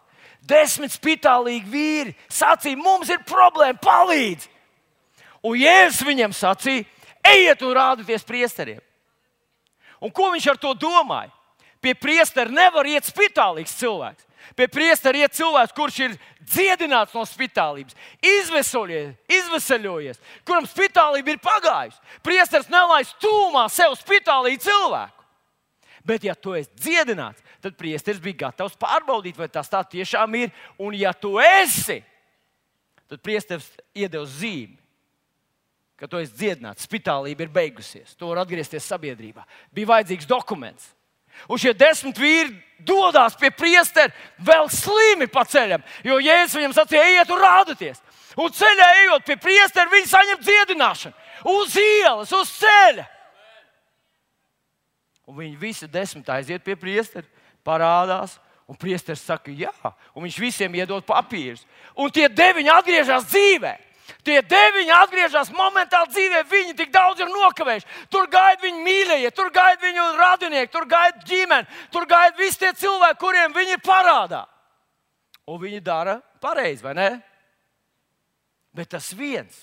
Desmit 0.44 0.92
spitālīgi 0.92 1.72
vīri 1.72 2.16
sacīja, 2.28 2.76
mums 2.80 3.08
ir 3.12 3.24
problēma, 3.24 3.80
palīdzi! 3.80 4.50
Un 5.44 5.60
Jēzus 5.60 6.06
viņam 6.08 6.34
sacīja, 6.36 6.86
ejiet 7.24 7.64
un 7.64 7.74
rādieties 7.76 8.24
priesteriem. 8.28 8.82
Un 10.04 10.12
ko 10.12 10.30
viņš 10.34 10.52
ar 10.52 10.60
to 10.60 10.74
domāja? 10.76 11.32
Pie 11.84 11.94
priestera 12.00 12.52
nevar 12.52 12.88
iet 12.88 13.08
spitālīgs 13.08 13.76
cilvēks. 13.76 14.28
Pie 14.56 14.68
priestera 14.72 15.20
iet 15.20 15.36
cilvēks, 15.36 15.74
kurš 15.76 15.98
ir 16.04 16.16
dziedināts 16.44 17.16
no 17.16 17.24
spitālības, 17.28 17.96
izvesaļojies, 18.24 20.20
kuram 20.48 20.68
spitālība 20.68 21.34
ir 21.34 21.40
pagājusi. 21.44 22.00
Priesteris 22.24 22.72
nelaist 22.72 23.16
tūmā 23.24 23.66
sev 23.72 23.96
spitālī 24.00 24.58
cilvēku. 24.60 25.24
Bet, 26.04 26.28
ja 26.28 26.36
tu 26.36 26.56
esi 26.60 26.72
dziedināts, 26.76 27.40
tad 27.64 27.78
priesteris 27.80 28.20
bija 28.24 28.50
gatavs 28.50 28.76
pārbaudīt, 28.80 29.40
vai 29.40 29.48
tas 29.48 29.72
tā 29.72 29.80
tiešām 29.88 30.36
ir. 30.36 30.52
Un, 30.76 30.96
ja 31.00 31.16
tu 31.16 31.38
esi, 31.40 32.02
tad 33.08 33.24
priesteris 33.24 33.70
iedevis 33.96 34.40
zīmi 34.44 34.83
ka 36.04 36.10
tu 36.12 36.20
esi 36.20 36.36
dziedināts, 36.36 36.84
spitālība 36.84 37.46
ir 37.46 37.52
beigusies, 37.54 38.12
tu 38.20 38.28
vari 38.28 38.42
atgriezties 38.42 38.84
sabiedrībā. 38.92 39.46
Bija 39.72 39.88
vajadzīgs 39.94 40.28
dokuments. 40.28 40.90
Un 41.48 41.56
šie 41.58 41.72
desmit 41.74 42.20
vīri 42.20 42.52
dodas 42.84 43.38
pie 43.40 43.48
priestera 43.56 44.12
vēl 44.36 44.68
slimi 44.68 45.30
pa 45.32 45.46
ceļam, 45.48 45.82
jo 46.04 46.18
Jēzus 46.20 46.58
viņam 46.60 46.76
sacīja, 46.76 47.06
ejiet 47.08 47.32
un 47.32 47.40
rādieties. 47.40 48.04
Un 48.36 48.52
ceļā 48.52 48.90
ejot 49.06 49.24
pie 49.30 49.38
priestera, 49.40 49.88
viņi 49.94 50.12
saņem 50.12 50.44
dziedināšanu 50.44 51.56
uz 51.56 51.80
ielas, 51.80 52.36
uz 52.36 52.52
ceļa. 52.60 53.08
Un 55.32 55.40
viņi 55.40 55.56
visi 55.64 55.88
desmit 55.88 56.28
aiziet 56.36 56.68
pie 56.68 56.76
priestera, 56.76 57.24
parādās, 57.64 58.36
un 58.68 58.76
priesteris 58.76 59.24
saka, 59.24 59.56
jā, 59.56 59.72
un 60.12 60.28
viņš 60.28 60.44
visiem 60.50 60.76
iedod 60.76 61.08
papīrus. 61.08 61.64
Un 61.96 62.12
tie 62.12 62.28
deviņi 62.28 62.76
atgriežas 62.76 63.32
dzīvēm. 63.32 63.90
Tie 64.24 64.38
deviņi 64.48 64.94
atgriežas 64.96 65.52
momentāli 65.52 66.14
dzīvē, 66.14 66.44
viņi 66.48 66.78
tik 66.80 66.94
daudz 66.94 67.20
ir 67.20 67.32
nokavējuši. 67.32 67.90
Tur 68.12 68.30
gaida 68.32 68.64
viņu 68.64 68.80
mīļie, 68.86 69.32
tur 69.36 69.52
gaida 69.52 69.84
viņu 69.84 70.06
radinieki, 70.16 70.72
tur 70.72 70.88
gaida 70.88 71.20
ģimene, 71.28 71.68
tur 71.92 72.08
gaida 72.08 72.40
visi 72.40 72.62
tie 72.62 72.72
cilvēki, 72.80 73.20
kuriem 73.20 73.56
viņi 73.56 73.76
ir 73.76 73.84
parādā. 73.84 74.46
Un 75.52 75.60
viņi 75.60 75.84
dara 75.84 76.22
pareizi, 76.40 76.86
vai 76.86 76.96
ne? 76.96 77.10
Bet 78.74 78.94
tas 78.96 79.12
viens. 79.12 79.60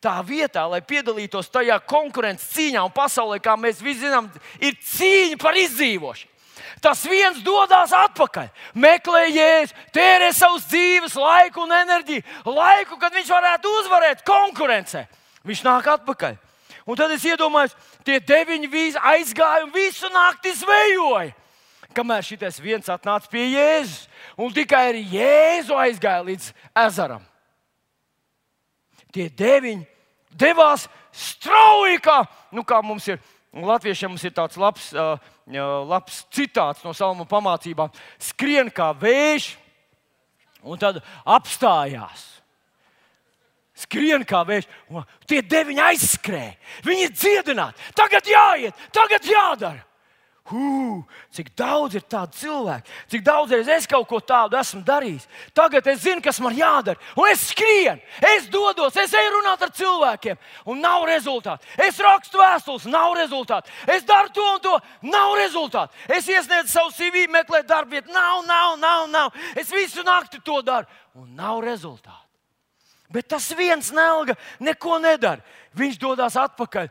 Tā 0.00 0.16
vietā, 0.24 0.64
lai 0.64 0.80
piedalītos 0.80 1.52
tajā 1.52 1.76
konkurences 1.84 2.48
cīņā 2.54 2.80
un 2.86 2.96
pasaulē, 2.96 3.36
kā 3.44 3.52
mēs 3.60 3.82
visi 3.84 4.06
zinām, 4.06 4.30
ir 4.56 4.78
cīņa 4.80 5.36
par 5.40 5.58
izdzīvošanu. 5.60 6.29
Tas 6.78 7.02
viens 7.08 7.40
dodas 7.42 7.92
atpakaļ, 7.96 8.46
meklē 8.78 9.24
jēzu, 9.28 9.74
tērē 9.94 10.30
savus 10.36 10.68
dzīves, 10.70 11.16
laiku 11.18 11.64
un 11.64 11.74
enerģiju, 11.74 12.22
laiku, 12.46 12.98
kad 13.00 13.14
viņš 13.16 13.32
varētu 13.34 13.72
uzvarēt 13.80 14.22
konkurencē. 14.28 15.04
Viņš 15.46 15.64
nāk 15.66 15.90
atpakaļ. 15.96 16.38
Un 16.86 16.96
tad 16.98 17.12
es 17.14 17.26
iedomājos, 17.26 17.74
tie 18.06 18.20
deviņi 18.22 18.70
aizgāja 18.96 19.64
un 19.66 19.74
visu 19.74 20.08
nakti 20.14 20.54
zvejoja. 20.56 21.34
Kamēr 21.94 22.22
šis 22.22 22.60
viens 22.62 22.86
atnāca 22.86 23.26
pie 23.30 23.48
Jēzus, 23.50 24.06
un 24.38 24.52
tikai 24.54 24.84
ar 24.92 24.94
Jēzu 24.94 25.74
aizgāja 25.74 26.22
līdz 26.22 26.52
ezeram. 26.86 27.24
Tie 29.10 29.26
deviņi 29.26 29.86
devās 30.30 30.86
strauji, 31.10 31.98
kā, 31.98 32.22
nu, 32.54 32.62
kā 32.62 32.78
mums 32.82 33.08
ir 33.10 33.18
Latviešiem 33.50 34.12
mums 34.12 34.22
ir 34.22 34.30
tāds 34.30 34.54
labs, 34.54 34.92
uh, 34.94 35.18
labs 35.58 36.24
citāts 36.30 36.84
no 36.84 36.94
salmu 36.94 37.26
pamācībām. 37.28 37.90
Skrien 38.22 38.70
kā 38.70 38.92
vējš, 38.94 39.52
un 40.62 40.78
tad 40.78 41.00
apstājās. 41.24 42.26
Skrien 43.80 44.26
kā 44.28 44.42
vējš, 44.46 44.68
un 44.92 45.06
tie 45.26 45.40
deviņi 45.42 45.82
aizskrēja. 45.90 46.56
Viņi 46.84 47.06
ir 47.06 47.14
dziedināti. 47.16 47.92
Tagad 47.96 48.28
jāiet, 48.28 48.88
tagad 48.92 49.24
jādara. 49.24 49.89
Hū, 50.50 51.04
cik 51.30 51.52
daudz 51.54 51.94
ir 51.94 52.02
tādu 52.10 52.34
cilvēku, 52.34 52.88
cik 53.12 53.22
daudz 53.22 53.52
es 53.54 53.86
kaut 53.86 54.08
ko 54.10 54.18
tādu 54.18 54.56
esmu 54.58 54.80
darījis. 54.82 55.28
Tagad 55.54 55.86
es 55.92 56.00
zinu, 56.02 56.22
kas 56.24 56.40
man 56.42 56.56
jādara. 56.58 56.98
Un 57.14 57.28
es 57.30 57.44
skrienu, 57.52 58.00
es 58.32 58.48
dodos, 58.50 58.96
es 58.98 59.12
eju 59.14 59.30
runāt 59.36 59.62
ar 59.62 59.70
cilvēkiem, 59.70 60.40
un 60.66 60.80
nav 60.82 61.04
rezultātu. 61.06 61.68
Es 61.78 62.00
rakstu 62.02 62.40
vēstules, 62.40 62.88
nav 62.90 63.14
rezultātu. 63.14 63.70
Es 63.86 64.02
daru 64.08 64.32
to 64.34 64.46
un 64.56 64.64
to, 64.64 64.72
nav 65.06 65.36
rezultātu. 65.38 65.94
Es 66.10 66.26
iesniedzu 66.26 66.72
savu 66.72 66.90
CV, 66.96 67.28
meklēju 67.30 67.68
darbu 67.70 67.94
vietu, 67.94 68.10
nav, 68.14 68.42
nav, 68.48 68.74
nav, 68.80 69.04
nav. 69.12 69.44
Es 69.54 69.70
visu 69.70 70.02
nakti 70.06 70.42
to 70.42 70.58
daru, 70.66 70.90
un 71.14 71.30
nav 71.38 71.60
rezultātu. 71.62 72.26
Bet 73.10 73.28
tas 73.30 73.46
viens 73.54 73.92
nelga 73.94 74.34
neko 74.58 74.98
nedara. 75.02 75.46
Viņš 75.78 75.98
dodas 76.02 76.34
atpakaļ 76.38 76.90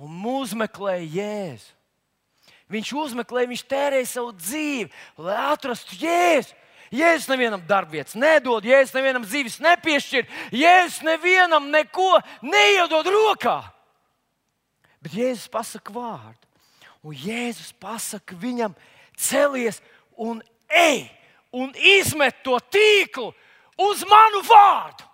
un 0.00 0.24
uzmeklē 0.32 0.96
Jēzu. 1.04 1.76
Viņš 2.70 2.92
uzmeklē, 2.94 3.44
viņš 3.50 3.62
tērē 3.66 4.00
savu 4.06 4.32
dzīvi, 4.38 4.90
lai 5.18 5.38
atrastu 5.50 5.98
jēzu. 5.98 6.54
Jēzus 6.90 7.28
nevienam 7.30 7.62
darbvietas 7.62 8.16
nedod, 8.18 8.64
Jēzus 8.66 8.96
nevienam 8.96 9.22
dzīves 9.22 9.60
nepiešķir, 9.62 10.26
Jēzus 10.50 11.04
nevienam 11.06 11.68
neko 11.70 12.16
neiedod 12.42 13.06
rokā. 13.06 13.60
Bet 14.98 15.14
Jēzus 15.14 15.46
pasaka 15.50 15.94
vārdu, 15.94 16.50
un 17.06 17.14
Jēzus 17.14 17.70
pasaka 17.78 18.34
viņam, 18.34 18.74
celies 19.14 19.78
un 20.18 20.42
ej, 20.66 21.06
un 21.54 21.70
izmet 21.78 22.42
to 22.42 22.58
tīklu 22.74 23.30
uz 23.78 24.02
manu 24.10 24.42
vārdu. 24.50 25.06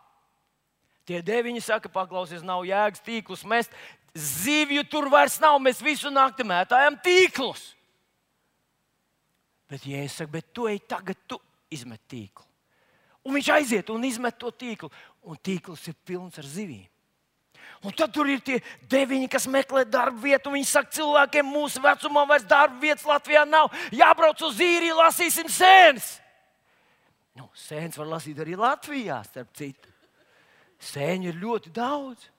Tie 1.06 1.20
deviņi 1.22 1.60
saka, 1.62 1.86
paklausies, 1.92 2.42
nav 2.42 2.64
jēgas 2.66 3.04
tīklus 3.06 3.44
mest, 3.46 3.70
zivju 4.16 4.84
tur 4.90 5.10
vairs 5.12 5.38
nav. 5.42 5.58
Mēs 5.62 5.82
visu 5.84 6.10
naktī 6.12 6.46
mētājam 6.46 6.98
tīklus. 7.04 7.72
Bet, 9.70 9.86
ja 9.86 10.02
es 10.06 10.16
saku, 10.18 10.36
bet 10.36 10.52
tu 10.54 10.68
ej 10.70 10.80
tagad, 10.88 11.18
tu 11.26 11.38
izmet 11.74 12.02
tīklu. 12.10 12.44
Un 13.26 13.34
viņš 13.34 13.48
aiziet 13.56 13.88
un 13.90 14.04
izmet 14.06 14.36
to 14.38 14.52
tīklu, 14.54 14.90
un 15.26 15.38
tīkls 15.42 15.88
ir 15.90 15.96
pilns 16.06 16.38
ar 16.38 16.46
zivīm. 16.46 16.86
Un 17.82 17.92
tad 17.92 18.12
tur 18.14 18.28
ir 18.30 18.38
tie 18.46 18.60
deviņi, 18.88 19.26
kas 19.30 19.48
meklē 19.50 19.82
darbu 19.90 20.22
vietu. 20.22 20.52
Viņi 20.54 20.68
saka, 20.70 20.94
cilvēkiem 20.96 21.48
mūsu 21.50 21.82
vecumā 21.82 22.22
vairs 22.30 22.46
darba 22.48 22.78
vietas 22.80 23.04
Latvijā 23.06 23.42
nav. 23.48 23.72
Jābrauc 23.94 24.40
uz 24.46 24.62
īriju, 24.62 24.96
lasīsim 25.00 25.50
sēnes. 25.50 26.06
Nu, 27.36 27.50
sēnes 27.66 27.98
var 28.00 28.08
lasīt 28.14 28.38
arī 28.40 28.54
Latvijā, 28.56 29.18
starp 29.26 29.50
citu. 29.58 29.92
Sēņu 30.80 31.32
ir 31.32 31.42
ļoti 31.42 31.74
daudz. 31.74 32.30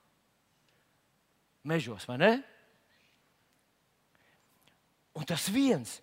Mežos, 1.67 2.05
vai 2.07 2.17
ne? 2.21 2.33
Un 5.17 5.25
tas 5.27 5.47
viens 5.51 5.97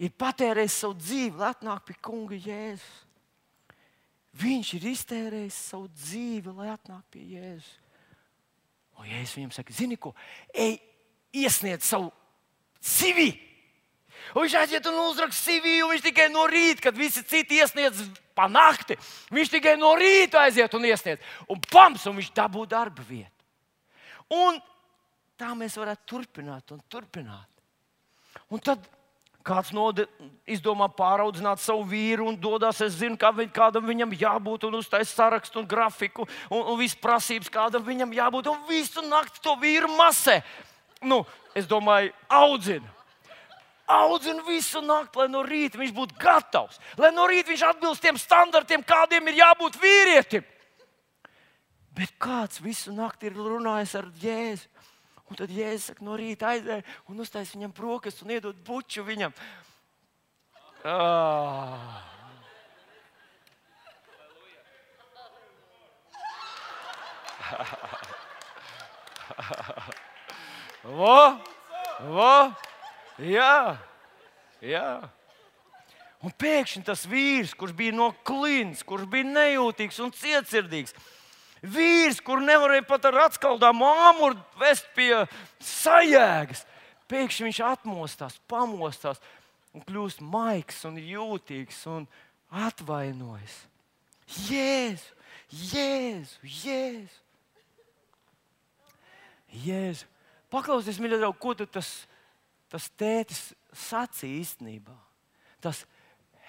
ir 0.00 0.14
patērējis 0.16 0.78
savu 0.82 0.96
dzīvi, 0.96 1.36
lai 1.36 1.52
atnāktu 1.52 1.90
pie 1.90 1.96
kunga 2.02 2.38
Jēzus. 2.40 2.88
Viņš 4.40 4.70
ir 4.78 4.86
iztērējis 4.92 5.58
savu 5.72 5.90
dzīvi, 5.90 6.54
lai 6.56 6.70
atnāktu 6.72 7.18
pie 7.18 7.26
Jēzus. 7.34 7.76
Un 9.00 9.08
Jēzus 9.10 9.36
viņam 9.38 9.52
saka, 9.54 9.74
zini 9.76 9.98
ko, 10.00 10.14
ej, 10.54 10.78
iesniedz 11.36 11.86
savu 11.88 12.10
CV. 12.80 13.30
Un 14.34 14.44
viņš 14.44 14.56
aiziet 14.60 14.88
un 14.90 14.98
uzraksta 15.04 15.50
CV, 15.50 15.76
un 15.84 15.92
viņš 15.94 16.04
tikai 16.04 16.28
no 16.32 16.44
rīta, 16.48 16.86
kad 16.88 16.98
visi 16.98 17.22
citi 17.26 17.60
iesniedz 17.60 18.02
pa 18.36 18.46
nakti, 18.50 18.96
viņš 19.34 19.52
tikai 19.56 19.76
no 19.80 19.92
rīta 19.98 20.44
aiziet 20.44 20.74
un 20.76 20.86
iesniedz. 20.88 21.24
Un 21.50 21.60
pams, 21.70 22.06
un 22.08 22.18
viņš 22.20 22.32
dabū 22.36 22.66
darba 22.68 23.04
vietu. 23.06 23.36
Un 24.30 24.60
tā 25.40 25.50
mēs 25.56 25.78
varētu 25.80 26.08
turpināt 26.12 26.74
un 26.76 26.82
turpināt. 26.92 27.48
Un 28.52 28.62
tad 28.62 28.84
Kāds 29.40 29.70
node, 29.72 30.04
izdomā 30.44 30.84
pāraudzināt 30.92 31.62
savu 31.64 31.86
vīru 31.88 32.26
un 32.28 32.36
dodas. 32.36 32.82
Es 32.84 32.98
zinu, 33.00 33.16
kā 33.16 33.30
viņ, 33.32 33.48
kādam 33.56 33.86
viņam 33.88 34.12
jābūt, 34.20 34.66
un 34.68 34.76
uztaisīt 34.82 35.16
sarakstu 35.16 35.62
un 35.62 35.68
grafiku, 35.68 36.26
un, 36.52 36.60
un 36.60 36.76
visas 36.76 36.98
prasības, 37.00 37.48
kādam 37.52 37.86
viņam 37.86 38.12
jābūt. 38.18 38.50
Un 38.52 38.58
visu 38.68 39.00
nakti 39.06 39.40
to 39.40 39.54
vīru 39.62 39.88
masē. 39.96 40.42
Nu, 41.00 41.22
es 41.56 41.64
domāju, 41.70 42.12
audzina. 42.28 42.92
Audzina 43.90 44.44
visu 44.46 44.84
nakti, 44.84 45.22
lai 45.22 45.30
no 45.32 45.40
rīta 45.46 45.80
viņš 45.80 45.96
būtu 45.96 46.20
gatavs. 46.20 46.76
Lai 47.00 47.08
no 47.16 47.24
rīta 47.26 47.50
viņš 47.50 47.64
atbilst 47.72 48.04
tiem 48.04 48.20
standartiem, 48.20 48.84
kādiem 48.86 49.32
ir 49.32 49.40
jābūt 49.40 49.80
vīrietim. 49.80 50.44
Bet 51.96 52.12
kāds 52.20 52.60
visu 52.62 52.92
nakti 52.92 53.32
ir 53.32 53.40
runājis 53.40 53.96
ar 53.98 54.12
Jēzu? 54.20 54.68
Un 55.30 55.38
tad 55.38 55.52
Jēzus 55.54 55.92
saka, 55.92 56.04
no 56.04 56.16
rīta 56.18 56.50
aizēja 56.56 56.82
un 57.10 57.22
uztaisīja 57.22 57.60
viņam 57.60 57.74
brokastis 57.76 58.24
un 58.26 58.34
iedod 58.34 58.56
buču 58.66 59.06
viņam. 59.06 59.32
Ah. 60.84 62.06
Vo, 70.80 71.36
vo, 72.08 72.34
jā, 73.20 73.76
jā. 74.64 74.84
Un 76.24 76.32
pēkšņi 76.40 76.82
tas 76.84 77.04
vīrs, 77.08 77.52
kurš 77.56 77.74
bija 77.76 77.96
no 77.96 78.10
klīnas, 78.24 78.82
kurš 78.84 79.06
bija 79.12 79.28
nejūtīgs 79.28 80.00
un 80.04 80.12
cietsirdīgs, 80.16 80.96
Vīrs, 81.60 82.22
kur 82.24 82.40
nevarēja 82.40 82.86
pat 82.88 83.06
ar 83.10 83.26
atskaldām 83.26 83.82
āmuru 83.84 84.38
vest 84.60 84.86
pie 84.96 85.12
sajēgas, 85.60 86.64
pēkšņi 87.10 87.48
viņš 87.48 87.60
atmostās, 87.68 88.38
pamostās 88.48 89.20
un 89.76 89.84
kļūst 89.84 90.22
maigs 90.24 90.84
un 90.88 90.96
jūtīgs 90.96 91.82
un 91.92 92.06
atvainojas. 92.50 93.58
Jēzu, 94.48 95.16
Jēzu, 95.50 96.38
Jēzu. 96.46 97.18
Jēzu. 99.66 100.06
Paklausies, 100.50 100.98
mīļā 101.02 101.18
draugs, 101.20 101.40
ko 101.42 101.54
tas, 101.60 101.90
tas 102.70 102.88
tētis 102.98 103.50
sacīja 103.76 104.40
īstenībā. 104.40 104.96
Tas 105.62 105.84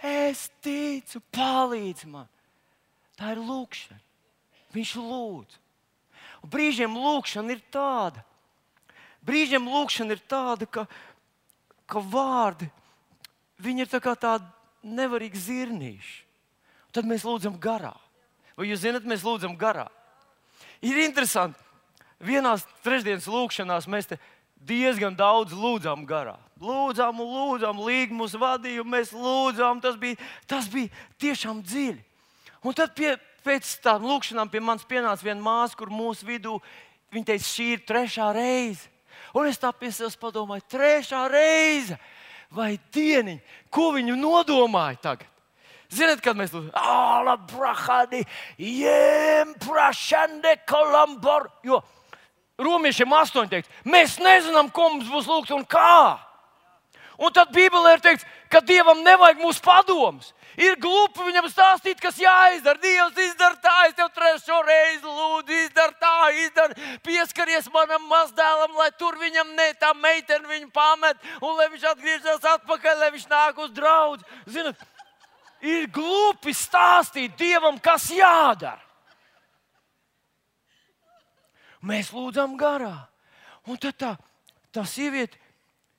es 0.06 0.48
ticu, 0.64 1.22
palīdz 1.34 2.08
man. 2.10 2.30
Tā 3.18 3.36
ir 3.36 3.44
lūkšana. 3.46 4.00
Viņš 4.72 4.94
lūdz. 5.00 5.58
Un 6.42 6.52
brīžiem 6.52 6.94
lūkšana 6.98 7.54
ir 7.54 7.62
tāda, 7.74 8.24
brīžiem 9.26 9.68
lūkšana 9.70 10.16
ir 10.16 10.22
tāda, 10.30 10.66
ka, 10.66 10.88
ka 11.86 12.02
vārdi 12.02 12.70
ir 13.62 13.90
tā 13.90 14.02
kā 14.02 14.16
tādi 14.18 14.48
nevarīgi 14.82 15.38
zirnīši. 15.38 16.16
Tad 16.92 17.08
mēs 17.08 17.24
lūdzam 17.28 17.60
garā. 17.62 17.94
Vai 18.58 18.68
jūs 18.72 18.82
zinat, 18.84 19.06
mēs 19.08 19.24
lūdzam 19.24 19.54
garā? 19.60 19.88
Ir 20.82 20.98
interesanti, 21.06 21.60
vienās 22.20 22.66
trešdienas 22.84 23.30
lūkšanās 23.30 23.88
mēs 23.90 24.10
diezgan 24.68 25.16
daudz 25.18 25.54
lūdzām 25.56 26.06
garā. 26.10 26.38
Lūdzām, 26.62 27.22
un 27.22 27.32
lūdzām, 27.32 27.80
līga 27.86 28.18
mūs 28.18 28.36
vadīja, 28.38 28.84
un 28.84 28.92
mēs 28.94 29.14
lūdzām. 29.16 29.82
Tas 29.82 29.98
bija, 29.98 30.18
tas 30.50 30.68
bija 30.70 30.92
tiešām 31.22 31.62
dziļi. 31.66 32.02
Un 32.62 32.78
tad 32.78 32.94
pie, 32.98 33.16
pēc 33.46 33.76
tam 33.84 34.06
lūkšanām 34.10 34.52
pie 34.52 34.62
manis 34.64 34.88
pienāca 34.88 35.26
viena 35.26 35.42
māsa, 35.44 35.78
kur 35.78 35.92
mūsu 35.94 36.28
vidū 36.28 36.58
viņa 37.14 37.32
teica, 37.32 37.48
šī 37.48 37.68
ir 37.76 37.86
trešā 37.88 38.32
reize. 38.36 38.90
Un 39.38 39.48
es 39.48 39.60
tā 39.62 39.72
pie 39.76 39.92
sevis 39.94 40.18
padomāju, 40.20 40.66
trešā 40.72 41.26
reize 41.32 41.98
vai 42.52 42.76
dieniņa, 42.94 43.42
ko 43.72 43.92
viņu 43.96 44.18
nodomāja 44.20 45.00
tagad. 45.10 45.28
Ziniet, 45.92 46.22
kad 46.24 46.38
mēs 46.40 46.54
lūdzam, 46.56 46.72
Ala 46.80 47.36
brahadi, 47.36 48.22
jem 48.56 49.52
prašande 49.60 50.56
kolambor. 50.68 51.50
Jo 51.68 51.82
romiešiem 52.62 53.14
astoņi 53.18 53.52
teiks, 53.52 53.72
mēs 53.88 54.18
nezinām, 54.22 54.70
ko 54.74 54.90
mums 54.94 55.10
būs 55.12 55.30
lūgt 55.30 55.54
un 55.56 55.66
kā. 55.68 56.20
Un 57.22 57.34
tad 57.34 57.52
Bībelē 57.54 57.96
ir 57.96 58.02
teikts, 58.02 58.26
ka 58.50 58.64
Dievam 58.66 59.04
nevajag 59.06 59.42
mūsu 59.44 59.62
padomus. 59.62 60.32
Ir 60.60 60.76
glupi 60.82 61.24
viņam 61.24 61.46
stāstīt, 61.48 62.00
kas 62.02 62.18
jāizdara. 62.20 62.82
Dievs 62.82 63.20
izdara 63.24 63.56
tā, 63.62 63.76
es 63.88 63.94
tev 63.96 64.10
trešo 64.16 64.58
reizi 64.68 65.06
lūdzu, 65.06 65.60
izdara 65.68 65.94
tā, 66.02 66.16
izdara. 66.44 66.76
Pieskaries 67.06 67.70
manam 67.72 68.04
mazdēlam, 68.10 68.74
lai 68.76 68.90
tur 69.00 69.16
viņam 69.22 69.54
ne 69.56 69.70
tā 69.80 69.94
meitene 69.96 70.50
viņu 70.50 70.72
pamet, 70.74 71.22
un 71.40 71.56
lai 71.60 71.70
viņš 71.72 71.86
atgriežas 71.94 72.50
atpakaļ, 72.56 72.98
lai 73.00 73.12
viņš 73.16 73.28
nāk 73.32 73.62
uz 73.64 73.72
draugu. 73.78 74.28
Ziniet, 74.50 74.82
ir 75.62 75.86
glupi 75.94 76.56
stāstīt 76.58 77.38
Dievam, 77.40 77.78
kas 77.80 78.10
jādara. 78.12 78.82
Mēs 81.82 82.12
lūdzam 82.14 82.58
garā. 82.60 83.08
Un 83.70 83.78
tad 83.78 83.96
tā, 83.98 84.12
tā 84.74 84.84
sieviete 84.90 85.38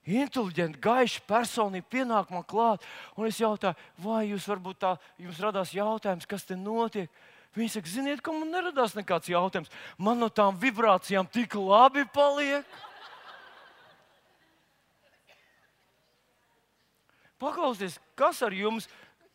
inteliģenta, 0.06 0.80
gaiša 0.82 1.22
personība 1.28 1.86
pienāk 1.92 2.30
man 2.34 2.44
klāt, 2.48 2.82
un 3.16 3.28
es 3.28 3.38
jautāju, 3.40 3.78
vai 4.02 4.24
jūs 4.30 4.48
varbūt 4.50 4.80
tā, 4.82 4.96
jums 5.22 5.42
radās 5.42 5.74
jautājums, 5.76 6.26
kas 6.26 6.46
te 6.48 6.58
notiek? 6.58 7.10
Viņi 7.52 7.68
saka, 7.74 7.90
ziniet, 7.92 8.22
ka 8.24 8.32
man 8.32 8.48
neradās 8.48 8.94
nekāds 8.96 9.28
jautājums. 9.28 9.68
Man 10.00 10.22
no 10.22 10.30
tām 10.32 10.56
vibrācijām 10.56 11.28
tik 11.28 11.52
labi 11.60 12.06
paliek. 12.08 12.64
Paklausieties, 17.42 17.98
kas 18.16 18.40
ar 18.46 18.54
jums, 18.56 18.86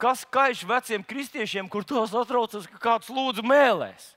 kas 0.01 0.24
kaiš 0.26 0.63
veciem 0.65 1.03
kristiešiem, 1.05 1.70
kur 1.70 1.86
tos 1.86 2.15
atraucas, 2.15 2.65
ka 2.72 2.80
kāds 2.82 3.11
lūdzu 3.13 3.45
mēlēs? 3.45 4.15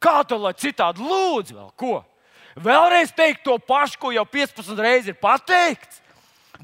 Kā 0.00 0.22
tā, 0.24 0.38
lai 0.40 0.54
citādi 0.56 1.04
lūdzu 1.04 1.58
vēl 1.58 1.72
ko? 1.76 1.94
Vēlreiz 2.58 3.12
teikt 3.14 3.44
to 3.46 3.58
pašu, 3.62 3.98
ko 4.00 4.10
jau 4.14 4.24
15 4.26 4.82
reizes 4.82 5.12
ir 5.12 5.20
pateikts. 5.20 6.00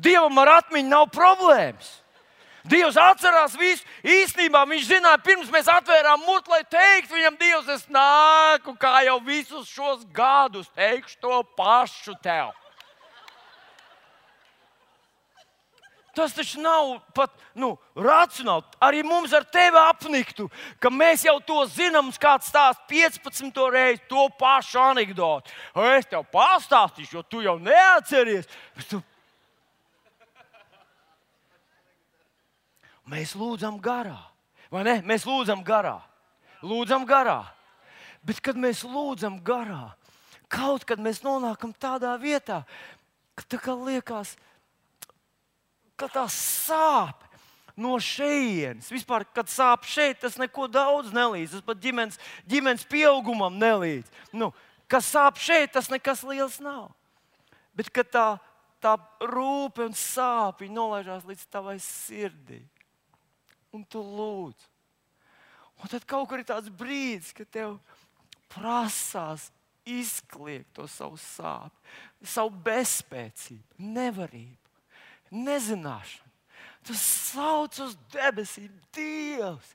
Dievam 0.02 0.36
ar 0.42 0.58
atmiņu 0.58 0.90
nav 0.90 1.06
problēmas. 1.14 1.88
Dievs 2.66 2.96
atcerās 2.98 3.54
visu. 3.58 3.86
Īsnībā 4.02 4.64
viņš 4.66 4.88
zināja, 4.90 5.22
pirms 5.22 5.50
mēs 5.54 5.68
atvērām 5.70 6.24
mutu, 6.26 6.50
lai 6.50 6.64
teiktu 6.66 7.14
viņam, 7.14 7.38
Dievs, 7.38 7.68
es 7.76 7.84
nāku, 7.92 8.74
kā 8.80 9.04
jau 9.06 9.20
visus 9.22 9.70
šos 9.70 10.02
gadus, 10.14 10.66
teikšu 10.74 11.20
to 11.22 11.42
pašu 11.56 12.16
tev. 12.22 12.50
Tas 16.16 16.32
taču 16.32 16.62
nav 16.64 16.94
pat 17.12 17.34
nu, 17.60 17.74
racionāli. 17.92 18.64
Arī 18.80 19.02
mums 19.04 19.34
ar 19.36 19.44
tevi 19.52 19.76
apniktu, 19.76 20.46
ka 20.80 20.88
mēs 20.88 21.26
jau 21.26 21.34
to 21.44 21.58
zinām, 21.68 22.08
kāds 22.16 22.48
stāsta 22.48 22.86
15. 22.88 23.60
reizi 23.74 24.00
to 24.08 24.24
pašu 24.40 24.80
anekdoti. 24.80 25.52
Es 25.92 26.08
tev 26.08 26.24
pastāstīšu, 26.32 27.18
jo 27.18 27.22
tu 27.28 27.42
jau 27.44 27.58
neatceries. 27.60 28.48
Tu... 28.88 29.02
Mēs 33.12 33.36
lūdzam 33.36 33.76
garā, 33.76 34.16
vai 34.72 34.86
ne? 34.88 34.96
Mēs 35.04 35.28
lūdzam 35.28 35.60
garā. 35.68 35.98
Lūdzam 36.64 37.04
garā. 37.04 37.42
Bet, 38.24 38.40
kad 38.40 38.56
mēs 38.56 38.80
lūdzam 38.88 39.36
garā, 39.44 39.92
kaut 40.48 40.88
kad 40.88 40.96
mēs 40.96 41.20
nonākam 41.22 41.76
tādā 41.76 42.16
vietā, 42.18 42.64
ka 43.36 43.44
tā 43.52 43.60
kā 43.60 43.76
liekas, 43.76 44.32
ka 44.34 44.55
tā 45.98 46.26
sāp. 46.32 47.22
no 47.76 47.98
šejienes. 48.00 48.88
Vispār, 48.88 49.26
kad 49.36 49.50
sāp 49.52 49.84
šeit, 49.84 50.22
tas 50.22 50.38
neko 50.40 50.64
daudz 50.64 51.12
nelīdz. 51.12 51.58
Tas 51.58 51.64
pat 51.66 51.76
ģimenes, 51.76 52.16
ģimenes 52.48 52.86
pieaugumam 52.88 53.58
nelīdz. 53.60 54.08
Nu, 54.32 54.48
kas 54.88 55.10
sāp 55.12 55.36
šeit, 55.36 55.74
tas 55.74 55.90
nekas 55.92 56.24
liels 56.24 56.56
nav. 56.64 56.88
Bet 57.76 57.92
tā, 57.92 58.38
tā 58.80 58.94
rūpe 59.20 59.84
un 59.84 59.92
sāpes 59.92 60.72
nolaižās 60.72 61.28
līdz 61.28 61.44
tavai 61.52 61.76
sirdī, 61.84 62.62
un 63.76 63.84
tu 63.84 64.00
lūdz. 64.00 64.72
Un 65.76 65.92
tad 65.92 66.06
kaut 66.08 66.30
kur 66.30 66.40
ir 66.40 66.48
tāds 66.48 66.72
brīdis, 66.72 67.34
kad 67.36 67.50
tev 67.52 67.76
prasās 68.48 69.50
izkliegt 69.84 70.72
to 70.78 70.86
savu 70.88 71.18
sāpju, 71.20 71.82
savu 72.24 72.56
bezspēcību, 72.64 73.76
nevarību, 73.76 74.65
nezināšanu. 75.34 76.24
Tu 76.86 76.94
sauc 76.94 77.78
uz 77.82 77.96
debesīm, 78.14 78.70
Dievs, 78.94 79.72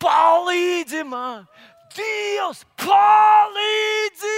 palīdzi 0.00 1.02
man! 1.04 1.44
Dievs, 1.96 2.62
palīdzi! 2.80 4.32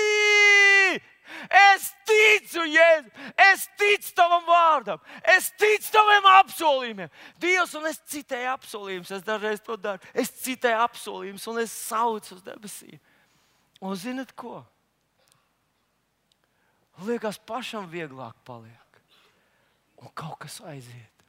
Es 1.48 1.92
ticu, 2.08 2.64
Jēzu, 2.66 3.10
es 3.44 3.66
ticu 3.78 4.14
tavam 4.16 4.42
vārdam, 4.48 4.98
es 5.36 5.50
ticu 5.60 5.92
taviem 5.94 6.26
apsolījumiem. 6.32 7.12
Dievs, 7.40 7.74
un 7.78 7.86
es 7.90 8.00
citēju 8.10 8.50
apsolījumus, 8.56 9.12
es 9.14 9.26
dažreiz 9.26 9.62
to 9.64 9.76
daru. 9.78 10.02
Es 10.18 10.32
citēju 10.42 10.80
apsolījumus, 10.88 11.46
un 11.52 11.62
es 11.62 11.74
saucu 11.74 12.34
uz 12.34 12.42
debesīm. 12.46 12.98
Un 13.84 13.94
zinat 13.94 14.34
ko? 14.34 14.64
Liekas, 17.06 17.38
pašam 17.46 17.86
vieglāk 17.92 18.34
paliek. 18.48 18.87
Un 20.02 20.10
kaut 20.14 20.38
kas 20.44 20.60
aiziet. 20.66 21.24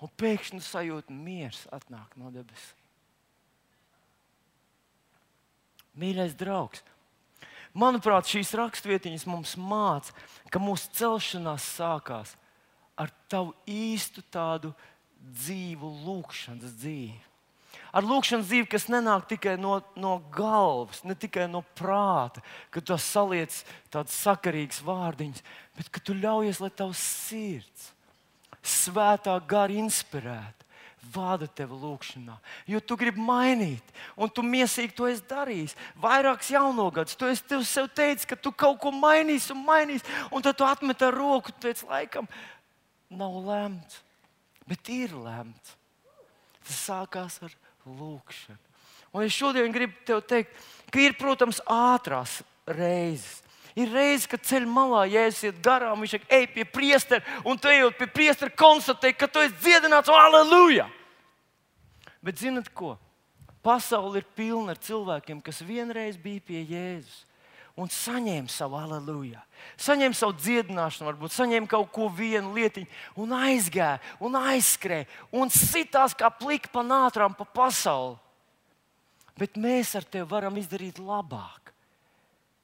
Un 0.00 0.12
pēkšņi 0.20 0.60
sajūta 0.64 1.12
miers 1.12 1.64
atnāk 1.72 2.16
no 2.20 2.32
debesīm. 2.32 2.82
Mīļais 5.96 6.34
draugs, 6.36 6.82
manuprāt, 7.72 8.28
šīs 8.28 8.52
raksturvietiņas 8.60 9.24
mums 9.30 9.54
māca, 9.56 10.12
ka 10.52 10.60
mūsu 10.60 10.90
celšanās 10.98 11.70
sākās 11.78 12.34
ar 13.00 13.12
tavu 13.32 13.54
īstu 13.64 14.20
tādu 14.32 14.74
dzīvu, 15.16 15.88
lūkšanas 16.04 16.76
dzīvi 16.76 17.24
ar 17.96 18.04
lūkšanas 18.04 18.48
dzīvi, 18.48 18.68
kas 18.68 18.88
nenāk 18.92 19.26
tikai 19.30 19.56
no, 19.60 19.78
no 19.96 20.18
galvas, 20.34 21.02
ne 21.06 21.16
tikai 21.16 21.46
no 21.48 21.62
prāta, 21.78 22.42
ka 22.72 22.82
tu 22.84 22.96
saliec 23.00 23.54
tādas 23.92 24.16
sakarīgas 24.20 24.82
vārdiņas, 24.84 25.44
bet 25.78 25.88
ka 25.92 26.02
tu 26.04 26.16
ļaujies, 26.16 26.60
lai 26.60 26.72
tavs 26.76 27.00
sirds 27.00 27.92
svētā 28.66 29.36
gara 29.48 29.74
inspirēta. 29.74 30.64
Vada 31.14 31.46
tevi 31.46 31.76
lūkšanā, 31.78 32.34
jo 32.66 32.80
tu 32.82 32.96
gribi 32.98 33.22
mainīt, 33.22 33.92
un 34.18 34.26
tu 34.26 34.42
mīsīgi 34.42 34.96
to 34.96 35.06
esi 35.06 35.22
darījis. 35.30 35.76
Vairākus 36.02 36.50
jaunogadus, 36.50 37.14
tu 37.14 37.28
esi 37.30 37.44
tev 37.46 37.62
sev 37.68 37.86
teicis, 37.94 38.26
ka 38.26 38.34
tu 38.34 38.50
kaut 38.50 38.80
ko 38.82 38.90
mainīsi 38.90 39.52
un 39.54 39.62
mainīsi, 39.68 40.02
un 40.34 40.42
tad 40.42 40.58
tu 40.58 40.66
atmet 40.66 41.06
ar 41.06 41.14
roku, 41.14 41.54
tu 41.54 41.68
teici, 41.68 41.86
laikam, 41.86 42.26
nav 43.06 43.38
lemts, 43.46 44.00
bet 44.66 44.90
ir 44.90 45.14
lemts. 45.14 45.76
Tas 46.66 46.82
sākās 46.88 47.38
ar 47.46 47.54
lūkšana. 47.86 48.58
Un 49.14 49.24
es 49.24 49.32
šodien 49.32 49.72
gribu 49.72 49.94
te 50.04 50.18
teikt, 50.34 50.58
ka 50.90 51.00
ir, 51.00 51.14
protams, 51.16 51.62
ātrās 51.70 52.40
reizes. 52.66 53.45
Ir 53.76 53.90
reizes, 53.92 54.24
kad 54.30 54.44
ceļā 54.46 54.68
malā 54.72 55.02
jēzus 55.12 55.50
iet 55.50 55.58
garām, 55.64 56.00
viņš 56.00 56.16
saka, 56.16 56.30
ej 56.32 56.46
pie 56.54 56.64
priestera, 56.64 57.40
un 57.44 57.58
tu 57.60 57.68
ejot 57.68 57.98
pie 57.98 58.08
priestera, 58.08 58.52
konstatē, 58.56 59.12
ka 59.12 59.28
tu 59.28 59.42
esi 59.44 59.52
dziedināts, 59.60 60.08
aleluja! 60.08 60.88
Bet 62.24 62.40
zinat 62.40 62.70
ko? 62.72 62.94
Pasaule 63.66 64.22
ir 64.22 64.28
pilna 64.38 64.72
ar 64.72 64.80
cilvēkiem, 64.80 65.42
kas 65.44 65.60
vienreiz 65.66 66.16
bija 66.16 66.40
pie 66.48 66.62
Jēzus 66.64 67.26
un 67.76 67.90
saņēma 67.92 68.48
savu 68.50 68.78
aleluja. 68.80 69.42
Saņēma 69.80 70.16
savu 70.16 70.36
dziedināšanu, 70.40 71.10
varbūt 71.10 71.34
saņēma 71.34 71.68
kaut 71.70 71.90
ko 71.92 72.08
vienu 72.12 72.54
lietiņu, 72.56 72.88
un 73.20 73.34
aizgāja, 73.36 74.00
un 74.24 74.38
aizskrēja, 74.40 75.08
un 75.36 75.52
sitās 75.52 76.16
kā 76.16 76.30
plika 76.32 76.72
pa 76.72 76.84
nātrām 76.86 77.36
pa 77.36 77.44
pasauli. 77.44 78.16
Bet 79.36 79.60
mēs 79.60 79.92
ar 79.98 80.06
tevi 80.08 80.24
varam 80.30 80.56
izdarīt 80.56 80.96
labāk. 81.02 81.65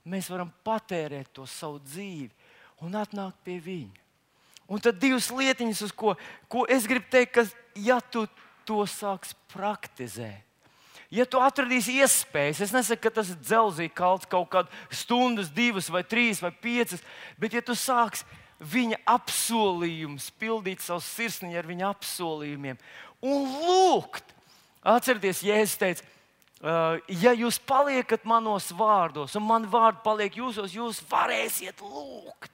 Mēs 0.09 0.30
varam 0.32 0.50
patērēt 0.66 1.30
to 1.34 1.46
savu 1.46 1.78
dzīvi 1.84 2.30
un 2.82 2.96
atnākt 2.98 3.38
pie 3.46 3.59
viņa. 3.62 4.00
Un 4.72 4.80
tad 4.82 4.98
divas 5.03 5.28
lietiņas, 5.30 5.82
uz 5.86 5.92
ko, 5.92 6.14
ko 6.50 6.64
es 6.70 6.86
gribu 6.88 7.07
teikt, 7.12 7.34
ka 7.34 7.44
ja 7.76 7.98
tu 8.00 8.24
to 8.66 8.82
sāks 8.88 9.34
praktizēt, 9.53 10.46
ja 11.12 11.26
tu 11.28 11.40
atradīsi 11.42 11.98
iespējas, 12.00 12.62
es 12.64 12.72
nesaku, 12.72 13.03
ka 13.05 13.12
tas 13.18 13.32
ir 13.34 13.40
dzelzīgi 13.42 13.92
kalts 13.94 14.28
kaut 14.30 14.48
kādas 14.55 15.03
stundas, 15.03 15.50
divas 15.53 15.90
vai 15.92 16.05
trīs 16.07 16.40
vai 16.42 16.53
piecas, 16.55 17.03
bet 17.38 17.59
ja 17.59 17.62
tu 17.64 17.76
sāksi 17.76 18.24
viņa 18.62 19.03
apsolījumus, 19.11 20.30
pildīt 20.38 20.80
savu 20.80 21.03
sirsniņu 21.05 21.59
ar 21.59 21.68
viņa 21.68 21.90
apsolījumiem 21.90 22.80
un 23.22 23.50
lūgt, 23.66 24.34
atcerieties, 24.82 25.44
Jēzus 25.46 25.78
teica, 25.78 26.07
ja 26.62 27.32
jūs 27.34 27.58
paliekat 27.58 28.24
manos 28.28 28.70
vārdos, 28.76 29.34
un 29.38 29.46
man 29.48 29.68
vārdi 29.70 30.02
paliek 30.04 30.36
jūsos, 30.38 30.74
jūs 30.76 31.02
varēsiet 31.10 31.82
lūgt. 31.82 32.50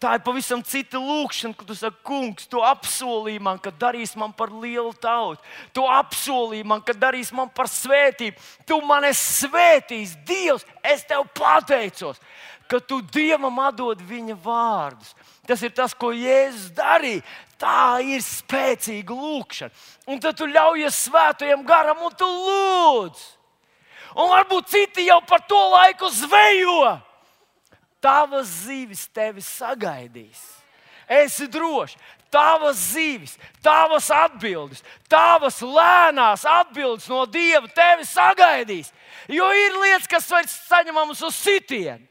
Tā 0.00 0.14
ir 0.16 0.22
pavisam 0.24 0.62
cita 0.64 0.96
lūkšana, 0.96 1.52
kad 1.60 1.66
tu 1.68 1.74
saki, 1.76 1.98
kungs, 2.08 2.46
tu 2.48 2.62
apsolīji 2.64 3.40
man, 3.44 3.58
ka 3.60 3.68
darīs 3.68 4.14
man 4.16 4.32
par 4.32 4.48
lielu 4.48 4.94
tautu. 4.96 5.42
Tu 5.76 5.84
apsolīji 5.84 6.64
man, 6.64 6.80
ka 6.80 6.94
darīs 6.96 7.28
man 7.36 7.50
par 7.52 7.68
svētību. 7.68 8.40
Tu 8.64 8.78
man 8.88 9.04
esi 9.10 9.44
svētījis, 9.44 10.14
Dievs, 10.24 10.64
es 10.80 11.04
tev 11.04 11.26
pateicos, 11.36 12.16
ka 12.64 12.80
tu 12.80 13.02
Dievam 13.12 13.60
atdod 13.60 14.00
viņa 14.00 14.38
vārdus. 14.40 15.12
Tas 15.50 15.64
ir 15.66 15.72
tas, 15.74 15.90
ko 15.98 16.12
Jēzus 16.14 16.70
darīja. 16.76 17.24
Tā 17.58 17.98
ir 18.06 18.22
spēcīga 18.22 19.10
lūkšana. 19.10 19.74
Un 20.08 20.22
tad 20.22 20.38
tu 20.38 20.46
ļaujies 20.46 21.02
svētajam 21.08 21.64
garam 21.66 22.06
un 22.06 22.14
tu 22.14 22.24
lūdz. 22.24 23.24
Un 24.14 24.30
varbūt 24.30 24.70
citi 24.70 25.08
jau 25.08 25.18
par 25.26 25.42
to 25.50 25.58
laiku 25.74 26.08
zvejo 26.14 26.94
tavas 28.00 28.48
zivis 28.64 29.04
tevi 29.12 29.42
sagaidīs. 29.44 30.40
Esi 31.10 31.48
drošs, 31.50 31.96
tavas 32.30 32.78
zivis, 32.94 33.34
tavas 33.62 34.08
atbildes, 34.14 34.84
tavas 35.10 35.58
lēnās 35.60 36.46
atbildes 36.46 37.08
no 37.10 37.24
Dieva 37.26 37.68
tevi 37.74 38.06
sagaidīs. 38.06 38.92
Jo 39.28 39.50
ir 39.52 39.76
lietas, 39.82 40.08
kas 40.10 40.30
vairs 40.30 40.54
saņemamas 40.70 41.22
uz 41.26 41.36
sitienu. 41.36 42.06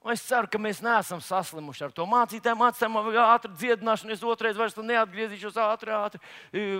Un 0.00 0.14
es 0.14 0.22
ceru, 0.24 0.48
ka 0.48 0.56
mēs 0.56 0.78
neesam 0.80 1.20
saslimuši 1.20 1.84
ar 1.84 1.92
to 1.92 2.06
mācītāju. 2.08 2.56
Mācītājiem 2.56 2.96
vajag 2.96 3.18
ātri 3.20 3.50
dziedināšanu, 3.60 4.14
es 4.14 4.24
otrais 4.24 4.56
vairs 4.56 4.78
neatgriezīšos 4.78 5.58
ātri, 5.60 5.92
ātri 5.92 6.20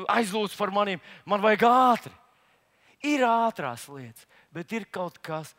aizlūdzu 0.08 0.56
par 0.56 0.72
maniem. 0.72 1.02
Man 1.28 1.44
vajag 1.44 1.66
ātri. 1.68 2.14
Ir 3.04 3.24
ātrās 3.28 3.86
lietas, 3.92 4.24
bet 4.52 4.72
ir 4.76 4.86
kaut 4.92 5.20
kas, 5.24 5.52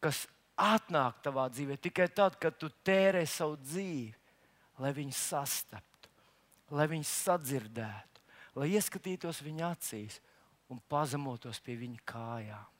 kas 0.00 0.24
atnāk 0.56 1.20
tavā 1.24 1.46
dzīvē 1.52 1.76
tikai 1.80 2.08
tad, 2.12 2.36
kad 2.40 2.56
tu 2.56 2.68
tērē 2.84 3.24
savu 3.28 3.56
dzīvi, 3.60 4.12
lai 4.80 4.92
viņus 4.96 5.20
sastaptu, 5.32 6.12
lai 6.76 6.88
viņus 6.92 7.12
sadzirdētu, 7.28 8.24
lai 8.60 8.72
ieskatītos 8.76 9.40
viņa 9.44 9.72
acīs 9.72 10.20
un 10.72 10.80
pazemotos 10.88 11.60
pie 11.64 11.76
viņa 11.80 12.04
kājām. 12.08 12.70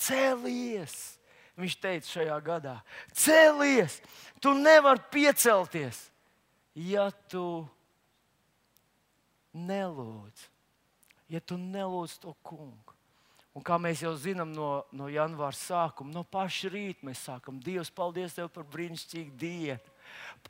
Cēlies! 0.00 1.19
Viņš 1.58 1.76
teica 1.82 2.08
šajā 2.08 2.36
gadā, 2.44 2.76
cēlies! 3.16 3.98
Tu 4.40 4.52
nevari 4.56 5.02
piecelties, 5.12 6.06
ja 6.74 7.10
tu 7.28 7.66
nelūdz, 9.52 10.46
ja 11.34 11.42
tu 11.42 11.58
nelūdz 11.60 12.16
to 12.22 12.34
kungu. 12.46 12.96
Un 13.50 13.64
kā 13.66 13.76
mēs 13.82 14.04
jau 14.04 14.12
zinām 14.14 14.52
no, 14.54 14.84
no 14.94 15.08
janvāra 15.10 15.56
sākuma, 15.58 16.12
no 16.14 16.22
paša 16.22 16.70
rīta 16.70 17.06
mēs 17.06 17.24
sākam. 17.26 17.58
Dievs, 17.60 17.90
paldies 17.90 18.36
Tev 18.36 18.46
par 18.54 18.66
brīnišķīgu 18.70 19.34
diētu. 19.40 19.89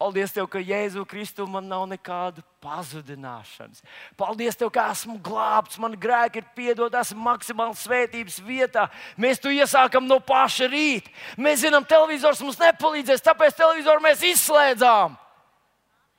Paldies 0.00 0.32
Tev, 0.32 0.46
ka 0.48 0.60
Jēzu 0.62 1.02
Kristu 1.08 1.44
man 1.50 1.66
nav 1.68 1.82
nekāda 1.90 2.40
pazudināšanas. 2.64 3.82
Paldies 4.16 4.56
Tev, 4.56 4.70
ka 4.72 4.86
esmu 4.94 5.18
glābts, 5.20 5.80
man 5.82 5.96
grēki 6.00 6.40
ir 6.40 6.46
piedod, 6.56 6.94
esmu 6.96 7.20
maksimāli 7.26 7.76
svētības 7.76 8.38
vietā. 8.46 8.86
Mēs 9.20 9.42
to 9.42 9.52
iesākam 9.52 10.06
no 10.08 10.20
paša 10.24 10.70
rīta. 10.72 11.12
Mēs 11.36 11.66
zinām, 11.66 11.84
televizors 11.84 12.40
mums 12.44 12.60
nepalīdzēs, 12.62 13.24
tāpēc 13.26 13.58
televizoru 13.58 14.04
mēs 14.06 14.24
izslēdzām. 14.30 15.18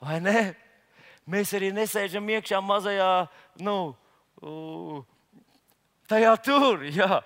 Vai 0.02 0.20
ne? 0.22 0.52
Mēs 1.30 1.54
arī 1.58 1.72
nesēžam 1.74 2.30
iekšā 2.36 2.60
mazajā, 2.66 3.10
nu, 3.66 3.78
uh, 4.42 5.02
tajā 6.12 6.34
tur, 6.44 6.84
jā, 6.92 7.22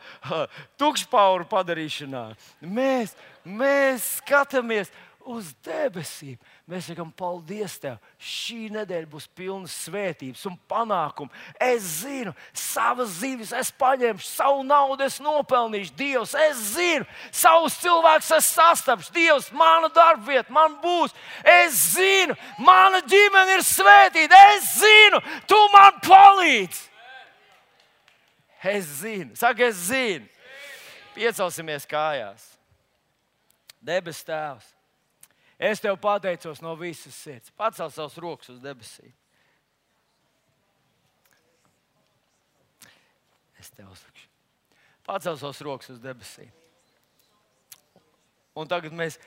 tukšpauru 0.79 1.47
padarīšanā. 1.49 2.25
Mēs, 2.61 3.15
mēs 3.43 4.09
skatāmies 4.19 4.91
uz 5.25 5.51
debesīm. 5.65 6.37
Mēs 6.69 6.87
sakām, 6.89 7.09
paldies 7.17 7.77
Tev. 7.81 7.97
Šī 8.21 8.69
nedēļa 8.73 9.09
būs 9.09 9.27
pilna 9.37 9.69
svētības 9.69 10.45
un 10.49 10.57
panākumu. 10.69 11.33
Es 11.61 12.03
zinu, 12.03 12.33
savas 12.53 13.17
zivis 13.19 13.53
es 13.55 13.71
paņemšu, 13.75 14.27
savu 14.27 14.63
naudu 14.67 15.05
es 15.05 15.19
nopelnīšu. 15.23 15.95
Dievs, 15.97 16.35
es 16.47 16.61
zinu, 16.75 17.07
savus 17.33 17.77
cilvēkus 17.81 18.33
es 18.37 18.51
sastapšu. 18.55 19.13
Dievs, 19.15 19.51
mana 19.55 19.89
darbvieta 19.93 20.53
man 20.53 20.77
būs. 20.83 21.15
Es 21.41 21.77
zinu, 21.95 22.37
mana 22.61 23.01
ģimene 23.05 23.59
ir 23.59 23.65
svētīta. 23.65 24.43
Es 24.55 24.75
zinu, 24.81 25.21
Tu 25.49 25.61
man 25.73 25.99
palīdzi. 26.05 26.85
Es 28.65 28.85
zinu, 29.01 29.35
saka, 29.37 29.69
es 29.69 29.77
zinu. 29.91 30.25
Piecelsimies 31.15 31.85
kājās. 31.87 32.55
Debes 33.85 34.23
Tēvs, 34.25 34.65
es 35.59 35.81
Tev 35.83 35.97
pateicos 36.01 36.61
no 36.63 36.75
visas 36.79 37.15
sirds. 37.15 37.51
Pacel 37.55 37.91
savus 37.93 38.17
rokas 38.21 38.51
uz 38.53 38.59
debesīm. 38.63 39.13
Es 43.59 43.71
Tev 43.71 43.89
uzlikšu. 43.91 44.27
Pacel 45.05 45.39
savus 45.39 45.61
rokas 45.65 45.93
uz 45.95 46.01
debesīm. 46.03 46.51
Un 48.55 48.69
tagad 48.71 48.95
mēs, 48.95 49.19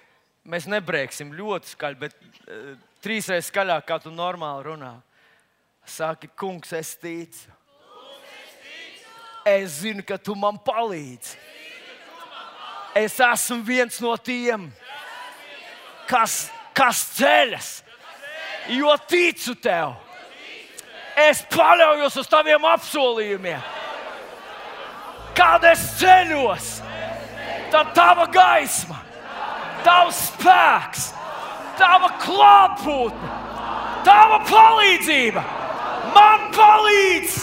mēs 0.45 0.69
nebrēksim 0.71 1.35
ļoti 1.37 1.75
skaļi, 1.75 2.01
bet 2.01 2.17
uh, 2.17 2.73
trīsreiz 3.05 3.51
skaļāk, 3.51 3.85
kā 3.89 4.01
tu 4.01 4.13
normāli 4.15 4.71
runā. 4.71 4.95
Saki, 5.89 6.31
kungs, 6.37 6.73
es 6.77 6.95
ticu. 7.01 7.53
Es 9.49 9.81
zinu, 9.81 10.05
ka 10.05 10.19
tu 10.21 10.35
man 10.37 10.59
palīdzi 10.61 11.49
es 12.99 13.19
esmu 13.21 13.63
viens 13.63 14.01
no 14.03 14.17
tiem, 14.17 14.69
kas, 16.09 16.49
kas 16.77 17.03
ceļas, 17.19 17.69
jo 18.73 18.95
ticu 19.11 19.55
tev. 19.63 19.95
Es 21.19 21.43
paļaujos 21.51 22.17
uz 22.21 22.31
taviem 22.31 22.65
apsolījumiem. 22.71 23.63
Kad 25.39 25.65
es 25.71 25.83
ceļos, 26.01 26.71
tad 27.73 27.93
tava 27.95 28.27
gaisma, 28.35 28.99
tavs 29.87 30.25
spēks, 30.33 31.11
tava 31.79 32.11
klātbūtne, 32.23 33.31
tava 34.07 34.41
palīdzība 34.49 35.45
man 36.17 36.51
palīdz. 36.57 37.39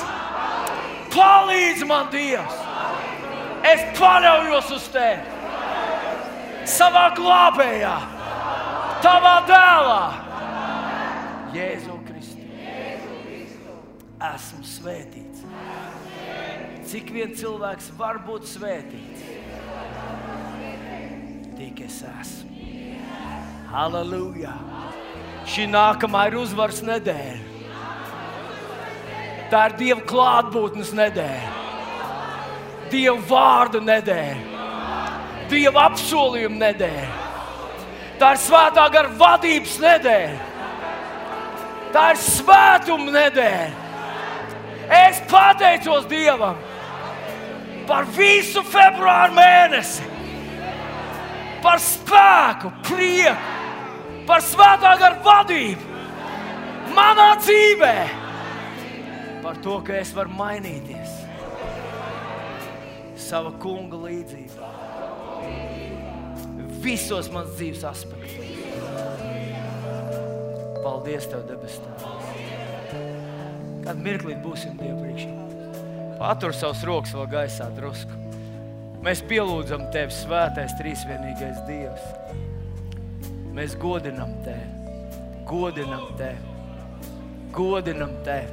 Palīdz 1.15 1.85
man, 1.87 2.09
Dievs! 2.11 2.57
Es 3.63 3.85
paļaujos 3.95 4.73
uz 4.75 4.89
tevi! 4.91 5.35
savā 6.65 7.09
glābējā, 7.15 7.93
tavā 9.05 9.35
dēlā, 9.49 10.01
Jēzu 11.55 11.97
Kristu. 12.07 12.41
Esmu 14.25 14.63
svētīts. 14.65 15.43
Cik 16.89 17.11
viens 17.13 17.39
cilvēks 17.39 17.91
var 17.99 18.19
būt 18.25 18.47
svētīts? 18.49 19.25
Tik 21.55 21.81
es 21.85 21.99
esmu. 22.09 22.53
Halleluja! 23.71 24.53
Šī 25.49 25.67
nākamā 25.69 26.25
ir 26.31 26.39
uzvaras 26.41 26.81
nedēļa. 26.85 27.53
Tā 29.51 29.61
ir 29.69 29.75
Dieva 29.77 30.01
klātbūtnes 30.09 30.89
nedēļa, 30.97 31.51
Dieva 32.89 33.19
vārdu 33.29 33.83
nedēļa. 33.85 34.65
Dieva 35.51 35.85
apsolījuma 35.91 36.63
nedēļa. 36.63 37.24
Tā 38.19 38.31
ir 38.35 38.39
svētā 38.39 38.85
gara 38.93 39.11
vadības 39.19 39.79
nedēļa. 39.83 40.51
Tā 41.95 42.05
ir 42.13 42.21
svētuma 42.23 43.11
nedēļa. 43.15 43.83
Es 44.95 45.19
pateicos 45.31 46.05
Dievam 46.07 46.59
par 47.89 48.05
visu 48.15 48.63
februāru 48.65 49.33
mēnesi, 49.37 50.05
par 51.61 51.81
spēku, 51.81 52.71
prieku, 52.85 53.53
par 54.29 54.41
svētā 54.45 54.95
gara 55.01 55.19
vadību 55.25 55.93
manā 56.95 57.29
dzīvē, 57.41 57.95
par 59.43 59.59
to, 59.61 59.79
ka 59.85 59.99
es 59.99 60.13
varu 60.15 60.33
mainīties 60.37 61.21
sava 63.25 63.51
kunga 63.61 63.97
līdzībā 64.05 64.64
visos 66.85 67.31
manas 67.33 67.55
dzīves 67.57 67.83
aspektos. 67.87 68.35
Paldies, 70.85 71.25
Tev, 71.31 71.41
debes 71.49 71.79
Tēvs. 71.81 72.03
Kad 73.85 74.01
mirklī 74.01 74.35
būsim 74.41 74.77
Dieva 74.77 74.99
priekšā. 75.01 75.31
Patur 76.19 76.53
savus 76.55 76.83
rokas 76.87 77.13
vēl 77.17 77.27
gaisā 77.31 77.67
drusku. 77.75 78.21
Mēs 79.05 79.21
pielūdzam 79.29 79.87
Tevi, 79.93 80.13
Svētais, 80.13 80.73
Trīsvienīgais 80.79 81.59
Dievs. 81.67 82.05
Mēs 83.55 83.75
godinam 83.81 84.33
Tevi, 84.45 84.67
godinam 85.49 86.05
Tevi, 86.19 86.41
godinam 87.55 88.13
Tevi, 88.25 88.49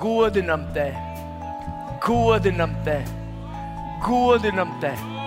godinam 0.00 0.64
Tevi, 0.74 1.04
godinam 2.06 2.74
Tevi, 2.86 3.20
godinam 4.06 4.74
Tevi, 4.82 5.22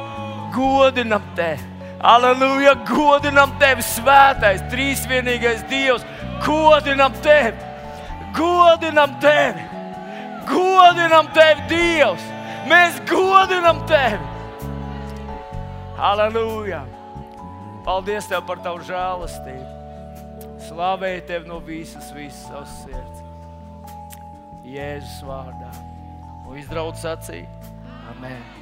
godinam 0.56 1.32
Tevi. 1.40 1.75
Aleluja! 2.06 2.76
Godinam 2.86 3.56
tevi, 3.58 3.82
svētais, 3.82 4.62
trīsvienīgais 4.70 5.64
Dievs! 5.70 6.06
Godinam 6.46 7.14
tevi! 7.26 7.56
Godinam 8.36 9.16
tevi! 9.24 9.64
Godinam 10.46 11.32
tevi, 11.34 11.66
Dievs! 11.72 12.28
Mēs 12.70 13.00
godinam 13.10 13.82
tevi! 13.90 14.22
Aleluja! 15.98 16.84
Paldies 17.86 18.30
tev 18.30 18.44
par 18.46 18.62
tavu 18.66 18.86
žēlastību! 18.86 19.72
Slavēju 20.68 21.24
tevi 21.30 21.50
no 21.50 21.58
visas, 21.64 22.12
visas 22.14 22.46
savas 22.50 22.76
sirds! 22.84 23.24
Jēzus 24.66 25.26
vārdā! 25.26 25.74
Un 26.46 26.62
izdraudz 26.62 27.02
sacīja! 27.02 27.50
Amen! 28.14 28.55